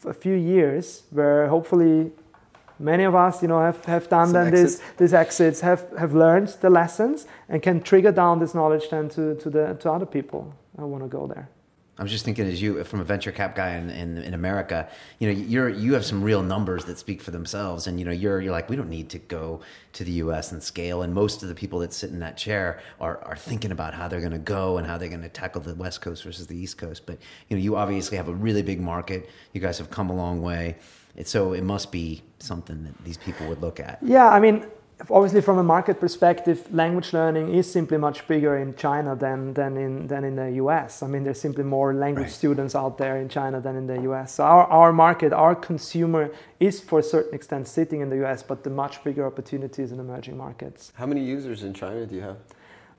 a 0.05 0.15
few 0.15 0.35
years 0.35 1.05
where 1.11 1.49
hopefully 1.49 2.11
many 2.79 3.05
of 3.05 3.15
us, 3.15 3.43
you 3.43 3.49
know, 3.49 3.61
have, 3.61 3.85
have 3.85 4.09
done 4.09 4.33
then 4.33 4.53
these, 4.53 4.81
these 4.99 5.15
exits, 5.15 5.61
have, 5.61 5.87
have 5.99 6.15
learned 6.15 6.49
the 6.61 6.71
lessons 6.71 7.27
and 7.49 7.63
can 7.63 7.81
trigger 7.81 8.13
down 8.13 8.39
this 8.39 8.55
knowledge 8.55 8.89
then 8.91 9.09
to, 9.11 9.35
to, 9.37 9.51
the, 9.51 9.75
to 9.81 9.91
other 9.91 10.07
people 10.07 10.55
who 10.77 10.87
want 10.87 11.03
to 11.05 11.09
go 11.09 11.27
there. 11.27 11.49
I 11.99 12.03
was 12.03 12.11
just 12.11 12.25
thinking, 12.25 12.47
as 12.47 12.63
you, 12.63 12.83
from 12.85 13.01
a 13.01 13.05
venture 13.05 13.33
cap 13.33 13.55
guy 13.55 13.77
in, 13.77 13.91
in, 13.91 14.17
in, 14.17 14.33
America, 14.33 14.89
you 15.19 15.29
know, 15.29 15.39
you're 15.39 15.69
you 15.69 15.93
have 15.93 16.07
some 16.07 16.23
real 16.23 16.43
numbers 16.43 16.87
that 16.87 16.99
speak 16.99 17.21
for 17.21 17.33
themselves, 17.33 17.87
and 17.87 17.99
you 17.99 18.07
know, 18.07 18.11
you're 18.11 18.41
you're 18.41 18.53
like, 18.53 18.71
we 18.71 18.77
don't 18.77 18.89
need 18.89 19.11
to 19.11 19.19
go 19.19 19.61
to 19.93 20.03
the 20.03 20.13
U.S. 20.13 20.53
and 20.53 20.63
scale. 20.63 21.03
And 21.03 21.13
most 21.13 21.43
of 21.43 21.51
the 21.51 21.55
people 21.55 21.81
that 21.81 21.93
sit 21.93 22.09
in 22.09 22.21
that 22.21 22.39
chair 22.39 22.81
are 22.99 23.19
are 23.25 23.37
thinking 23.37 23.73
about 23.73 23.93
how 23.93 24.09
they're 24.09 24.21
going 24.21 24.33
to 24.33 24.39
go 24.39 24.79
and 24.79 24.87
how 24.87 24.97
they're 24.97 25.11
going 25.11 25.21
to 25.21 25.29
tackle 25.29 25.61
the 25.61 25.75
West 25.75 26.01
Coast 26.01 26.25
versus 26.25 26.47
the 26.47 26.57
East 26.57 26.79
Coast. 26.79 27.05
But 27.05 27.19
you 27.49 27.59
know, 27.59 27.63
you 27.63 27.77
obviously 27.77 28.17
have 28.17 28.29
a 28.29 28.35
really 28.35 28.63
big 28.63 28.81
market. 28.81 29.29
You 29.53 29.61
guys 29.61 29.77
have 29.77 29.91
come 29.91 30.09
a 30.09 30.17
long 30.17 30.41
way. 30.41 30.77
It, 31.15 31.29
so 31.29 31.53
it 31.53 31.63
must 31.63 31.93
be 31.93 32.23
something 32.39 32.85
that 32.85 33.05
these 33.05 33.19
people 33.19 33.47
would 33.49 33.61
look 33.61 33.81
at. 33.81 33.99
Yeah, 34.01 34.29
I 34.29 34.41
mean, 34.41 34.67
obviously 35.11 35.41
from 35.41 35.59
a 35.59 35.63
market 35.63 36.01
perspective, 36.01 36.73
language 36.73 37.13
learning 37.13 37.55
is 37.55 37.71
simply 37.71 37.99
much 37.99 38.27
bigger 38.29 38.59
in 38.59 38.75
China 38.75 39.17
than, 39.17 39.55
than, 39.55 39.77
in, 39.77 40.07
than 40.07 40.25
in 40.25 40.37
the 40.37 40.53
US. 40.53 41.03
I 41.03 41.07
mean, 41.07 41.25
there's 41.25 41.41
simply 41.41 41.65
more 41.65 41.95
language 41.95 42.25
right. 42.25 42.33
students 42.33 42.75
out 42.75 42.99
there 42.99 43.17
in 43.19 43.29
China 43.29 43.61
than 43.61 43.77
in 43.77 43.87
the 43.87 44.03
US. 44.11 44.35
So 44.35 44.45
our, 44.45 44.67
our 44.67 44.93
market, 44.93 45.33
our 45.33 45.55
consumer 45.55 46.31
is 46.61 46.81
for 46.81 46.99
a 46.99 47.03
certain 47.03 47.35
extent 47.35 47.69
sitting 47.69 48.01
in 48.01 48.11
the 48.11 48.25
US, 48.25 48.43
but 48.43 48.65
the 48.65 48.71
much 48.71 49.03
bigger 49.05 49.27
opportunities 49.27 49.93
in 49.93 50.01
emerging 50.01 50.37
markets. 50.37 50.93
How 50.95 51.07
many 51.07 51.23
users 51.23 51.63
in 51.63 51.75
China 51.75 52.07
do 52.07 52.15
you 52.15 52.23
have? 52.23 52.39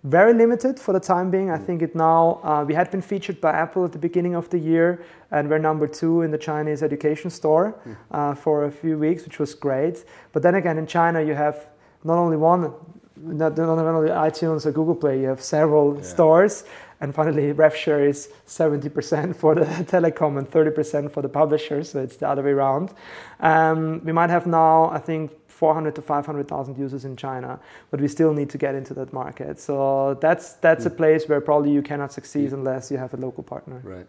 very 0.04 0.34
limited 0.34 0.78
for 0.80 0.92
the 0.92 1.00
time 1.00 1.32
being. 1.32 1.50
I 1.50 1.58
think 1.58 1.82
it 1.82 1.96
now, 1.96 2.42
uh, 2.44 2.66
we 2.68 2.74
had 2.74 2.92
been 2.92 3.02
featured 3.02 3.40
by 3.40 3.52
Apple 3.52 3.86
at 3.86 3.94
the 3.94 3.98
beginning 3.98 4.36
of 4.36 4.50
the 4.50 4.60
year, 4.60 5.02
and 5.32 5.50
we're 5.50 5.60
number 5.60 5.88
two 5.88 6.24
in 6.24 6.32
the 6.32 6.38
Chinese 6.38 6.84
education 6.84 7.30
store 7.30 7.72
hmm. 7.84 7.94
uh, 8.12 8.36
for 8.36 8.66
a 8.66 8.72
few 8.72 8.98
weeks, 8.98 9.24
which 9.24 9.40
was 9.40 9.56
great. 9.56 10.04
But 10.34 10.44
then 10.44 10.56
again, 10.56 10.78
in 10.78 10.88
China, 10.88 11.22
you 11.22 11.36
have 11.36 11.70
not 12.04 12.18
only 12.18 12.38
one, 12.38 12.74
not, 13.18 13.58
not 13.58 13.70
only 13.70 14.10
iTunes 14.10 14.66
or 14.66 14.72
Google 14.72 14.96
Play, 14.96 15.22
you 15.22 15.28
have 15.28 15.42
several 15.42 15.96
yeah. 15.96 16.04
stores. 16.04 16.66
And 17.02 17.14
finally, 17.14 17.54
RevShare 17.54 18.08
is 18.08 18.30
70% 18.48 19.36
for 19.42 19.56
the 19.56 19.66
telecom 19.66 20.38
and 20.38 20.50
30% 20.50 21.12
for 21.12 21.22
the 21.22 21.30
publishers, 21.30 21.92
so 21.92 22.00
it's 22.00 22.18
the 22.18 22.28
other 22.28 22.42
way 22.42 22.52
around. 22.52 22.94
Um, 23.40 24.02
we 24.06 24.12
might 24.14 24.30
have 24.30 24.48
now, 24.48 24.90
I 24.90 25.00
think, 25.00 25.32
400 25.48 25.96
to 25.96 26.02
500,000 26.02 26.78
users 26.78 27.06
in 27.06 27.16
China, 27.16 27.60
but 27.92 28.02
we 28.02 28.08
still 28.08 28.34
need 28.34 28.50
to 28.50 28.58
get 28.58 28.76
into 28.76 28.94
that 28.96 29.14
market. 29.14 29.60
So 29.60 30.18
that's 30.20 30.54
that's 30.54 30.84
mm. 30.84 30.88
a 30.88 30.90
hmm. 30.90 30.98
place 30.98 31.30
where 31.30 31.42
probably 31.42 31.72
you 31.72 31.82
cannot 31.82 32.12
succeed 32.12 32.50
mm. 32.50 32.54
unless 32.54 32.92
you 32.92 32.98
have 32.98 33.14
a 33.14 33.18
local 33.18 33.44
partner. 33.44 33.80
Right. 33.84 34.08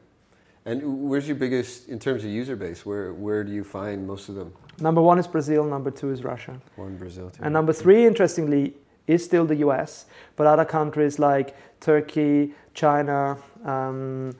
And 0.66 1.08
where's 1.08 1.26
your 1.26 1.36
biggest 1.36 1.88
in 1.88 1.98
terms 1.98 2.24
of 2.24 2.30
user 2.30 2.56
base? 2.56 2.86
Where 2.86 3.12
where 3.12 3.44
do 3.44 3.52
you 3.52 3.64
find 3.64 4.06
most 4.06 4.28
of 4.28 4.34
them? 4.34 4.52
Number 4.80 5.02
one 5.02 5.18
is 5.18 5.26
Brazil. 5.26 5.64
Number 5.64 5.90
two 5.90 6.10
is 6.10 6.24
Russia. 6.24 6.60
One 6.76 6.96
Brazil. 6.96 7.30
Two. 7.30 7.42
And 7.42 7.52
number 7.52 7.72
three, 7.72 8.06
interestingly, 8.06 8.74
is 9.06 9.22
still 9.22 9.44
the 9.44 9.56
U.S. 9.56 10.06
But 10.36 10.46
other 10.46 10.64
countries 10.64 11.18
like 11.18 11.54
Turkey, 11.80 12.54
China. 12.72 13.36
Um, 13.64 14.32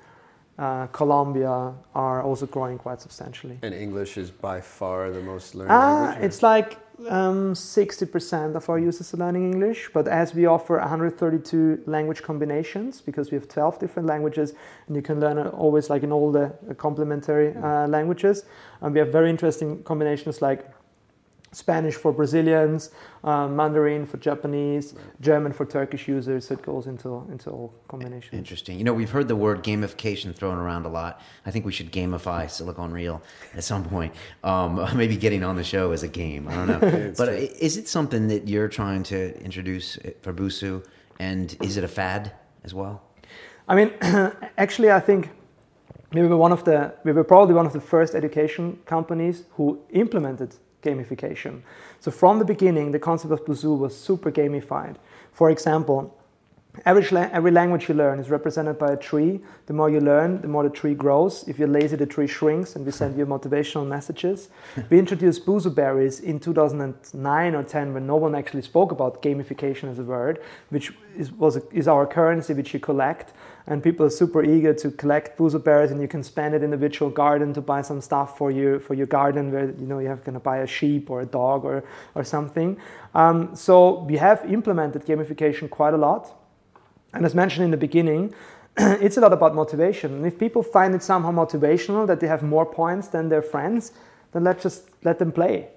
uh, 0.58 0.86
Colombia 0.88 1.74
are 1.94 2.22
also 2.22 2.46
growing 2.46 2.78
quite 2.78 3.00
substantially. 3.00 3.58
And 3.62 3.74
English 3.74 4.16
is 4.16 4.30
by 4.30 4.60
far 4.60 5.10
the 5.10 5.20
most 5.20 5.54
learned 5.54 5.70
uh, 5.70 5.74
language? 5.74 6.24
It's 6.24 6.42
like 6.42 6.78
um, 7.08 7.54
60% 7.54 8.54
of 8.54 8.68
our 8.68 8.78
users 8.78 9.12
are 9.14 9.16
learning 9.16 9.52
English, 9.52 9.90
but 9.92 10.06
as 10.06 10.34
we 10.34 10.46
offer 10.46 10.78
132 10.78 11.82
language 11.86 12.22
combinations, 12.22 13.00
because 13.00 13.30
we 13.30 13.36
have 13.36 13.48
12 13.48 13.78
different 13.80 14.06
languages, 14.06 14.54
and 14.86 14.94
you 14.94 15.02
can 15.02 15.20
learn 15.20 15.38
always 15.38 15.90
like 15.90 16.02
in 16.02 16.12
all 16.12 16.30
the 16.30 16.52
complementary 16.78 17.54
uh, 17.56 17.88
languages, 17.88 18.44
and 18.80 18.92
we 18.92 19.00
have 19.00 19.10
very 19.10 19.30
interesting 19.30 19.82
combinations 19.82 20.40
like 20.40 20.70
Spanish 21.54 21.94
for 21.94 22.12
Brazilians, 22.12 22.90
uh, 23.22 23.46
Mandarin 23.48 24.06
for 24.06 24.16
Japanese, 24.16 24.94
right. 24.94 25.20
German 25.20 25.52
for 25.52 25.64
Turkish 25.64 26.08
users. 26.08 26.48
So 26.48 26.54
it 26.54 26.62
goes 26.62 26.86
into 26.86 27.26
into 27.30 27.50
all 27.50 27.74
combinations. 27.88 28.32
Interesting. 28.32 28.78
You 28.78 28.84
know, 28.84 28.92
we've 28.92 29.10
heard 29.10 29.28
the 29.28 29.36
word 29.36 29.62
gamification 29.62 30.34
thrown 30.34 30.58
around 30.58 30.84
a 30.84 30.88
lot. 30.88 31.20
I 31.46 31.50
think 31.50 31.64
we 31.64 31.72
should 31.72 31.92
gamify 31.92 32.50
Silicon 32.50 32.92
Reel 32.92 33.22
at 33.54 33.64
some 33.64 33.84
point. 33.84 34.14
Um, 34.42 34.84
maybe 34.96 35.16
getting 35.16 35.44
on 35.44 35.56
the 35.56 35.64
show 35.64 35.92
as 35.92 36.02
a 36.02 36.08
game. 36.08 36.48
I 36.48 36.54
don't 36.54 36.68
know. 36.68 37.12
but 37.16 37.26
true. 37.26 37.34
is 37.36 37.76
it 37.76 37.88
something 37.88 38.28
that 38.28 38.48
you're 38.48 38.68
trying 38.68 39.02
to 39.04 39.40
introduce 39.42 39.98
for 40.22 40.32
Busuu? 40.32 40.84
And 41.20 41.56
is 41.62 41.76
it 41.76 41.84
a 41.84 41.88
fad 41.88 42.32
as 42.64 42.74
well? 42.74 43.02
I 43.68 43.76
mean, 43.76 43.92
actually, 44.58 44.90
I 44.90 45.00
think 45.00 45.30
we 46.12 46.26
were 46.26 46.36
one 46.36 46.52
of 46.52 46.64
the 46.64 46.94
we 47.04 47.12
were 47.12 47.24
probably 47.24 47.54
one 47.54 47.66
of 47.66 47.72
the 47.72 47.80
first 47.80 48.14
education 48.14 48.78
companies 48.84 49.44
who 49.52 49.80
implemented 49.90 50.54
gamification. 50.84 51.62
So 52.00 52.10
from 52.10 52.38
the 52.38 52.44
beginning, 52.44 52.92
the 52.92 52.98
concept 52.98 53.32
of 53.32 53.44
Busuu 53.44 53.78
was 53.78 53.96
super 53.96 54.30
gamified. 54.30 54.96
For 55.32 55.50
example, 55.50 56.16
Every, 56.84 57.16
every 57.16 57.52
language 57.52 57.88
you 57.88 57.94
learn 57.94 58.18
is 58.18 58.30
represented 58.30 58.78
by 58.78 58.92
a 58.92 58.96
tree. 58.96 59.40
The 59.66 59.72
more 59.72 59.88
you 59.88 60.00
learn, 60.00 60.40
the 60.40 60.48
more 60.48 60.64
the 60.64 60.70
tree 60.70 60.94
grows. 60.94 61.44
If 61.46 61.56
you're 61.56 61.68
lazy, 61.68 61.94
the 61.94 62.04
tree 62.04 62.26
shrinks, 62.26 62.74
and 62.74 62.84
we 62.84 62.90
send 62.90 63.16
you 63.16 63.24
motivational 63.26 63.86
messages. 63.86 64.48
we 64.90 64.98
introduced 64.98 65.46
Busuu 65.46 65.72
berries 65.72 66.18
in 66.18 66.40
2009 66.40 67.54
or 67.54 67.62
10 67.62 67.94
when 67.94 68.06
no 68.08 68.16
one 68.16 68.34
actually 68.34 68.62
spoke 68.62 68.90
about 68.90 69.22
gamification 69.22 69.88
as 69.88 70.00
a 70.00 70.02
word, 70.02 70.42
which 70.70 70.92
is, 71.16 71.30
was 71.30 71.56
a, 71.56 71.62
is 71.72 71.86
our 71.86 72.06
currency 72.06 72.54
which 72.54 72.74
you 72.74 72.80
collect. 72.80 73.32
And 73.68 73.80
people 73.80 74.04
are 74.04 74.10
super 74.10 74.44
eager 74.44 74.74
to 74.74 74.90
collect 74.90 75.38
Busuu 75.38 75.62
berries, 75.62 75.92
and 75.92 76.02
you 76.02 76.08
can 76.08 76.24
spend 76.24 76.56
it 76.56 76.64
in 76.64 76.70
the 76.70 76.76
virtual 76.76 77.08
garden 77.08 77.54
to 77.54 77.60
buy 77.60 77.82
some 77.82 78.00
stuff 78.00 78.36
for 78.36 78.50
you 78.50 78.80
for 78.80 78.94
your 78.94 79.06
garden, 79.06 79.52
where 79.52 79.70
you 79.70 79.86
know 79.86 80.00
you 80.00 80.08
have 80.08 80.24
going 80.24 80.34
to 80.34 80.40
buy 80.40 80.58
a 80.58 80.66
sheep 80.66 81.08
or 81.08 81.20
a 81.20 81.26
dog 81.26 81.64
or 81.64 81.84
or 82.16 82.24
something. 82.24 82.76
Um, 83.14 83.54
so 83.54 84.00
we 84.00 84.16
have 84.16 84.44
implemented 84.44 85.06
gamification 85.06 85.70
quite 85.70 85.94
a 85.94 85.96
lot 85.96 86.43
and 87.14 87.24
as 87.24 87.34
mentioned 87.34 87.64
in 87.64 87.70
the 87.70 87.76
beginning, 87.76 88.34
it's 88.76 89.16
a 89.16 89.20
lot 89.20 89.32
about 89.32 89.54
motivation. 89.54 90.14
And 90.14 90.26
if 90.26 90.38
people 90.38 90.62
find 90.62 90.94
it 90.94 91.02
somehow 91.02 91.30
motivational 91.30 92.06
that 92.06 92.20
they 92.20 92.26
have 92.26 92.42
more 92.42 92.66
points 92.66 93.08
than 93.08 93.28
their 93.28 93.42
friends, 93.42 93.92
then 94.32 94.44
let's 94.44 94.62
just 94.62 94.88
let 95.04 95.18
them 95.18 95.32
play. 95.32 95.68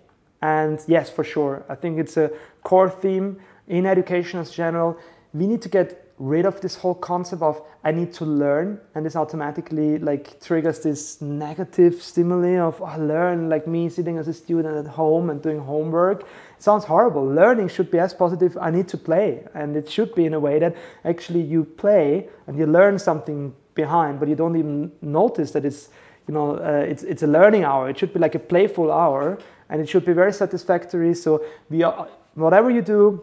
And 0.42 0.80
yes, 0.88 1.10
for 1.10 1.24
sure, 1.24 1.64
I 1.70 1.76
think 1.76 2.00
it's 2.00 2.18
a 2.18 2.32
core 2.64 2.90
theme 2.90 3.40
in 3.68 3.86
education 3.86 4.40
as 4.40 4.52
general. 4.52 4.98
We 5.34 5.48
need 5.48 5.62
to 5.62 5.70
get 5.70 6.04
rid 6.20 6.46
of 6.46 6.62
this 6.62 6.76
whole 6.76 6.96
concept 6.96 7.42
of 7.42 7.62
I 7.84 7.92
need 7.92 8.12
to 8.14 8.26
learn, 8.26 8.80
and 8.96 9.06
this 9.06 9.16
automatically 9.16 10.00
like 10.00 10.42
triggers 10.42 10.80
this 10.80 11.22
negative 11.22 12.02
stimuli 12.02 12.58
of 12.58 12.82
oh, 12.82 12.96
learn, 12.98 13.50
like 13.50 13.68
me 13.68 13.90
sitting 13.90 14.18
as 14.18 14.28
a 14.28 14.34
student 14.34 14.76
at 14.76 14.92
home 14.94 15.30
and 15.30 15.42
doing 15.42 15.60
homework. 15.60 16.28
Sounds 16.60 16.86
horrible. 16.86 17.26
Learning 17.26 17.68
should 17.68 17.92
be 17.92 18.00
as 18.00 18.14
positive. 18.14 18.58
I 18.60 18.72
need 18.72 18.88
to 18.90 18.98
play, 18.98 19.46
and 19.54 19.76
it 19.76 19.90
should 19.90 20.16
be 20.16 20.26
in 20.26 20.34
a 20.34 20.40
way 20.40 20.60
that 20.60 20.76
actually 21.06 21.42
you 21.42 21.64
play 21.64 22.30
and 22.48 22.58
you 22.58 22.66
learn 22.66 22.98
something 22.98 23.54
behind, 23.76 24.20
but 24.20 24.28
you 24.28 24.36
don't 24.36 24.56
even 24.58 24.92
notice 25.02 25.52
that 25.52 25.64
it's 25.66 25.90
you 26.28 26.34
know 26.34 26.58
uh, 26.58 26.84
it's 26.88 27.04
it's 27.04 27.24
a 27.24 27.28
learning 27.28 27.64
hour. 27.64 27.90
It 27.90 27.98
should 28.00 28.12
be 28.12 28.20
like 28.20 28.36
a 28.36 28.40
playful 28.40 28.92
hour, 28.92 29.38
and 29.70 29.82
it 29.82 29.88
should 29.88 30.04
be 30.04 30.14
very 30.14 30.34
satisfactory. 30.34 31.14
So 31.14 31.44
we 31.70 31.84
are, 31.84 32.08
whatever 32.34 32.72
you 32.72 32.82
do, 32.82 33.22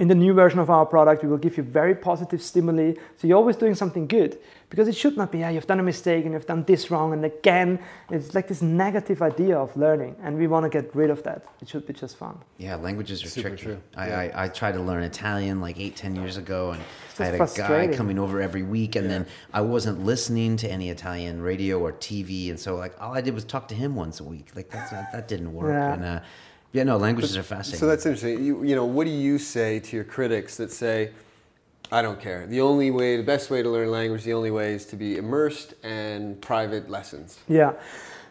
in 0.00 0.08
the 0.08 0.14
new 0.14 0.32
version 0.32 0.58
of 0.58 0.70
our 0.70 0.86
product, 0.86 1.22
we 1.22 1.28
will 1.28 1.36
give 1.36 1.58
you 1.58 1.62
very 1.62 1.94
positive 1.94 2.40
stimuli. 2.42 2.94
So 3.18 3.26
you're 3.26 3.36
always 3.36 3.56
doing 3.56 3.74
something 3.74 4.06
good 4.06 4.38
because 4.70 4.88
it 4.88 4.96
should 4.96 5.14
not 5.14 5.30
be, 5.30 5.40
yeah, 5.40 5.50
you've 5.50 5.66
done 5.66 5.78
a 5.78 5.82
mistake 5.82 6.24
and 6.24 6.32
you've 6.32 6.46
done 6.46 6.64
this 6.64 6.90
wrong 6.90 7.12
and 7.12 7.22
again. 7.22 7.78
It's 8.08 8.34
like 8.34 8.48
this 8.48 8.62
negative 8.62 9.20
idea 9.20 9.58
of 9.58 9.76
learning, 9.76 10.16
and 10.22 10.38
we 10.38 10.46
want 10.46 10.64
to 10.64 10.70
get 10.70 10.94
rid 10.96 11.10
of 11.10 11.22
that. 11.24 11.44
It 11.60 11.68
should 11.68 11.86
be 11.86 11.92
just 11.92 12.16
fun. 12.16 12.38
Yeah, 12.56 12.76
languages 12.76 13.22
are 13.22 13.28
Super 13.28 13.50
tricky. 13.50 13.62
True. 13.64 13.82
I, 13.94 14.08
yeah. 14.08 14.18
I, 14.18 14.44
I, 14.44 14.48
tried 14.48 14.72
to 14.72 14.80
learn 14.80 15.02
Italian 15.02 15.60
like 15.60 15.78
eight, 15.78 15.96
ten 15.96 16.16
years 16.16 16.38
ago, 16.38 16.70
and 16.70 16.82
I 17.18 17.24
had 17.24 17.34
a 17.34 17.46
guy 17.54 17.88
coming 17.94 18.18
over 18.18 18.40
every 18.40 18.62
week, 18.62 18.96
and 18.96 19.04
yeah. 19.04 19.18
then 19.18 19.26
I 19.52 19.60
wasn't 19.60 20.06
listening 20.06 20.56
to 20.58 20.70
any 20.70 20.88
Italian 20.88 21.42
radio 21.42 21.78
or 21.78 21.92
TV, 21.92 22.48
and 22.48 22.58
so 22.58 22.74
like 22.74 22.98
all 23.02 23.12
I 23.12 23.20
did 23.20 23.34
was 23.34 23.44
talk 23.44 23.68
to 23.68 23.74
him 23.74 23.96
once 23.96 24.18
a 24.20 24.24
week. 24.24 24.52
Like 24.56 24.70
that's 24.70 24.92
not, 24.92 25.12
that 25.12 25.28
didn't 25.28 25.52
work. 25.52 25.72
Yeah. 25.72 25.92
And, 25.92 26.04
uh, 26.04 26.20
yeah, 26.72 26.84
no, 26.84 26.96
languages 26.96 27.32
but, 27.32 27.40
are 27.40 27.42
fascinating. 27.42 27.80
So 27.80 27.86
that's 27.86 28.06
interesting. 28.06 28.44
You, 28.44 28.62
you 28.64 28.74
know, 28.76 28.84
what 28.84 29.04
do 29.04 29.10
you 29.10 29.38
say 29.38 29.80
to 29.80 29.96
your 29.96 30.04
critics 30.04 30.56
that 30.56 30.70
say, 30.70 31.10
I 31.92 32.02
don't 32.02 32.20
care. 32.20 32.46
The 32.46 32.60
only 32.60 32.92
way, 32.92 33.16
the 33.16 33.24
best 33.24 33.50
way 33.50 33.62
to 33.62 33.68
learn 33.68 33.90
language, 33.90 34.22
the 34.22 34.32
only 34.32 34.52
way 34.52 34.74
is 34.74 34.86
to 34.86 34.96
be 34.96 35.16
immersed 35.16 35.74
and 35.82 36.40
private 36.40 36.88
lessons. 36.88 37.40
Yeah. 37.48 37.72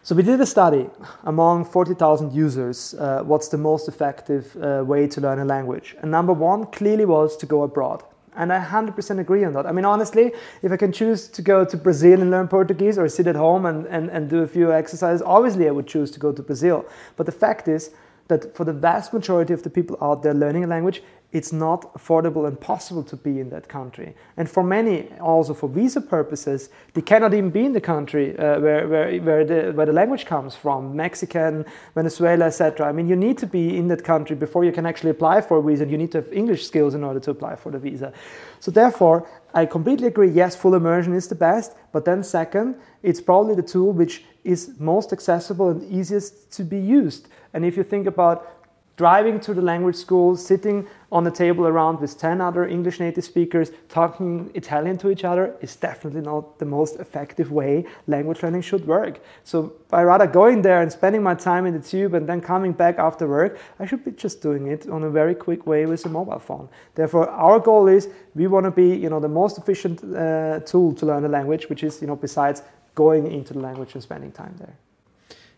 So 0.02 0.14
we 0.14 0.22
did 0.22 0.40
a 0.40 0.46
study 0.46 0.88
among 1.24 1.66
40,000 1.66 2.32
users. 2.32 2.94
Uh, 2.94 3.22
what's 3.22 3.48
the 3.48 3.58
most 3.58 3.86
effective 3.86 4.56
uh, 4.56 4.82
way 4.82 5.06
to 5.08 5.20
learn 5.20 5.40
a 5.40 5.44
language? 5.44 5.94
And 6.00 6.10
number 6.10 6.32
one 6.32 6.66
clearly 6.66 7.04
was 7.04 7.36
to 7.36 7.46
go 7.46 7.64
abroad. 7.64 8.02
And 8.34 8.50
I 8.50 8.64
100% 8.64 9.18
agree 9.18 9.44
on 9.44 9.52
that. 9.52 9.66
I 9.66 9.72
mean, 9.72 9.84
honestly, 9.84 10.32
if 10.62 10.72
I 10.72 10.78
can 10.78 10.92
choose 10.92 11.28
to 11.28 11.42
go 11.42 11.66
to 11.66 11.76
Brazil 11.76 12.22
and 12.22 12.30
learn 12.30 12.48
Portuguese 12.48 12.96
or 12.96 13.06
sit 13.08 13.26
at 13.26 13.36
home 13.36 13.66
and, 13.66 13.86
and, 13.88 14.08
and 14.08 14.30
do 14.30 14.42
a 14.42 14.46
few 14.46 14.72
exercises, 14.72 15.20
obviously 15.26 15.68
I 15.68 15.72
would 15.72 15.86
choose 15.86 16.10
to 16.12 16.20
go 16.20 16.32
to 16.32 16.42
Brazil. 16.42 16.86
But 17.16 17.26
the 17.26 17.32
fact 17.32 17.68
is 17.68 17.90
that 18.30 18.56
for 18.56 18.64
the 18.64 18.72
vast 18.72 19.12
majority 19.12 19.52
of 19.52 19.62
the 19.62 19.70
people 19.70 19.98
out 20.00 20.22
there 20.22 20.34
learning 20.34 20.64
a 20.64 20.66
language, 20.66 21.02
it's 21.32 21.52
not 21.52 21.94
affordable 21.94 22.48
and 22.48 22.60
possible 22.60 23.04
to 23.04 23.16
be 23.16 23.38
in 23.38 23.50
that 23.50 23.68
country. 23.68 24.14
And 24.36 24.50
for 24.50 24.64
many, 24.64 25.08
also 25.20 25.54
for 25.54 25.68
visa 25.68 26.00
purposes, 26.00 26.70
they 26.94 27.02
cannot 27.02 27.34
even 27.34 27.50
be 27.50 27.64
in 27.64 27.72
the 27.72 27.80
country 27.80 28.36
uh, 28.36 28.58
where, 28.58 28.88
where, 28.88 29.20
where, 29.20 29.44
the, 29.44 29.72
where 29.72 29.86
the 29.86 29.92
language 29.92 30.26
comes 30.26 30.56
from 30.56 30.96
Mexican, 30.96 31.64
Venezuela, 31.94 32.46
etc. 32.46 32.88
I 32.88 32.92
mean, 32.92 33.08
you 33.08 33.14
need 33.14 33.38
to 33.38 33.46
be 33.46 33.76
in 33.76 33.86
that 33.88 34.02
country 34.02 34.34
before 34.34 34.64
you 34.64 34.72
can 34.72 34.86
actually 34.86 35.10
apply 35.10 35.40
for 35.42 35.58
a 35.58 35.62
visa, 35.62 35.84
and 35.84 35.92
you 35.92 35.98
need 35.98 36.10
to 36.12 36.18
have 36.18 36.32
English 36.32 36.66
skills 36.66 36.94
in 36.94 37.04
order 37.04 37.20
to 37.20 37.30
apply 37.30 37.54
for 37.54 37.70
the 37.70 37.78
visa. 37.78 38.12
So, 38.58 38.72
therefore, 38.72 39.28
I 39.54 39.66
completely 39.66 40.08
agree. 40.08 40.30
Yes, 40.30 40.56
full 40.56 40.74
immersion 40.74 41.14
is 41.14 41.28
the 41.28 41.36
best, 41.36 41.76
but 41.92 42.04
then, 42.04 42.24
second, 42.24 42.74
it's 43.02 43.20
probably 43.20 43.54
the 43.54 43.62
tool 43.62 43.92
which 43.92 44.24
is 44.42 44.74
most 44.80 45.12
accessible 45.12 45.68
and 45.68 45.82
easiest 45.92 46.50
to 46.52 46.64
be 46.64 46.78
used. 46.78 47.28
And 47.52 47.64
if 47.64 47.76
you 47.76 47.82
think 47.82 48.06
about 48.06 48.60
driving 49.00 49.40
to 49.40 49.54
the 49.54 49.62
language 49.62 49.96
school, 49.96 50.36
sitting 50.36 50.86
on 51.10 51.26
a 51.26 51.30
table 51.30 51.66
around 51.66 51.98
with 52.00 52.18
10 52.18 52.38
other 52.42 52.66
English 52.66 53.00
native 53.00 53.24
speakers 53.24 53.70
talking 53.88 54.50
Italian 54.52 54.98
to 54.98 55.08
each 55.08 55.24
other 55.24 55.56
is 55.62 55.74
definitely 55.74 56.20
not 56.20 56.58
the 56.58 56.66
most 56.66 56.96
effective 56.96 57.50
way 57.50 57.86
language 58.06 58.42
learning 58.42 58.60
should 58.60 58.86
work. 58.86 59.14
So, 59.42 59.72
by 59.88 60.04
rather 60.04 60.26
going 60.26 60.60
there 60.60 60.82
and 60.82 60.92
spending 60.92 61.22
my 61.22 61.34
time 61.34 61.64
in 61.64 61.72
the 61.72 61.80
tube 61.92 62.12
and 62.12 62.28
then 62.28 62.42
coming 62.42 62.72
back 62.72 62.98
after 62.98 63.26
work, 63.26 63.58
I 63.78 63.86
should 63.86 64.04
be 64.04 64.10
just 64.10 64.42
doing 64.42 64.66
it 64.66 64.86
on 64.86 65.02
a 65.04 65.10
very 65.10 65.34
quick 65.34 65.66
way 65.66 65.86
with 65.86 66.04
a 66.04 66.10
mobile 66.10 66.38
phone. 66.38 66.68
Therefore, 66.94 67.26
our 67.30 67.58
goal 67.58 67.88
is 67.88 68.10
we 68.34 68.48
want 68.48 68.64
to 68.64 68.70
be 68.70 68.94
you 69.04 69.08
know, 69.08 69.18
the 69.18 69.34
most 69.42 69.56
efficient 69.56 70.04
uh, 70.04 70.60
tool 70.60 70.92
to 70.96 71.06
learn 71.06 71.24
a 71.24 71.28
language, 71.28 71.70
which 71.70 71.82
is 71.84 72.02
you 72.02 72.06
know, 72.06 72.16
besides 72.16 72.60
going 72.94 73.32
into 73.32 73.54
the 73.54 73.60
language 73.60 73.94
and 73.94 74.02
spending 74.02 74.30
time 74.30 74.54
there. 74.58 74.76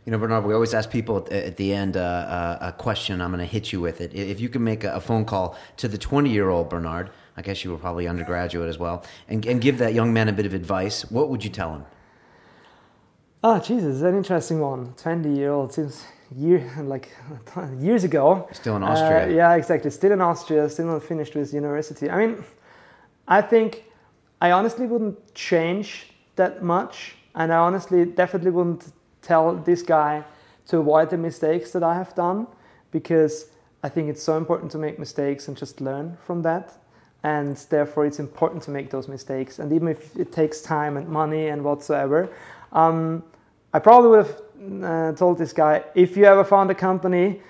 You 0.05 0.11
know, 0.11 0.19
Bernhard, 0.19 0.45
we 0.45 0.53
always 0.53 0.75
ask 0.75 0.91
people 0.91 1.29
at 1.31 1.57
the 1.57 1.73
end 1.73 1.97
uh, 1.97 2.01
uh, 2.01 2.59
a 2.61 2.73
question. 2.73 3.21
I'm 3.21 3.31
going 3.31 3.39
to 3.39 3.47
hit 3.47 3.73
you 3.73 3.81
with 3.81 4.01
it. 4.01 4.13
If 4.13 4.41
you 4.41 4.49
can 4.49 4.65
make 4.65 4.83
a 4.83 5.01
phone 5.01 5.25
call 5.25 5.57
to 5.77 5.87
the 5.87 5.97
20 5.97 6.29
year 6.29 6.51
old 6.51 6.69
Bernhard, 6.69 7.11
I 7.37 7.43
guess 7.43 7.63
you 7.63 7.71
were 7.71 7.79
probably 7.79 8.09
undergraduate 8.09 8.69
as 8.69 8.79
well, 8.79 9.05
and, 9.29 9.47
and 9.47 9.61
give 9.61 9.79
that 9.79 9.95
young 9.95 10.13
man 10.13 10.29
a 10.29 10.33
bit 10.33 10.45
of 10.45 10.55
advice, 10.55 11.09
what 11.11 11.29
would 11.31 11.45
you 11.45 11.51
tell 11.51 11.73
him? 11.75 11.85
Oh, 13.45 13.61
Jesus, 13.61 14.03
an 14.03 14.17
interesting 14.17 14.59
one. 14.59 14.93
20 14.95 15.37
year 15.37 15.53
old 15.53 15.73
seems 15.73 16.05
year 16.35 16.69
like 16.83 17.15
years 17.79 18.03
ago. 18.03 18.49
Still 18.53 18.77
in 18.77 18.83
Austria. 18.83 19.27
Uh, 19.27 19.29
yeah, 19.29 19.55
exactly. 19.55 19.91
Still 19.91 20.13
in 20.13 20.21
Austria, 20.21 20.69
still 20.69 20.87
not 20.87 21.05
finished 21.05 21.37
with 21.37 21.55
university. 21.55 22.11
I 22.11 22.27
mean, 22.27 22.45
I 23.29 23.41
think 23.41 23.85
I 24.41 24.51
honestly 24.51 24.87
wouldn't 24.87 25.33
change 25.35 26.09
that 26.35 26.65
much, 26.65 27.15
and 27.37 27.53
I 27.53 27.59
honestly 27.59 28.05
definitely 28.05 28.51
wouldn't 28.51 28.93
tell 29.23 29.55
this 29.55 29.83
guy 29.83 30.25
to 30.67 30.79
avoid 30.79 31.11
the 31.11 31.19
mistakes 31.19 31.71
that 31.73 31.83
I 31.83 31.95
have 31.95 32.15
done 32.15 32.47
because 32.91 33.47
I 33.83 33.89
think 33.89 34.09
it's 34.09 34.23
so 34.23 34.37
important 34.37 34.71
to 34.73 34.79
make 34.79 34.99
mistakes 34.99 35.49
and 35.49 35.57
just 35.57 35.81
learn 35.81 36.17
from 36.25 36.43
that. 36.43 36.75
And 37.25 37.57
therefore, 37.57 38.05
it's 38.07 38.19
important 38.19 38.63
to 38.65 38.71
make 38.71 38.91
those 38.91 39.09
mistakes. 39.09 39.59
And 39.59 39.73
even 39.73 39.89
if 39.89 40.17
it 40.17 40.33
takes 40.33 40.61
time 40.61 40.97
and 40.97 41.09
money 41.09 41.49
and 41.49 41.63
whatsoever, 41.63 42.29
um, 42.73 43.23
I 43.73 43.79
probably 43.79 44.11
would 44.11 44.27
have 44.27 44.43
uh, 44.85 45.17
told 45.17 45.39
this 45.39 45.53
guy 45.53 45.85
if 45.95 46.17
you 46.17 46.25
ever 46.25 46.45
found 46.45 46.71
a 46.71 46.75
company 46.75 47.41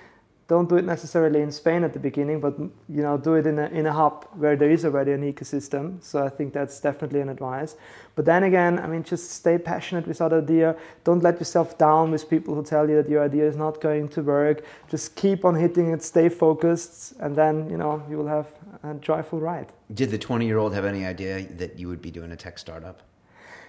don't 0.53 0.69
do 0.69 0.75
it 0.75 0.85
necessarily 0.85 1.41
in 1.41 1.51
Spain 1.51 1.83
at 1.83 1.93
the 1.93 2.03
beginning, 2.09 2.39
but 2.39 2.53
you 2.97 3.01
know, 3.05 3.17
do 3.17 3.33
it 3.39 3.45
in 3.47 3.57
a, 3.57 3.67
in 3.79 3.85
a 3.87 3.93
hub 4.01 4.15
where 4.41 4.55
there 4.55 4.69
is 4.69 4.85
already 4.85 5.11
an 5.11 5.23
ecosystem. 5.33 5.83
So 6.09 6.23
I 6.27 6.29
think 6.29 6.53
that's 6.53 6.79
definitely 6.79 7.21
an 7.21 7.29
advice. 7.29 7.75
But 8.15 8.25
then 8.25 8.43
again, 8.43 8.77
I 8.77 8.85
mean, 8.85 9.03
just 9.13 9.31
stay 9.31 9.57
passionate 9.57 10.05
with 10.05 10.19
that 10.19 10.31
idea. 10.31 10.75
Don't 11.03 11.23
let 11.23 11.39
yourself 11.39 11.69
down 11.79 12.11
with 12.11 12.29
people 12.29 12.53
who 12.53 12.63
tell 12.63 12.87
you 12.87 12.97
that 13.01 13.09
your 13.09 13.23
idea 13.23 13.45
is 13.47 13.57
not 13.65 13.81
going 13.81 14.09
to 14.09 14.21
work. 14.21 14.63
Just 14.93 15.15
keep 15.15 15.43
on 15.43 15.55
hitting 15.55 15.87
it, 15.93 16.03
stay 16.03 16.29
focused, 16.29 17.13
and 17.19 17.35
then 17.35 17.67
you 17.71 17.77
know 17.77 18.03
you 18.07 18.15
will 18.19 18.31
have 18.37 18.47
a 18.83 18.93
joyful 19.09 19.39
ride. 19.39 19.69
Did 19.91 20.11
the 20.11 20.19
20 20.19 20.45
year 20.45 20.59
old 20.59 20.73
have 20.75 20.85
any 20.85 21.03
idea 21.03 21.47
that 21.61 21.79
you 21.79 21.87
would 21.87 22.03
be 22.09 22.11
doing 22.11 22.31
a 22.31 22.35
tech 22.35 22.59
startup? 22.59 23.01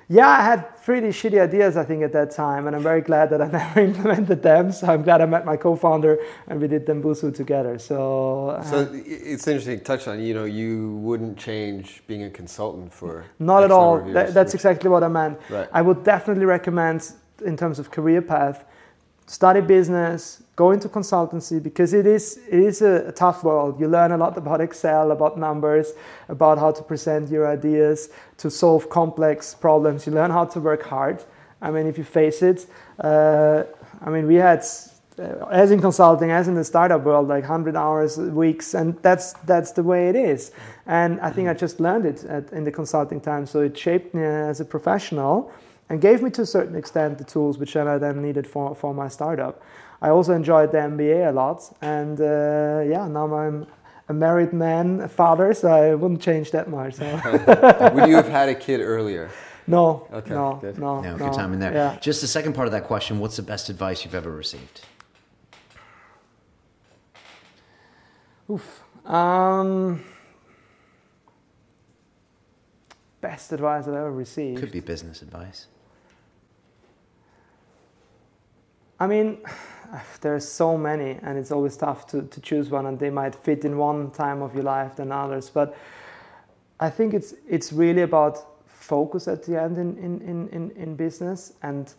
Yeah, 0.08 0.28
I 0.28 0.42
had 0.42 0.82
pretty 0.84 1.08
shitty 1.08 1.40
ideas, 1.40 1.76
I 1.76 1.84
think, 1.84 2.02
at 2.02 2.12
that 2.12 2.30
time, 2.30 2.66
and 2.66 2.76
I'm 2.76 2.82
very 2.82 3.00
glad 3.00 3.30
that 3.30 3.40
I 3.40 3.46
never 3.60 3.80
implemented 3.80 4.42
them. 4.42 4.70
So 4.70 4.86
I'm 4.86 5.02
glad 5.02 5.20
I 5.20 5.26
met 5.26 5.44
my 5.44 5.56
co-founder 5.56 6.18
and 6.48 6.60
we 6.60 6.68
did 6.68 6.86
Dembusu 6.86 7.34
together. 7.34 7.78
So, 7.78 8.50
uh, 8.50 8.62
so 8.62 8.90
it's 8.92 9.46
interesting. 9.46 9.78
To 9.78 9.84
touch 9.84 10.06
on 10.08 10.20
you 10.20 10.34
know 10.34 10.44
you 10.44 10.96
wouldn't 10.96 11.38
change 11.38 12.02
being 12.06 12.24
a 12.24 12.30
consultant 12.30 12.92
for 12.92 13.24
not 13.38 13.64
at 13.64 13.70
all. 13.70 14.00
That, 14.12 14.34
that's 14.34 14.54
exactly 14.54 14.90
what 14.90 15.02
I 15.02 15.08
meant. 15.08 15.38
Right. 15.48 15.68
I 15.72 15.82
would 15.82 16.04
definitely 16.04 16.44
recommend 16.44 17.12
in 17.44 17.56
terms 17.56 17.78
of 17.78 17.90
career 17.90 18.22
path 18.22 18.64
study 19.26 19.60
business, 19.60 20.42
go 20.56 20.70
into 20.70 20.88
consultancy 20.88 21.62
because 21.62 21.92
it 21.92 22.06
is 22.06 22.38
it 22.48 22.60
is 22.60 22.82
a, 22.82 23.08
a, 23.08 23.12
tough 23.12 23.42
world. 23.42 23.80
You 23.80 23.88
learn 23.88 24.12
a 24.12 24.16
lot 24.16 24.36
about 24.36 24.60
Excel, 24.60 25.10
about 25.10 25.38
numbers, 25.38 25.92
about 26.28 26.58
how 26.58 26.70
to 26.72 26.82
present 26.82 27.28
your 27.30 27.46
ideas, 27.46 28.10
to 28.38 28.50
solve 28.50 28.88
complex 28.88 29.54
problems. 29.54 30.06
You 30.06 30.12
learn 30.12 30.30
how 30.30 30.44
to 30.46 30.60
work 30.60 30.82
hard. 30.82 31.24
I 31.60 31.70
mean, 31.70 31.86
if 31.86 31.98
you 31.98 32.04
face 32.04 32.42
it, 32.42 32.66
uh, 33.00 33.64
I 34.02 34.10
mean, 34.10 34.26
we 34.26 34.36
had 34.36 34.64
uh, 35.18 35.46
as 35.50 35.70
in 35.70 35.80
consulting, 35.80 36.30
as 36.30 36.48
in 36.48 36.54
the 36.54 36.64
startup 36.64 37.04
world, 37.04 37.28
like 37.28 37.42
100 37.42 37.76
hours 37.76 38.18
weeks, 38.18 38.74
and 38.74 38.96
that's 39.02 39.32
that's 39.46 39.72
the 39.72 39.82
way 39.82 40.08
it 40.08 40.16
is. 40.16 40.52
And 40.86 41.20
I 41.20 41.30
think 41.30 41.48
I 41.48 41.54
just 41.54 41.80
learned 41.80 42.06
it 42.06 42.24
at, 42.24 42.52
in 42.52 42.64
the 42.64 42.72
consulting 42.72 43.20
time, 43.20 43.46
so 43.46 43.60
it 43.60 43.76
shaped 43.76 44.14
me 44.14 44.22
as 44.24 44.60
a 44.60 44.64
professional 44.64 45.52
and 45.88 46.00
gave 46.00 46.22
me 46.22 46.30
to 46.30 46.42
a 46.42 46.46
certain 46.46 46.74
extent 46.74 47.18
the 47.18 47.24
tools 47.24 47.58
which 47.58 47.76
I 47.76 47.98
then 47.98 48.22
needed 48.22 48.46
for, 48.46 48.74
for 48.74 48.94
my 48.94 49.08
startup. 49.08 49.62
I 50.04 50.10
also 50.10 50.34
enjoyed 50.34 50.70
the 50.70 50.76
MBA 50.76 51.30
a 51.30 51.32
lot, 51.32 51.62
and 51.80 52.20
uh, 52.20 52.82
yeah, 52.86 53.08
now 53.08 53.34
I'm 53.34 53.66
a 54.10 54.12
married 54.12 54.52
man, 54.52 55.00
a 55.00 55.08
father, 55.08 55.54
so 55.54 55.68
I 55.68 55.94
wouldn't 55.94 56.20
change 56.20 56.50
that 56.50 56.68
much. 56.68 56.96
So. 56.96 57.04
Would 57.94 58.10
you 58.10 58.16
have 58.16 58.28
had 58.28 58.50
a 58.50 58.54
kid 58.54 58.82
earlier? 58.82 59.30
No. 59.66 60.06
Okay. 60.12 60.34
No. 60.34 60.58
Good. 60.60 60.78
No. 60.78 61.00
No, 61.00 61.16
no. 61.16 61.24
good 61.24 61.32
time 61.32 61.54
in 61.54 61.58
there. 61.58 61.72
Yeah. 61.72 61.98
Just 62.02 62.20
the 62.20 62.26
second 62.26 62.52
part 62.52 62.68
of 62.68 62.72
that 62.72 62.84
question: 62.84 63.18
What's 63.18 63.36
the 63.36 63.42
best 63.42 63.70
advice 63.70 64.04
you've 64.04 64.14
ever 64.14 64.30
received? 64.30 64.82
Oof. 68.50 68.82
Um, 69.06 70.04
best 73.22 73.54
advice 73.54 73.84
I've 73.88 73.94
ever 73.94 74.12
received. 74.12 74.60
Could 74.60 74.70
be 74.70 74.80
business 74.80 75.22
advice. 75.22 75.68
I 79.00 79.06
mean, 79.06 79.38
there's 80.20 80.46
so 80.46 80.76
many, 80.76 81.18
and 81.22 81.38
it's 81.38 81.50
always 81.50 81.76
tough 81.76 82.06
to, 82.08 82.22
to 82.22 82.40
choose 82.40 82.70
one, 82.70 82.86
and 82.86 82.98
they 82.98 83.10
might 83.10 83.34
fit 83.34 83.64
in 83.64 83.76
one 83.78 84.10
time 84.10 84.42
of 84.42 84.54
your 84.54 84.64
life 84.64 84.96
than 84.96 85.12
others. 85.12 85.50
But 85.50 85.76
I 86.80 86.90
think 86.90 87.14
it's 87.14 87.34
it's 87.48 87.72
really 87.72 88.02
about 88.02 88.38
focus 88.66 89.28
at 89.28 89.44
the 89.44 89.60
end 89.60 89.78
in 89.78 89.96
in, 89.98 90.48
in, 90.48 90.70
in 90.72 90.96
business 90.96 91.54
and 91.62 91.92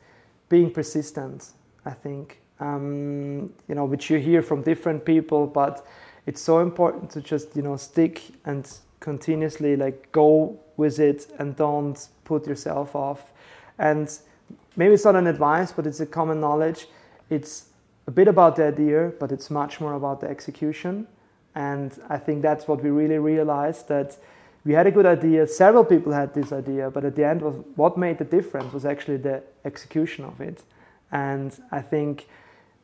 being 0.50 0.72
persistent. 0.72 1.52
I 1.86 1.92
think 1.92 2.40
um, 2.60 3.54
you 3.68 3.76
know, 3.76 3.86
which 3.86 4.10
you 4.10 4.18
hear 4.18 4.42
from 4.42 4.62
different 4.62 5.06
people, 5.06 5.48
but 5.48 5.86
it's 6.26 6.42
so 6.42 6.60
important 6.60 7.12
to 7.12 7.22
just 7.22 7.56
you 7.56 7.62
know 7.62 7.78
stick 7.78 8.22
and 8.46 8.72
continuously 9.00 9.76
like 9.76 10.12
go 10.12 10.58
with 10.78 11.00
it 11.00 11.28
and 11.38 11.56
don't 11.56 12.08
put 12.24 12.48
yourself 12.48 12.96
off 12.96 13.32
and 13.78 14.20
maybe 14.76 14.94
it's 14.94 15.06
not 15.06 15.16
an 15.16 15.28
advice, 15.28 15.72
but 15.72 15.86
it's 15.88 16.00
a 16.00 16.06
common 16.06 16.40
knowledge. 16.40 16.88
It's 17.30 17.66
a 18.08 18.12
bit 18.12 18.28
about 18.28 18.56
the 18.56 18.66
idea, 18.66 19.12
but 19.20 19.32
it's 19.32 19.50
much 19.50 19.82
more 19.82 19.94
about 19.94 20.22
the 20.22 20.28
execution. 20.28 21.08
And 21.56 21.98
I 22.10 22.18
think 22.18 22.42
that's 22.42 22.68
what 22.68 22.84
we 22.84 22.90
really 22.90 23.18
realized 23.18 23.88
that 23.88 24.18
we 24.66 24.74
had 24.74 24.88
a 24.88 24.92
good 24.92 25.06
idea. 25.06 25.48
Several 25.48 25.86
people 25.86 26.12
had 26.12 26.34
this 26.34 26.52
idea, 26.52 26.90
but 26.90 27.06
at 27.06 27.16
the 27.16 27.26
end, 27.26 27.42
was 27.42 27.56
what 27.76 27.98
made 27.98 28.18
the 28.18 28.26
difference 28.26 28.74
was 28.74 28.86
actually 28.86 29.18
the 29.18 29.44
execution 29.64 30.26
of 30.26 30.42
it. 30.42 30.64
And 31.12 31.58
I 31.72 31.82
think 31.82 32.28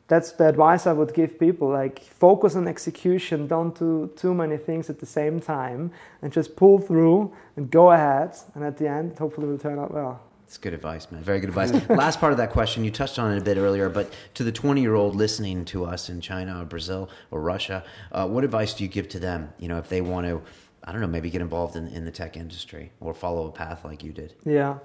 that's 0.08 0.32
the 0.32 0.48
advice 0.48 0.86
I 0.86 0.92
would 0.92 1.12
give 1.12 1.38
people. 1.38 1.68
Like 1.68 2.00
focus 2.00 2.56
on 2.56 2.68
execution. 2.68 3.46
Don't 3.46 3.76
do 3.78 4.10
too 4.16 4.34
many 4.34 4.56
things 4.56 4.90
at 4.90 5.00
the 5.00 5.06
same 5.06 5.40
time, 5.40 5.90
and 6.22 6.32
just 6.32 6.56
pull 6.56 6.78
through 6.78 7.32
and 7.56 7.70
go 7.70 7.90
ahead. 7.90 8.36
And 8.54 8.64
at 8.64 8.78
the 8.78 8.88
end, 8.88 9.18
hopefully, 9.18 9.48
it 9.48 9.50
will 9.50 9.58
turn 9.58 9.78
out 9.78 9.92
well. 9.92 10.20
It's 10.52 10.58
good 10.58 10.74
advice, 10.74 11.10
man. 11.10 11.22
Very 11.22 11.40
good 11.40 11.48
advice. 11.48 11.72
Last 11.88 12.20
part 12.20 12.30
of 12.32 12.36
that 12.36 12.50
question, 12.50 12.84
you 12.84 12.90
touched 12.90 13.18
on 13.18 13.32
it 13.32 13.38
a 13.38 13.40
bit 13.40 13.56
earlier, 13.56 13.88
but 13.88 14.12
to 14.34 14.44
the 14.44 14.52
20 14.52 14.82
year 14.82 14.94
old 14.94 15.16
listening 15.16 15.64
to 15.64 15.86
us 15.86 16.10
in 16.10 16.20
China 16.20 16.60
or 16.60 16.66
Brazil 16.66 17.08
or 17.30 17.40
Russia, 17.40 17.82
uh, 18.12 18.28
what 18.28 18.44
advice 18.44 18.74
do 18.74 18.84
you 18.84 18.90
give 18.90 19.08
to 19.08 19.18
them? 19.18 19.50
You 19.58 19.68
know, 19.68 19.78
if 19.78 19.88
they 19.88 20.02
want 20.02 20.26
to, 20.26 20.42
I 20.84 20.92
don't 20.92 21.00
know, 21.00 21.06
maybe 21.06 21.30
get 21.30 21.40
involved 21.40 21.74
in, 21.74 21.88
in 21.88 22.04
the 22.04 22.10
tech 22.10 22.36
industry 22.36 22.92
or 23.00 23.14
follow 23.14 23.46
a 23.46 23.50
path 23.50 23.82
like 23.82 24.04
you 24.04 24.12
did? 24.12 24.34
Yeah. 24.44 24.76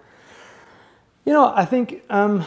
You 1.25 1.33
know, 1.33 1.51
I 1.53 1.65
think 1.65 2.01
um, 2.09 2.45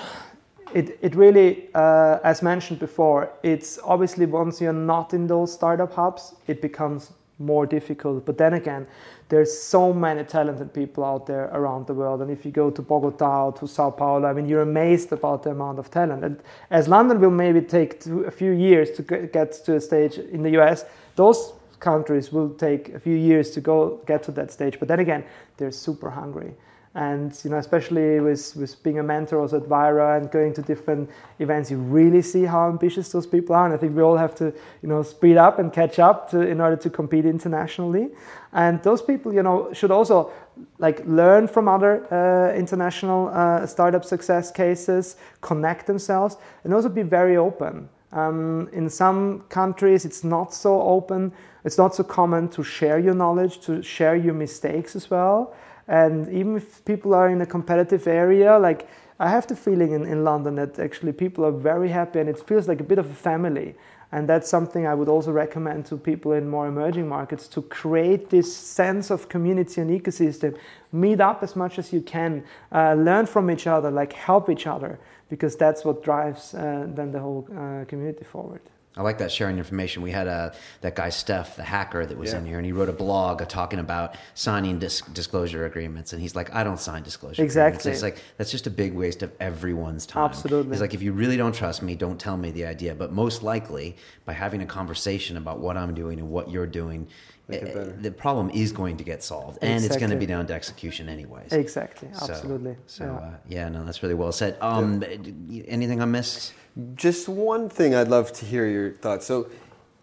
it, 0.73 0.99
it 1.03 1.15
really, 1.15 1.69
uh, 1.75 2.21
as 2.25 2.41
mentioned 2.41 2.79
before, 2.79 3.31
it's 3.43 3.79
obviously 3.85 4.25
once 4.25 4.63
you're 4.63 4.73
not 4.73 5.13
in 5.13 5.27
those 5.27 5.53
startup 5.53 5.93
hubs, 5.93 6.37
it 6.47 6.63
becomes 6.63 7.13
more 7.39 7.67
difficult. 7.67 8.25
But 8.25 8.39
then 8.39 8.55
again, 8.55 8.87
there's 9.31 9.57
so 9.57 9.93
many 9.93 10.25
talented 10.25 10.75
people 10.75 11.05
out 11.05 11.25
there 11.25 11.45
around 11.53 11.87
the 11.87 11.95
world. 11.95 12.21
And 12.21 12.31
if 12.31 12.45
you 12.45 12.51
go 12.51 12.69
to 12.69 12.83
Bogota 12.83 13.53
to 13.53 13.67
Sao 13.67 13.91
Paulo, 13.91 14.29
I 14.29 14.33
mean, 14.33 14.49
you're 14.49 14.63
amazed 14.63 15.13
about 15.13 15.45
the 15.45 15.51
amount 15.51 15.79
of 15.79 15.89
talent. 15.89 16.25
And 16.25 16.43
as 16.71 16.89
London 16.89 17.21
will 17.21 17.31
maybe 17.31 17.61
take 17.61 18.05
a 18.07 18.31
few 18.31 18.51
years 18.51 18.91
to 18.93 19.03
get 19.03 19.53
to 19.53 19.77
a 19.77 19.81
stage 19.81 20.19
in 20.19 20.43
the 20.43 20.51
US, 20.61 20.85
those 21.15 21.53
countries 21.79 22.33
will 22.33 22.51
take 22.51 22.89
a 22.91 22.99
few 22.99 23.17
years 23.17 23.53
to 23.53 23.61
go 23.61 24.01
get 24.05 24.25
to 24.25 24.33
that 24.33 24.51
stage. 24.51 24.81
But 24.81 24.89
then 24.89 24.99
again, 24.99 25.25
they're 25.57 25.71
super 25.71 26.11
hungry 26.11 26.53
and 26.95 27.39
you 27.45 27.51
know 27.51 27.59
especially 27.59 28.19
with, 28.19 28.57
with 28.57 28.83
being 28.83 28.99
a 28.99 29.03
mentor 29.03 29.41
also 29.41 29.59
at 29.59 29.69
Wayra 29.69 30.17
and 30.17 30.29
going 30.31 30.53
to 30.55 30.63
different 30.63 31.09
events 31.39 31.71
you 31.71 31.79
really 31.79 32.21
see 32.21 32.45
how 32.45 32.69
ambitious 32.69 33.11
those 33.13 33.29
people 33.29 33.55
are. 33.55 33.65
And 33.65 33.73
I 33.73 33.77
think 33.77 33.95
we 33.95 34.03
all 34.03 34.17
have 34.17 34.35
to 34.37 34.47
you 34.83 34.89
know 34.89 35.03
speed 35.03 35.37
up 35.37 35.61
and 35.61 35.73
catch 35.73 36.01
up 36.01 36.31
to, 36.31 36.41
in 36.41 36.61
order 36.61 36.77
to 36.77 36.91
compete 36.91 37.27
internationally. 37.27 38.09
And 38.53 38.83
those 38.83 39.03
people 39.03 39.33
you 39.33 39.43
know 39.43 39.73
should 39.73 39.93
also 39.93 40.33
like 40.79 41.07
learn 41.07 41.47
from 41.47 41.69
other 41.69 42.13
uh, 42.13 42.55
international 42.57 43.29
uh, 43.29 43.67
startup 43.67 44.05
success 44.05 44.51
cases 44.51 45.17
connect 45.43 45.87
themselves 45.87 46.39
and 46.65 46.75
also 46.75 46.89
be 46.89 47.03
very 47.03 47.37
open. 47.37 47.89
Um, 48.13 48.69
in 48.73 48.91
some 48.91 49.45
countries 49.49 50.05
it's 50.05 50.25
not 50.25 50.53
so 50.53 50.83
open. 50.83 51.33
It's 51.65 51.79
not 51.79 51.95
so 51.95 52.03
common 52.03 52.49
to 52.49 52.65
share 52.65 52.99
your 52.99 53.15
knowledge 53.15 53.61
to 53.61 53.81
share 53.81 54.17
your 54.17 54.35
mistakes 54.35 54.97
as 54.97 55.09
well 55.09 55.55
and 55.89 56.29
even 56.33 56.57
if 56.57 56.85
people 56.85 57.15
are 57.15 57.29
in 57.29 57.41
a 57.41 57.47
competitive 57.47 58.07
area, 58.07 58.59
like 58.59 58.89
I 59.19 59.29
have 59.29 59.47
the 59.47 59.57
feeling 59.57 59.93
in, 59.93 60.07
in 60.07 60.25
London 60.25 60.55
that 60.57 60.79
actually 60.79 61.13
people 61.13 61.45
are 61.45 61.53
very 61.53 61.89
happy 61.89 62.21
and 62.21 62.29
it 62.29 62.39
feels 62.39 62.69
like 62.69 62.81
a 62.81 62.85
bit 62.85 62.99
of 62.99 63.11
a 63.11 63.15
family. 63.15 63.75
And 64.13 64.29
that's 64.29 64.49
something 64.49 64.87
I 64.87 64.95
would 64.95 65.09
also 65.09 65.31
recommend 65.31 65.87
to 65.87 65.97
people 65.97 66.33
in 66.33 66.49
more 66.49 66.67
emerging 66.67 67.09
markets 67.09 67.47
to 67.49 67.63
create 67.63 68.29
this 68.29 68.55
sense 68.55 69.11
of 69.11 69.29
community 69.29 69.81
and 69.81 69.91
ecosystem. 69.91 70.59
Meet 70.91 71.21
up 71.21 71.43
as 71.43 71.55
much 71.55 71.79
as 71.79 71.93
you 71.93 72.01
can, 72.01 72.43
uh, 72.73 72.95
learn 72.95 73.27
from 73.27 73.51
each 73.51 73.67
other, 73.69 73.91
like 73.91 74.13
help 74.13 74.51
each 74.51 74.67
other, 74.67 74.99
because 75.29 75.55
that's 75.55 75.85
what 75.85 76.03
drives 76.03 76.55
uh, 76.55 76.87
then 76.89 77.13
the 77.13 77.21
whole 77.21 77.47
uh, 77.51 77.85
community 77.85 78.25
forward. 78.25 78.63
I 78.97 79.03
like 79.03 79.19
that 79.19 79.31
sharing 79.31 79.59
information. 79.59 80.03
We 80.03 80.11
had 80.11 80.27
a 80.27 80.31
uh, 80.31 80.55
that 80.81 80.97
guy 80.97 81.11
Steph, 81.11 81.55
the 81.55 81.63
hacker, 81.63 82.05
that 82.05 82.19
was 82.19 82.33
yeah. 82.33 82.39
in 82.39 82.47
here, 82.47 82.57
and 82.57 82.67
he 82.67 82.73
wrote 82.73 82.89
a 82.89 82.93
blog 82.93 83.47
talking 83.49 83.79
about 83.79 84.17
signing 84.35 84.81
dis- 84.81 85.03
disclosure 85.13 85.65
agreements. 85.65 86.13
And 86.13 86.21
he's 86.21 86.35
like, 86.35 86.53
"I 86.53 86.65
don't 86.65 86.81
sign 86.81 87.05
disclosure 87.05 87.43
exactly. 87.43 87.79
agreements." 87.79 88.03
It's 88.03 88.03
like 88.03 88.25
that's 88.37 88.51
just 88.51 88.67
a 88.67 88.71
big 88.71 88.93
waste 88.93 89.23
of 89.23 89.31
everyone's 89.39 90.07
time. 90.07 90.25
Absolutely. 90.25 90.73
He's 90.73 90.81
like, 90.81 90.93
if 90.93 91.03
you 91.03 91.13
really 91.13 91.37
don't 91.37 91.55
trust 91.55 91.83
me, 91.83 91.95
don't 91.95 92.19
tell 92.19 92.37
me 92.37 92.51
the 92.51 92.67
idea. 92.67 92.95
But 92.97 93.13
most 93.13 93.45
likely, 93.45 93.97
by 94.25 94.33
having 94.33 94.61
a 94.61 94.67
conversation 94.67 95.37
about 95.37 95.61
what 95.61 95.77
I'm 95.77 95.95
doing 95.95 96.19
and 96.19 96.29
what 96.29 96.51
you're 96.51 96.67
doing, 96.67 97.07
eh, 97.53 97.93
the 98.01 98.11
problem 98.11 98.51
is 98.51 98.73
going 98.73 98.97
to 98.97 99.05
get 99.05 99.23
solved, 99.23 99.59
and 99.63 99.75
exactly. 99.75 99.87
it's 99.87 99.97
going 100.01 100.11
to 100.11 100.17
be 100.17 100.27
down 100.27 100.47
to 100.47 100.55
execution 100.55 101.09
anyways. 101.09 101.53
Exactly. 101.53 102.09
Absolutely. 102.15 102.77
So, 102.87 103.05
so 103.05 103.05
yeah. 103.05 103.11
Uh, 103.13 103.35
yeah. 103.49 103.69
no, 103.69 103.85
that's 103.85 104.03
really 104.03 104.15
well 104.15 104.33
said. 104.33 104.57
Um, 104.61 105.03
yeah. 105.49 105.65
Anything 105.67 106.01
I 106.01 106.05
missed? 106.05 106.53
Just 106.95 107.29
one 107.29 107.69
thing 107.69 107.95
I'd 107.95 108.09
love 108.09 108.33
to 108.35 108.45
hear 108.47 108.67
your 108.67 108.93
thoughts. 108.93 109.27
So, 109.27 109.51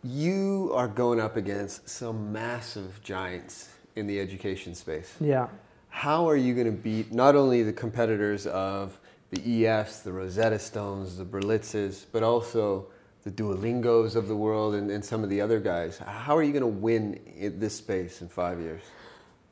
you 0.04 0.72
are 0.74 0.88
going 0.88 1.20
up 1.20 1.38
against 1.38 1.90
some 1.90 2.32
massive 2.32 3.02
giants 3.04 3.70
in 3.96 4.08
the 4.08 4.20
education 4.20 4.76
space. 4.76 5.16
Yeah. 5.20 5.48
How 5.90 6.30
are 6.30 6.36
you 6.36 6.54
going 6.54 6.68
to 6.68 6.72
beat 6.72 7.12
not 7.12 7.36
only 7.36 7.64
the 7.64 7.74
competitors 7.74 8.46
of 8.48 9.00
the 9.32 9.38
EFs, 9.38 10.04
the 10.04 10.12
Rosetta 10.12 10.60
Stones, 10.60 11.18
the 11.18 11.26
Berlitzes, 11.26 12.06
but 12.12 12.24
also 12.24 12.88
the 13.28 13.44
Duolingos 13.44 14.16
of 14.16 14.28
the 14.30 14.36
world 14.36 14.74
and, 14.76 14.90
and 14.90 15.04
some 15.04 15.24
of 15.24 15.30
the 15.30 15.42
other 15.42 15.60
guys? 15.60 15.98
How 15.98 16.36
are 16.38 16.44
you 16.44 16.54
going 16.54 16.62
to 16.62 16.80
win 16.80 17.20
in 17.38 17.60
this 17.60 17.76
space 17.76 18.22
in 18.22 18.30
five 18.30 18.60
years? 18.60 18.82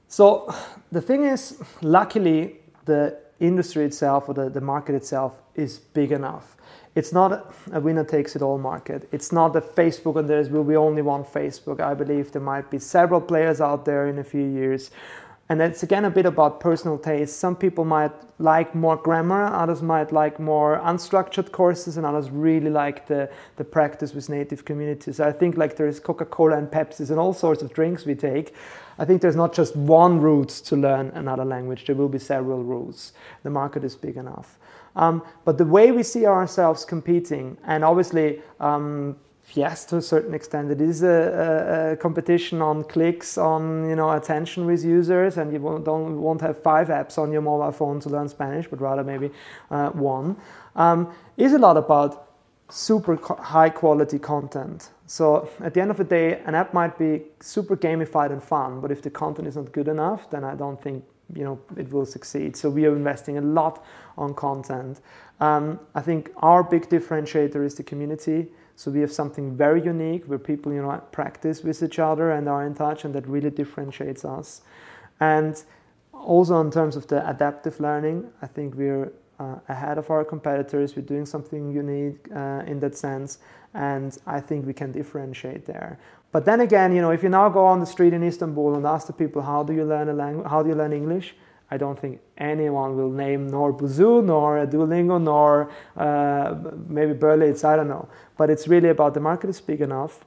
So, 0.08 0.54
the 0.92 1.02
thing 1.02 1.26
is, 1.26 1.62
luckily, 1.82 2.58
the 2.86 3.18
industry 3.40 3.84
itself 3.84 4.30
or 4.30 4.34
the, 4.34 4.50
the 4.50 4.62
market 4.62 4.96
itself 4.96 5.42
is 5.56 5.80
big 5.80 6.12
enough 6.12 6.56
it's 6.96 7.12
not 7.12 7.54
a 7.74 7.80
winner 7.82 8.06
takes 8.06 8.38
it 8.38 8.42
all 8.42 8.58
market. 8.58 9.10
It's 9.12 9.34
not 9.34 9.52
that 9.54 9.76
Facebook 9.76 10.16
and 10.18 10.30
there 10.30 10.42
will 10.44 10.64
be 10.64 10.78
only 10.78 11.02
one 11.02 11.26
Facebook. 11.26 11.82
I 11.82 11.94
believe 11.94 12.32
there 12.32 12.42
might 12.42 12.72
be 12.72 12.80
several 12.80 13.20
players 13.20 13.60
out 13.60 13.84
there 13.84 14.08
in 14.08 14.20
a 14.20 14.24
few 14.24 14.46
years. 14.46 14.92
And 15.48 15.62
it's 15.62 15.84
again 15.84 16.06
a 16.06 16.10
bit 16.10 16.26
about 16.26 16.60
personal 16.60 16.98
taste. 16.98 17.38
Some 17.38 17.56
people 17.56 17.86
might 17.86 18.12
like 18.40 18.74
more 18.74 18.96
grammar, 18.96 19.46
others 19.46 19.84
might 19.84 20.12
like 20.12 20.40
more 20.40 20.80
unstructured 20.84 21.52
courses, 21.52 21.98
and 21.98 22.06
others 22.06 22.32
really 22.32 22.72
like 22.72 23.06
the, 23.06 23.30
the 23.58 23.64
practice 23.64 24.14
with 24.16 24.28
native 24.28 24.66
communities. 24.66 25.20
I 25.20 25.32
think 25.32 25.56
like 25.56 25.76
there's 25.76 26.00
Coca-Cola 26.00 26.58
and 26.58 26.68
Pepsi 26.68 27.12
and 27.12 27.20
all 27.20 27.34
sorts 27.34 27.62
of 27.62 27.72
drinks 27.74 28.06
we 28.06 28.16
take. 28.16 28.56
I 28.98 29.06
think 29.06 29.22
there's 29.22 29.36
not 29.36 29.54
just 29.54 29.76
one 29.76 30.20
route 30.20 30.50
to 30.50 30.76
learn 30.76 31.10
another 31.10 31.46
language. 31.46 31.86
There 31.86 31.96
will 31.96 32.10
be 32.10 32.20
several 32.20 32.64
routes. 32.64 33.14
The 33.44 33.52
market 33.52 33.84
is 33.84 33.96
big 33.96 34.18
enough. 34.18 34.58
Um, 34.96 35.22
but 35.44 35.58
the 35.58 35.66
way 35.66 35.92
we 35.92 36.02
see 36.04 36.26
ourselves 36.26 36.86
competing, 36.86 37.58
and 37.66 37.84
obviously, 37.84 38.42
um, 38.60 39.18
yes, 39.54 39.86
to 39.86 39.98
a 39.98 40.02
certain 40.02 40.34
extent, 40.34 40.72
it 40.72 40.82
is 40.82 41.04
a, 41.04 41.08
a, 41.08 41.92
a, 41.94 41.98
competition 41.98 42.62
on 42.62 42.84
clicks, 42.84 43.38
on 43.38 43.88
you 43.90 43.96
know 43.96 44.12
attention 44.12 44.66
with 44.66 44.84
users, 44.84 45.38
and 45.38 45.54
you 45.54 45.60
won't, 45.60 45.86
don't 45.86 46.22
won't 46.22 46.42
have 46.42 46.62
five 46.62 46.88
apps 46.90 47.18
on 47.18 47.32
your 47.32 47.42
mobile 47.42 47.72
phone 47.72 48.00
to 48.02 48.10
learn 48.10 48.28
Spanish, 48.28 48.68
but 48.68 48.82
rather 48.82 49.04
maybe 49.04 49.32
uh, 49.72 49.90
one. 49.90 50.36
Um, 50.76 51.14
is 51.38 51.54
a 51.54 51.60
lot 51.60 51.78
about 51.78 52.26
super 52.70 53.18
high 53.40 53.70
quality 53.70 54.20
content. 54.20 54.90
So 55.08 55.50
at 55.62 55.74
the 55.74 55.82
end 55.82 55.92
of 55.92 55.98
the 55.98 56.04
day, 56.04 56.42
an 56.46 56.56
app 56.56 56.74
might 56.74 56.98
be 56.98 57.24
super 57.40 57.78
gamified 57.78 58.32
and 58.32 58.44
fun, 58.44 58.82
but 58.82 58.92
if 58.92 59.02
the 59.02 59.10
content 59.12 59.48
is 59.48 59.56
not 59.56 59.72
good 59.72 59.88
enough, 59.88 60.30
then 60.32 60.44
I 60.44 60.56
don't 60.56 60.82
think 60.82 61.04
you 61.34 61.44
know 61.44 61.60
it 61.78 61.92
will 61.92 62.06
succeed. 62.06 62.56
So 62.56 62.70
we 62.70 62.86
are 62.86 62.96
investing 62.96 63.38
a 63.38 63.42
lot 63.42 63.84
on 64.18 64.34
content. 64.34 65.02
Um, 65.40 65.80
I 65.94 66.02
think 66.02 66.32
our 66.38 66.64
big 66.64 66.90
differentiator 66.90 67.64
is 67.66 67.76
the 67.76 67.84
community. 67.84 68.48
So 68.76 68.92
we 68.92 69.00
have 69.02 69.12
something 69.12 69.56
very 69.56 69.82
unique 69.82 70.26
where 70.26 70.40
people 70.40 70.74
you 70.74 70.82
know 70.82 71.02
practice 71.12 71.64
with 71.64 71.82
each 71.82 72.00
other 72.00 72.32
and 72.32 72.48
are 72.50 72.66
in 72.66 72.76
touch, 72.76 73.06
and 73.06 73.14
that 73.16 73.28
really 73.28 73.50
differentiates 73.50 74.26
us. 74.26 74.62
And 75.20 75.62
also 76.14 76.60
in 76.62 76.72
terms 76.72 76.96
of 76.96 77.08
the 77.08 77.28
adaptive 77.30 77.80
learning, 77.80 78.30
I 78.42 78.48
think 78.48 78.76
we're 78.76 79.12
uh, 79.40 79.56
ahead 79.68 79.98
of 79.98 80.10
our 80.10 80.24
competitors. 80.24 80.96
We're 80.96 81.04
doing 81.04 81.26
something 81.26 81.72
unique 81.72 82.28
uh, 82.36 82.64
in 82.68 82.80
that 82.80 82.96
sense, 82.96 83.40
and 83.74 84.18
I 84.26 84.40
think 84.40 84.66
we 84.66 84.74
can 84.74 84.92
differentiate 84.92 85.66
there. 85.66 86.00
But 86.32 86.44
then 86.44 86.62
again, 86.62 86.94
you 86.94 87.02
know, 87.02 87.12
if 87.12 87.24
you 87.24 87.30
now 87.30 87.48
go 87.50 87.66
on 87.66 87.80
the 87.80 87.86
street 87.86 88.14
in 88.14 88.24
Istanbul 88.24 88.76
and 88.76 88.86
ask 88.86 89.08
the 89.08 89.14
people 89.14 89.42
how 89.42 89.64
do 89.64 89.74
you 89.74 89.86
learn 89.86 90.10
a 90.10 90.14
language, 90.14 90.48
how 90.48 90.62
do 90.64 90.70
you 90.70 90.76
learn 90.76 90.92
English, 90.92 91.34
I 91.72 91.78
don't 91.78 92.00
think 92.00 92.20
anyone 92.38 92.96
will 92.96 93.10
name 93.10 93.48
nor 93.48 93.74
Busuu, 93.74 94.24
nor 94.24 94.66
Duolingo, 94.68 95.22
nor 95.22 95.72
uh, 95.98 96.56
maybe 96.88 97.14
Berlitz. 97.14 97.64
I 97.64 97.76
don't 97.76 97.88
know. 97.88 98.08
But 98.38 98.50
it's 98.50 98.68
really 98.68 98.90
about 98.90 99.14
the 99.14 99.20
market 99.20 99.50
is 99.50 99.62
big 99.62 99.82
enough, 99.82 100.24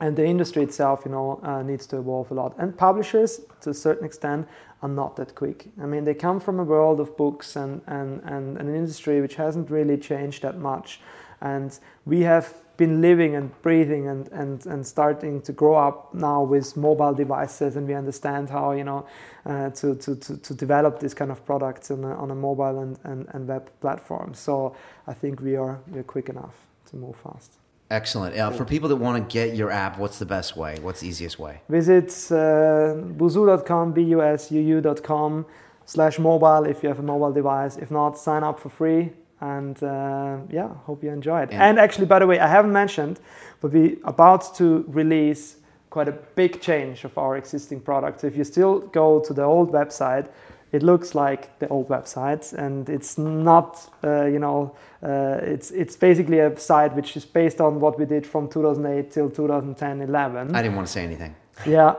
and 0.00 0.16
the 0.16 0.24
industry 0.24 0.62
itself, 0.62 1.02
you 1.04 1.12
know, 1.12 1.40
uh, 1.42 1.62
needs 1.62 1.86
to 1.86 1.98
evolve 1.98 2.30
a 2.30 2.34
lot. 2.34 2.54
And 2.58 2.76
publishers, 2.76 3.40
to 3.60 3.70
a 3.70 3.74
certain 3.74 4.04
extent, 4.04 4.48
are 4.82 4.88
not 4.88 5.16
that 5.16 5.34
quick. 5.34 5.66
I 5.80 5.86
mean, 5.86 6.04
they 6.04 6.14
come 6.14 6.40
from 6.40 6.60
a 6.60 6.64
world 6.64 7.00
of 7.00 7.16
books 7.16 7.56
and, 7.56 7.80
and, 7.86 8.20
and 8.24 8.58
an 8.58 8.74
industry 8.74 9.20
which 9.20 9.34
hasn't 9.34 9.70
really 9.70 9.96
changed 9.96 10.42
that 10.42 10.58
much. 10.58 11.00
And 11.40 11.76
we 12.06 12.20
have 12.20 12.54
been 12.78 13.02
living 13.02 13.34
and 13.34 13.50
breathing 13.60 14.06
and, 14.06 14.28
and, 14.28 14.64
and 14.66 14.86
starting 14.86 15.42
to 15.42 15.52
grow 15.52 15.74
up 15.74 16.14
now 16.14 16.42
with 16.42 16.76
mobile 16.76 17.12
devices 17.12 17.76
and 17.76 17.86
we 17.86 17.92
understand 17.92 18.48
how 18.48 18.70
you 18.70 18.84
know 18.84 19.04
uh, 19.44 19.68
to, 19.70 19.96
to, 19.96 20.14
to, 20.16 20.36
to, 20.38 20.54
develop 20.54 21.00
these 21.00 21.12
kind 21.12 21.30
of 21.30 21.44
products 21.44 21.90
on 21.90 22.04
a, 22.04 22.14
on 22.14 22.30
a 22.30 22.34
mobile 22.34 22.80
and, 22.80 22.98
and, 23.02 23.26
and 23.32 23.48
web 23.48 23.68
platform 23.80 24.32
so 24.32 24.74
i 25.08 25.12
think 25.12 25.40
we 25.40 25.56
are 25.56 25.80
we're 25.88 26.04
quick 26.04 26.28
enough 26.28 26.54
to 26.88 26.96
move 26.96 27.16
fast 27.16 27.52
Excellent. 27.90 28.36
Uh, 28.36 28.50
for 28.50 28.66
people 28.66 28.90
that 28.90 28.96
want 28.96 29.16
to 29.16 29.32
get 29.32 29.56
your 29.56 29.70
app, 29.70 29.98
what's 29.98 30.18
the 30.18 30.26
best 30.26 30.58
way? 30.58 30.78
What's 30.82 31.00
the 31.00 31.08
easiest 31.08 31.38
way? 31.38 31.62
Visit 31.70 32.10
uh, 32.30 32.92
busuu.com, 33.16 33.92
B-U-S-U-U.com 33.92 35.46
slash 35.86 36.18
mobile 36.18 36.66
if 36.66 36.82
you 36.82 36.90
have 36.90 36.98
a 36.98 37.02
mobile 37.02 37.32
device. 37.32 37.78
If 37.78 37.90
not, 37.90 38.18
sign 38.18 38.44
up 38.44 38.60
for 38.60 38.68
free 38.68 39.12
and 39.40 39.82
uh, 39.82 40.36
yeah 40.50 40.68
hope 40.84 41.02
you 41.02 41.10
enjoy 41.10 41.42
it 41.42 41.50
and 41.52 41.78
actually 41.78 42.06
by 42.06 42.18
the 42.18 42.26
way 42.26 42.38
i 42.40 42.46
haven't 42.46 42.72
mentioned 42.72 43.20
but 43.60 43.72
we 43.72 43.98
about 44.04 44.54
to 44.54 44.84
release 44.88 45.58
quite 45.90 46.08
a 46.08 46.18
big 46.34 46.60
change 46.60 47.04
of 47.04 47.16
our 47.18 47.36
existing 47.36 47.80
product. 47.80 48.20
So 48.20 48.26
if 48.26 48.36
you 48.36 48.44
still 48.44 48.80
go 48.80 49.20
to 49.20 49.32
the 49.34 49.42
old 49.42 49.72
website 49.72 50.28
it 50.70 50.82
looks 50.82 51.14
like 51.14 51.58
the 51.60 51.68
old 51.68 51.88
website 51.88 52.52
and 52.52 52.90
it's 52.90 53.16
not 53.16 53.90
uh, 54.04 54.26
you 54.26 54.38
know 54.38 54.76
uh, 55.02 55.38
it's 55.40 55.70
it's 55.70 55.96
basically 55.96 56.40
a 56.40 56.58
site 56.58 56.94
which 56.94 57.16
is 57.16 57.24
based 57.24 57.58
on 57.60 57.80
what 57.80 57.98
we 57.98 58.04
did 58.04 58.26
from 58.26 58.48
2008 58.48 59.10
till 59.10 59.30
2010 59.30 60.02
11 60.02 60.54
i 60.54 60.62
didn't 60.62 60.76
want 60.76 60.86
to 60.86 60.92
say 60.92 61.04
anything. 61.04 61.34
Yeah 61.66 61.94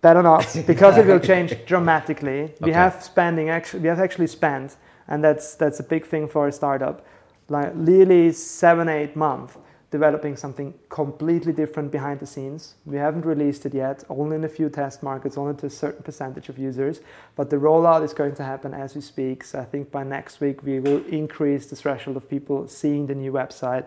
better 0.00 0.22
not 0.22 0.46
because 0.66 0.98
it 0.98 1.06
will 1.06 1.20
change 1.20 1.54
dramatically. 1.66 2.42
Okay. 2.44 2.54
we 2.60 2.72
have 2.72 3.02
spending 3.02 3.50
actually 3.50 3.80
we 3.80 3.88
have 3.88 4.00
actually 4.00 4.26
spent 4.26 4.76
and 5.08 5.22
that's 5.22 5.54
that's 5.54 5.80
a 5.80 5.84
big 5.84 6.06
thing 6.06 6.28
for 6.28 6.48
a 6.48 6.52
startup. 6.52 7.04
like 7.48 7.72
really 7.74 8.32
seven, 8.32 8.88
eight 8.88 9.16
months 9.16 9.58
developing 9.90 10.36
something 10.36 10.74
completely 10.88 11.52
different 11.52 11.92
behind 11.92 12.18
the 12.18 12.26
scenes. 12.26 12.74
We 12.84 12.96
haven't 12.96 13.24
released 13.24 13.64
it 13.64 13.74
yet, 13.74 14.02
only 14.08 14.34
in 14.36 14.44
a 14.44 14.48
few 14.48 14.68
test 14.68 15.04
markets, 15.04 15.38
only 15.38 15.54
to 15.56 15.66
a 15.66 15.70
certain 15.70 16.02
percentage 16.02 16.48
of 16.48 16.58
users. 16.58 17.00
But 17.36 17.48
the 17.48 17.56
rollout 17.56 18.02
is 18.02 18.12
going 18.12 18.34
to 18.36 18.42
happen 18.42 18.74
as 18.74 18.96
we 18.96 19.00
speak. 19.00 19.44
So 19.44 19.60
I 19.60 19.64
think 19.64 19.92
by 19.92 20.02
next 20.02 20.40
week 20.40 20.64
we 20.64 20.80
will 20.80 21.04
increase 21.06 21.66
the 21.66 21.76
threshold 21.76 22.16
of 22.16 22.28
people 22.28 22.66
seeing 22.66 23.06
the 23.06 23.14
new 23.14 23.30
website. 23.32 23.84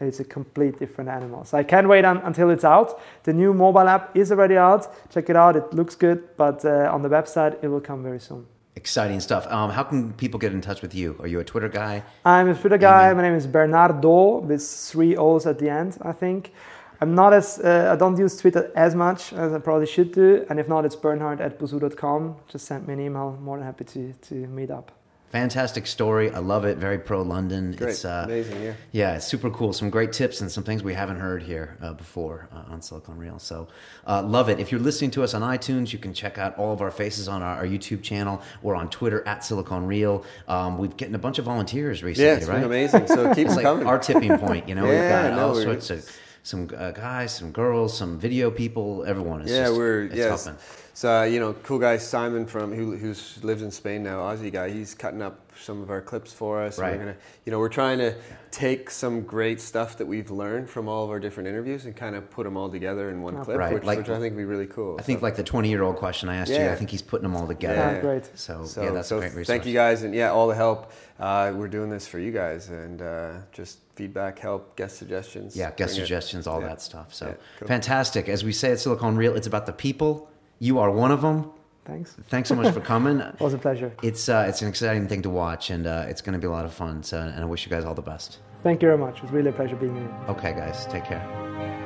It's 0.00 0.20
a 0.20 0.24
complete 0.24 0.78
different 0.78 1.10
animal. 1.10 1.44
So 1.44 1.58
I 1.58 1.64
can't 1.64 1.88
wait 1.88 2.04
un- 2.04 2.18
until 2.18 2.50
it's 2.50 2.64
out. 2.64 3.00
The 3.24 3.32
new 3.32 3.52
mobile 3.52 3.88
app 3.88 4.16
is 4.16 4.30
already 4.30 4.56
out. 4.56 4.86
Check 5.10 5.28
it 5.28 5.34
out. 5.34 5.56
It 5.56 5.74
looks 5.74 5.96
good, 5.96 6.36
but 6.36 6.64
uh, 6.64 6.88
on 6.92 7.02
the 7.02 7.08
website 7.08 7.56
it 7.64 7.68
will 7.68 7.80
come 7.80 8.04
very 8.04 8.20
soon. 8.20 8.46
Exciting 8.78 9.18
stuff. 9.18 9.44
Um, 9.48 9.70
how 9.70 9.82
can 9.82 10.12
people 10.12 10.38
get 10.38 10.52
in 10.52 10.60
touch 10.60 10.82
with 10.82 10.94
you? 10.94 11.16
Are 11.18 11.26
you 11.26 11.40
a 11.40 11.44
Twitter 11.44 11.68
guy? 11.68 12.04
I'm 12.24 12.48
a 12.48 12.54
Twitter 12.54 12.78
guy. 12.78 13.12
My 13.12 13.22
name 13.22 13.34
is 13.34 13.44
Bernardo 13.44 14.38
with 14.38 14.62
three 14.62 15.16
O's 15.16 15.46
at 15.46 15.58
the 15.58 15.68
end, 15.68 15.98
I 16.02 16.12
think. 16.12 16.52
I'm 17.00 17.12
not 17.12 17.32
as, 17.32 17.58
uh, 17.58 17.90
I 17.92 17.96
don't 17.96 18.16
use 18.16 18.36
Twitter 18.40 18.70
as 18.76 18.94
much 18.94 19.32
as 19.32 19.52
I 19.52 19.58
probably 19.58 19.86
should 19.86 20.12
do. 20.12 20.46
And 20.48 20.60
if 20.60 20.68
not, 20.68 20.84
it's 20.84 20.94
bernhard 20.94 21.40
at 21.40 21.58
busuu.com. 21.58 22.36
Just 22.46 22.66
send 22.66 22.86
me 22.86 22.94
an 22.94 23.00
email. 23.00 23.34
I'm 23.36 23.42
more 23.42 23.56
than 23.56 23.66
happy 23.66 23.82
to, 23.84 24.12
to 24.12 24.34
meet 24.46 24.70
up. 24.70 24.97
Fantastic 25.30 25.86
story. 25.86 26.30
I 26.30 26.38
love 26.38 26.64
it. 26.64 26.78
Very 26.78 26.98
pro 26.98 27.20
London. 27.20 27.72
Great. 27.72 27.90
It's 27.90 28.04
uh, 28.06 28.22
Amazing, 28.24 28.62
yeah. 28.62 28.72
Yeah, 28.92 29.16
it's 29.16 29.26
super 29.26 29.50
cool. 29.50 29.74
Some 29.74 29.90
great 29.90 30.12
tips 30.12 30.40
and 30.40 30.50
some 30.50 30.64
things 30.64 30.82
we 30.82 30.94
haven't 30.94 31.20
heard 31.20 31.42
here 31.42 31.76
uh, 31.82 31.92
before 31.92 32.48
uh, 32.50 32.72
on 32.72 32.80
Silicon 32.80 33.18
Reel. 33.18 33.38
So, 33.38 33.68
uh, 34.06 34.22
love 34.22 34.48
it. 34.48 34.58
If 34.58 34.72
you're 34.72 34.80
listening 34.80 35.10
to 35.12 35.22
us 35.22 35.34
on 35.34 35.42
iTunes, 35.42 35.92
you 35.92 35.98
can 35.98 36.14
check 36.14 36.38
out 36.38 36.56
all 36.56 36.72
of 36.72 36.80
our 36.80 36.90
faces 36.90 37.28
on 37.28 37.42
our, 37.42 37.56
our 37.56 37.66
YouTube 37.66 38.02
channel 38.02 38.40
or 38.62 38.74
on 38.74 38.88
Twitter 38.88 39.22
at 39.28 39.44
Silicon 39.44 39.86
Reel. 39.86 40.24
Um, 40.48 40.78
we've 40.78 40.96
getting 40.96 41.14
a 41.14 41.18
bunch 41.18 41.38
of 41.38 41.44
volunteers 41.44 42.02
recently, 42.02 42.26
Yeah, 42.30 42.36
it's 42.36 42.46
right? 42.46 42.56
been 42.56 42.64
amazing. 42.64 43.06
So 43.06 43.34
keep 43.34 43.48
like 43.58 43.62
coming. 43.64 43.86
our 43.86 43.98
tipping 43.98 44.38
point. 44.38 44.66
You 44.66 44.76
know, 44.76 44.84
we've 44.84 44.94
Yeah, 44.94 45.28
got 45.28 45.36
no, 45.36 45.48
all 45.48 45.54
sorts 45.56 45.90
of 45.90 46.10
some 46.42 46.70
uh, 46.74 46.92
guys, 46.92 47.34
some 47.34 47.52
girls, 47.52 47.94
some 47.94 48.18
video 48.18 48.50
people. 48.50 49.04
Everyone 49.06 49.42
is 49.42 49.50
yeah, 49.50 49.64
just, 49.66 49.76
we're 49.76 50.04
it's 50.04 50.14
yes. 50.14 50.44
helping. 50.46 50.60
So 50.98 51.22
you 51.22 51.38
know, 51.38 51.52
cool 51.62 51.78
guy 51.78 51.96
Simon 51.96 52.44
from 52.44 52.72
who 52.74 52.96
who's 52.96 53.38
lives 53.44 53.62
in 53.62 53.70
Spain 53.70 54.02
now, 54.02 54.18
Aussie 54.18 54.52
guy. 54.52 54.68
He's 54.68 54.94
cutting 54.96 55.22
up 55.22 55.52
some 55.56 55.80
of 55.80 55.90
our 55.90 56.00
clips 56.00 56.32
for 56.32 56.60
us. 56.60 56.76
and 56.76 56.82
Right. 56.82 56.92
We're 56.94 56.98
gonna, 57.04 57.16
you 57.44 57.52
know, 57.52 57.60
we're 57.60 57.68
trying 57.68 57.98
to 57.98 58.16
take 58.50 58.90
some 58.90 59.20
great 59.20 59.60
stuff 59.60 59.96
that 59.98 60.06
we've 60.06 60.32
learned 60.32 60.68
from 60.68 60.88
all 60.88 61.04
of 61.04 61.10
our 61.10 61.20
different 61.20 61.48
interviews 61.48 61.84
and 61.84 61.94
kind 61.94 62.16
of 62.16 62.28
put 62.30 62.42
them 62.42 62.56
all 62.56 62.68
together 62.68 63.10
in 63.10 63.22
one 63.22 63.36
Oh, 63.36 63.44
clip, 63.44 63.58
Right, 63.58 63.74
which, 63.74 63.84
like- 63.84 63.98
which 63.98 64.08
I 64.08 64.18
think 64.18 64.34
would 64.34 64.38
be 64.40 64.44
really 64.44 64.66
cool. 64.66 64.96
I 64.98 65.02
think 65.02 65.22
like 65.22 65.36
the 65.36 65.44
20 65.44 65.68
year 65.68 65.84
old 65.84 65.94
question 65.94 66.28
I 66.28 66.34
asked 66.34 66.50
you, 66.50 66.56
Yeah. 66.56 66.72
I 66.72 66.74
think 66.74 66.90
he's 66.90 67.02
putting 67.02 67.22
them 67.22 67.36
all 67.36 67.46
together. 67.46 67.76
Yeah. 67.76 67.94
Ah, 67.98 68.00
great. 68.00 68.28
So, 68.36 68.64
So, 68.64 68.82
yeah, 68.82 68.90
that's 68.90 69.06
so 69.06 69.18
a 69.18 69.20
great 69.20 69.28
resource. 69.36 69.46
thank 69.46 69.66
you 69.66 69.74
guys, 69.74 70.02
and 70.02 70.12
yeah, 70.12 70.32
all 70.32 70.48
the 70.48 70.56
help. 70.56 70.90
Uh, 71.20 71.52
we're 71.54 71.68
doing 71.68 71.90
this 71.90 72.08
for 72.08 72.18
you 72.18 72.32
guys, 72.32 72.70
and 72.70 73.02
uh, 73.02 73.30
just 73.52 73.78
feedback, 73.94 74.40
help, 74.40 74.74
guest 74.74 74.96
suggestions. 74.98 75.54
Yeah, 75.56 75.70
guest 75.70 75.76
Bring 75.76 75.90
it. 75.90 76.06
suggestions, 76.06 76.48
all 76.48 76.60
Yeah. 76.60 76.66
that 76.70 76.82
stuff. 76.82 77.14
So 77.14 77.26
Yeah, 77.26 77.34
cool. 77.60 77.68
fantastic. 77.68 78.28
As 78.28 78.42
we 78.42 78.50
say 78.50 78.72
at 78.72 78.80
Silicon 78.80 79.16
Reel, 79.16 79.36
it's 79.36 79.46
about 79.46 79.66
the 79.66 79.72
people. 79.72 80.28
You 80.58 80.78
are 80.78 80.90
one 80.90 81.10
of 81.10 81.22
them. 81.22 81.50
Thanks. 81.84 82.14
Thanks 82.28 82.48
so 82.50 82.54
much 82.54 82.72
for 82.74 82.80
coming. 82.80 83.20
It 83.40 83.40
was 83.40 83.54
a 83.54 83.58
pleasure. 83.58 83.92
It's 84.02 84.28
uh, 84.28 84.44
it's 84.48 84.60
an 84.62 84.68
exciting 84.68 85.08
thing 85.08 85.22
to 85.22 85.30
watch, 85.30 85.70
and 85.70 85.86
uh, 85.86 86.04
it's 86.08 86.20
going 86.20 86.34
to 86.34 86.38
be 86.38 86.46
a 86.46 86.50
lot 86.50 86.64
of 86.66 86.72
fun. 86.74 87.02
So, 87.02 87.18
and 87.18 87.40
I 87.40 87.44
wish 87.46 87.64
you 87.64 87.70
guys 87.70 87.84
all 87.84 87.94
the 87.94 88.02
best. 88.02 88.38
Thank 88.62 88.82
you 88.82 88.88
very 88.88 88.98
much. 88.98 89.18
It 89.18 89.22
was 89.22 89.32
really 89.32 89.50
a 89.50 89.52
pleasure 89.52 89.76
being 89.76 89.94
here. 89.94 90.10
Okay, 90.28 90.52
guys, 90.52 90.86
take 90.86 91.04
care. 91.04 91.77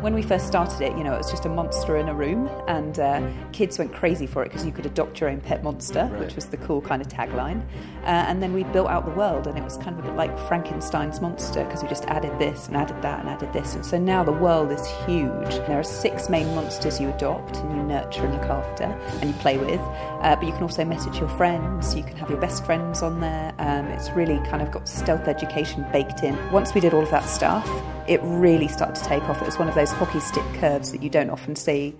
When 0.00 0.14
we 0.14 0.22
first 0.22 0.46
started 0.46 0.80
it, 0.80 0.96
you 0.96 1.04
know, 1.04 1.12
it 1.12 1.18
was 1.18 1.30
just 1.30 1.44
a 1.44 1.48
monster 1.50 1.96
in 1.98 2.08
a 2.08 2.14
room, 2.14 2.48
and 2.68 2.98
uh, 2.98 3.20
kids 3.52 3.78
went 3.78 3.92
crazy 3.92 4.26
for 4.26 4.42
it 4.42 4.46
because 4.48 4.64
you 4.64 4.72
could 4.72 4.86
adopt 4.86 5.20
your 5.20 5.28
own 5.28 5.42
pet 5.42 5.62
monster, 5.62 6.08
Right. 6.10 6.20
which 6.20 6.34
was 6.34 6.46
the 6.46 6.56
cool 6.56 6.80
kind 6.80 7.02
of 7.02 7.08
tagline. 7.08 7.60
Uh, 8.04 8.06
and 8.26 8.42
then 8.42 8.54
we 8.54 8.64
built 8.64 8.88
out 8.88 9.04
the 9.04 9.10
world, 9.10 9.46
and 9.46 9.58
it 9.58 9.62
was 9.62 9.76
kind 9.76 9.98
of 9.98 9.98
a 9.98 10.08
bit 10.08 10.16
like 10.16 10.34
Frankenstein's 10.48 11.20
monster 11.20 11.64
because 11.64 11.82
we 11.82 11.88
just 11.88 12.06
added 12.06 12.36
this 12.38 12.66
and 12.66 12.78
added 12.78 13.00
that 13.02 13.20
and 13.20 13.28
added 13.28 13.52
this. 13.52 13.74
And 13.74 13.84
so 13.84 13.98
now 13.98 14.24
the 14.24 14.32
world 14.32 14.72
is 14.72 14.86
huge. 15.06 15.50
There 15.66 15.78
are 15.78 15.84
six 15.84 16.30
main 16.30 16.46
monsters 16.54 16.98
you 16.98 17.10
adopt 17.10 17.58
and 17.58 17.76
you 17.76 17.82
nurture 17.82 18.24
and 18.24 18.32
look 18.32 18.44
after 18.48 18.84
and 18.84 19.24
you 19.28 19.34
play 19.40 19.58
with. 19.58 19.80
Uh, 19.80 20.34
but 20.36 20.46
you 20.46 20.52
can 20.52 20.62
also 20.62 20.82
message 20.84 21.18
your 21.18 21.28
friends, 21.30 21.94
you 21.94 22.02
can 22.04 22.16
have 22.16 22.30
your 22.30 22.40
best 22.40 22.64
friends 22.64 23.02
on 23.02 23.20
there. 23.20 23.52
Um, 23.58 23.86
it's 23.88 24.08
really 24.12 24.38
kind 24.48 24.62
of 24.62 24.70
got 24.70 24.88
stealth 24.88 25.28
education 25.28 25.84
baked 25.92 26.22
in. 26.22 26.38
Once 26.52 26.72
we 26.74 26.80
did 26.80 26.94
all 26.94 27.02
of 27.02 27.10
that 27.10 27.24
stuff, 27.24 27.68
it 28.08 28.20
really 28.22 28.68
started 28.68 28.96
to 28.96 29.04
take 29.04 29.22
off. 29.24 29.40
It 29.40 29.46
was 29.46 29.58
one 29.58 29.68
of 29.68 29.74
those 29.74 29.90
hockey 29.92 30.20
stick 30.20 30.44
curves 30.54 30.92
that 30.92 31.02
you 31.02 31.10
don't 31.10 31.30
often 31.30 31.56
see. 31.56 31.96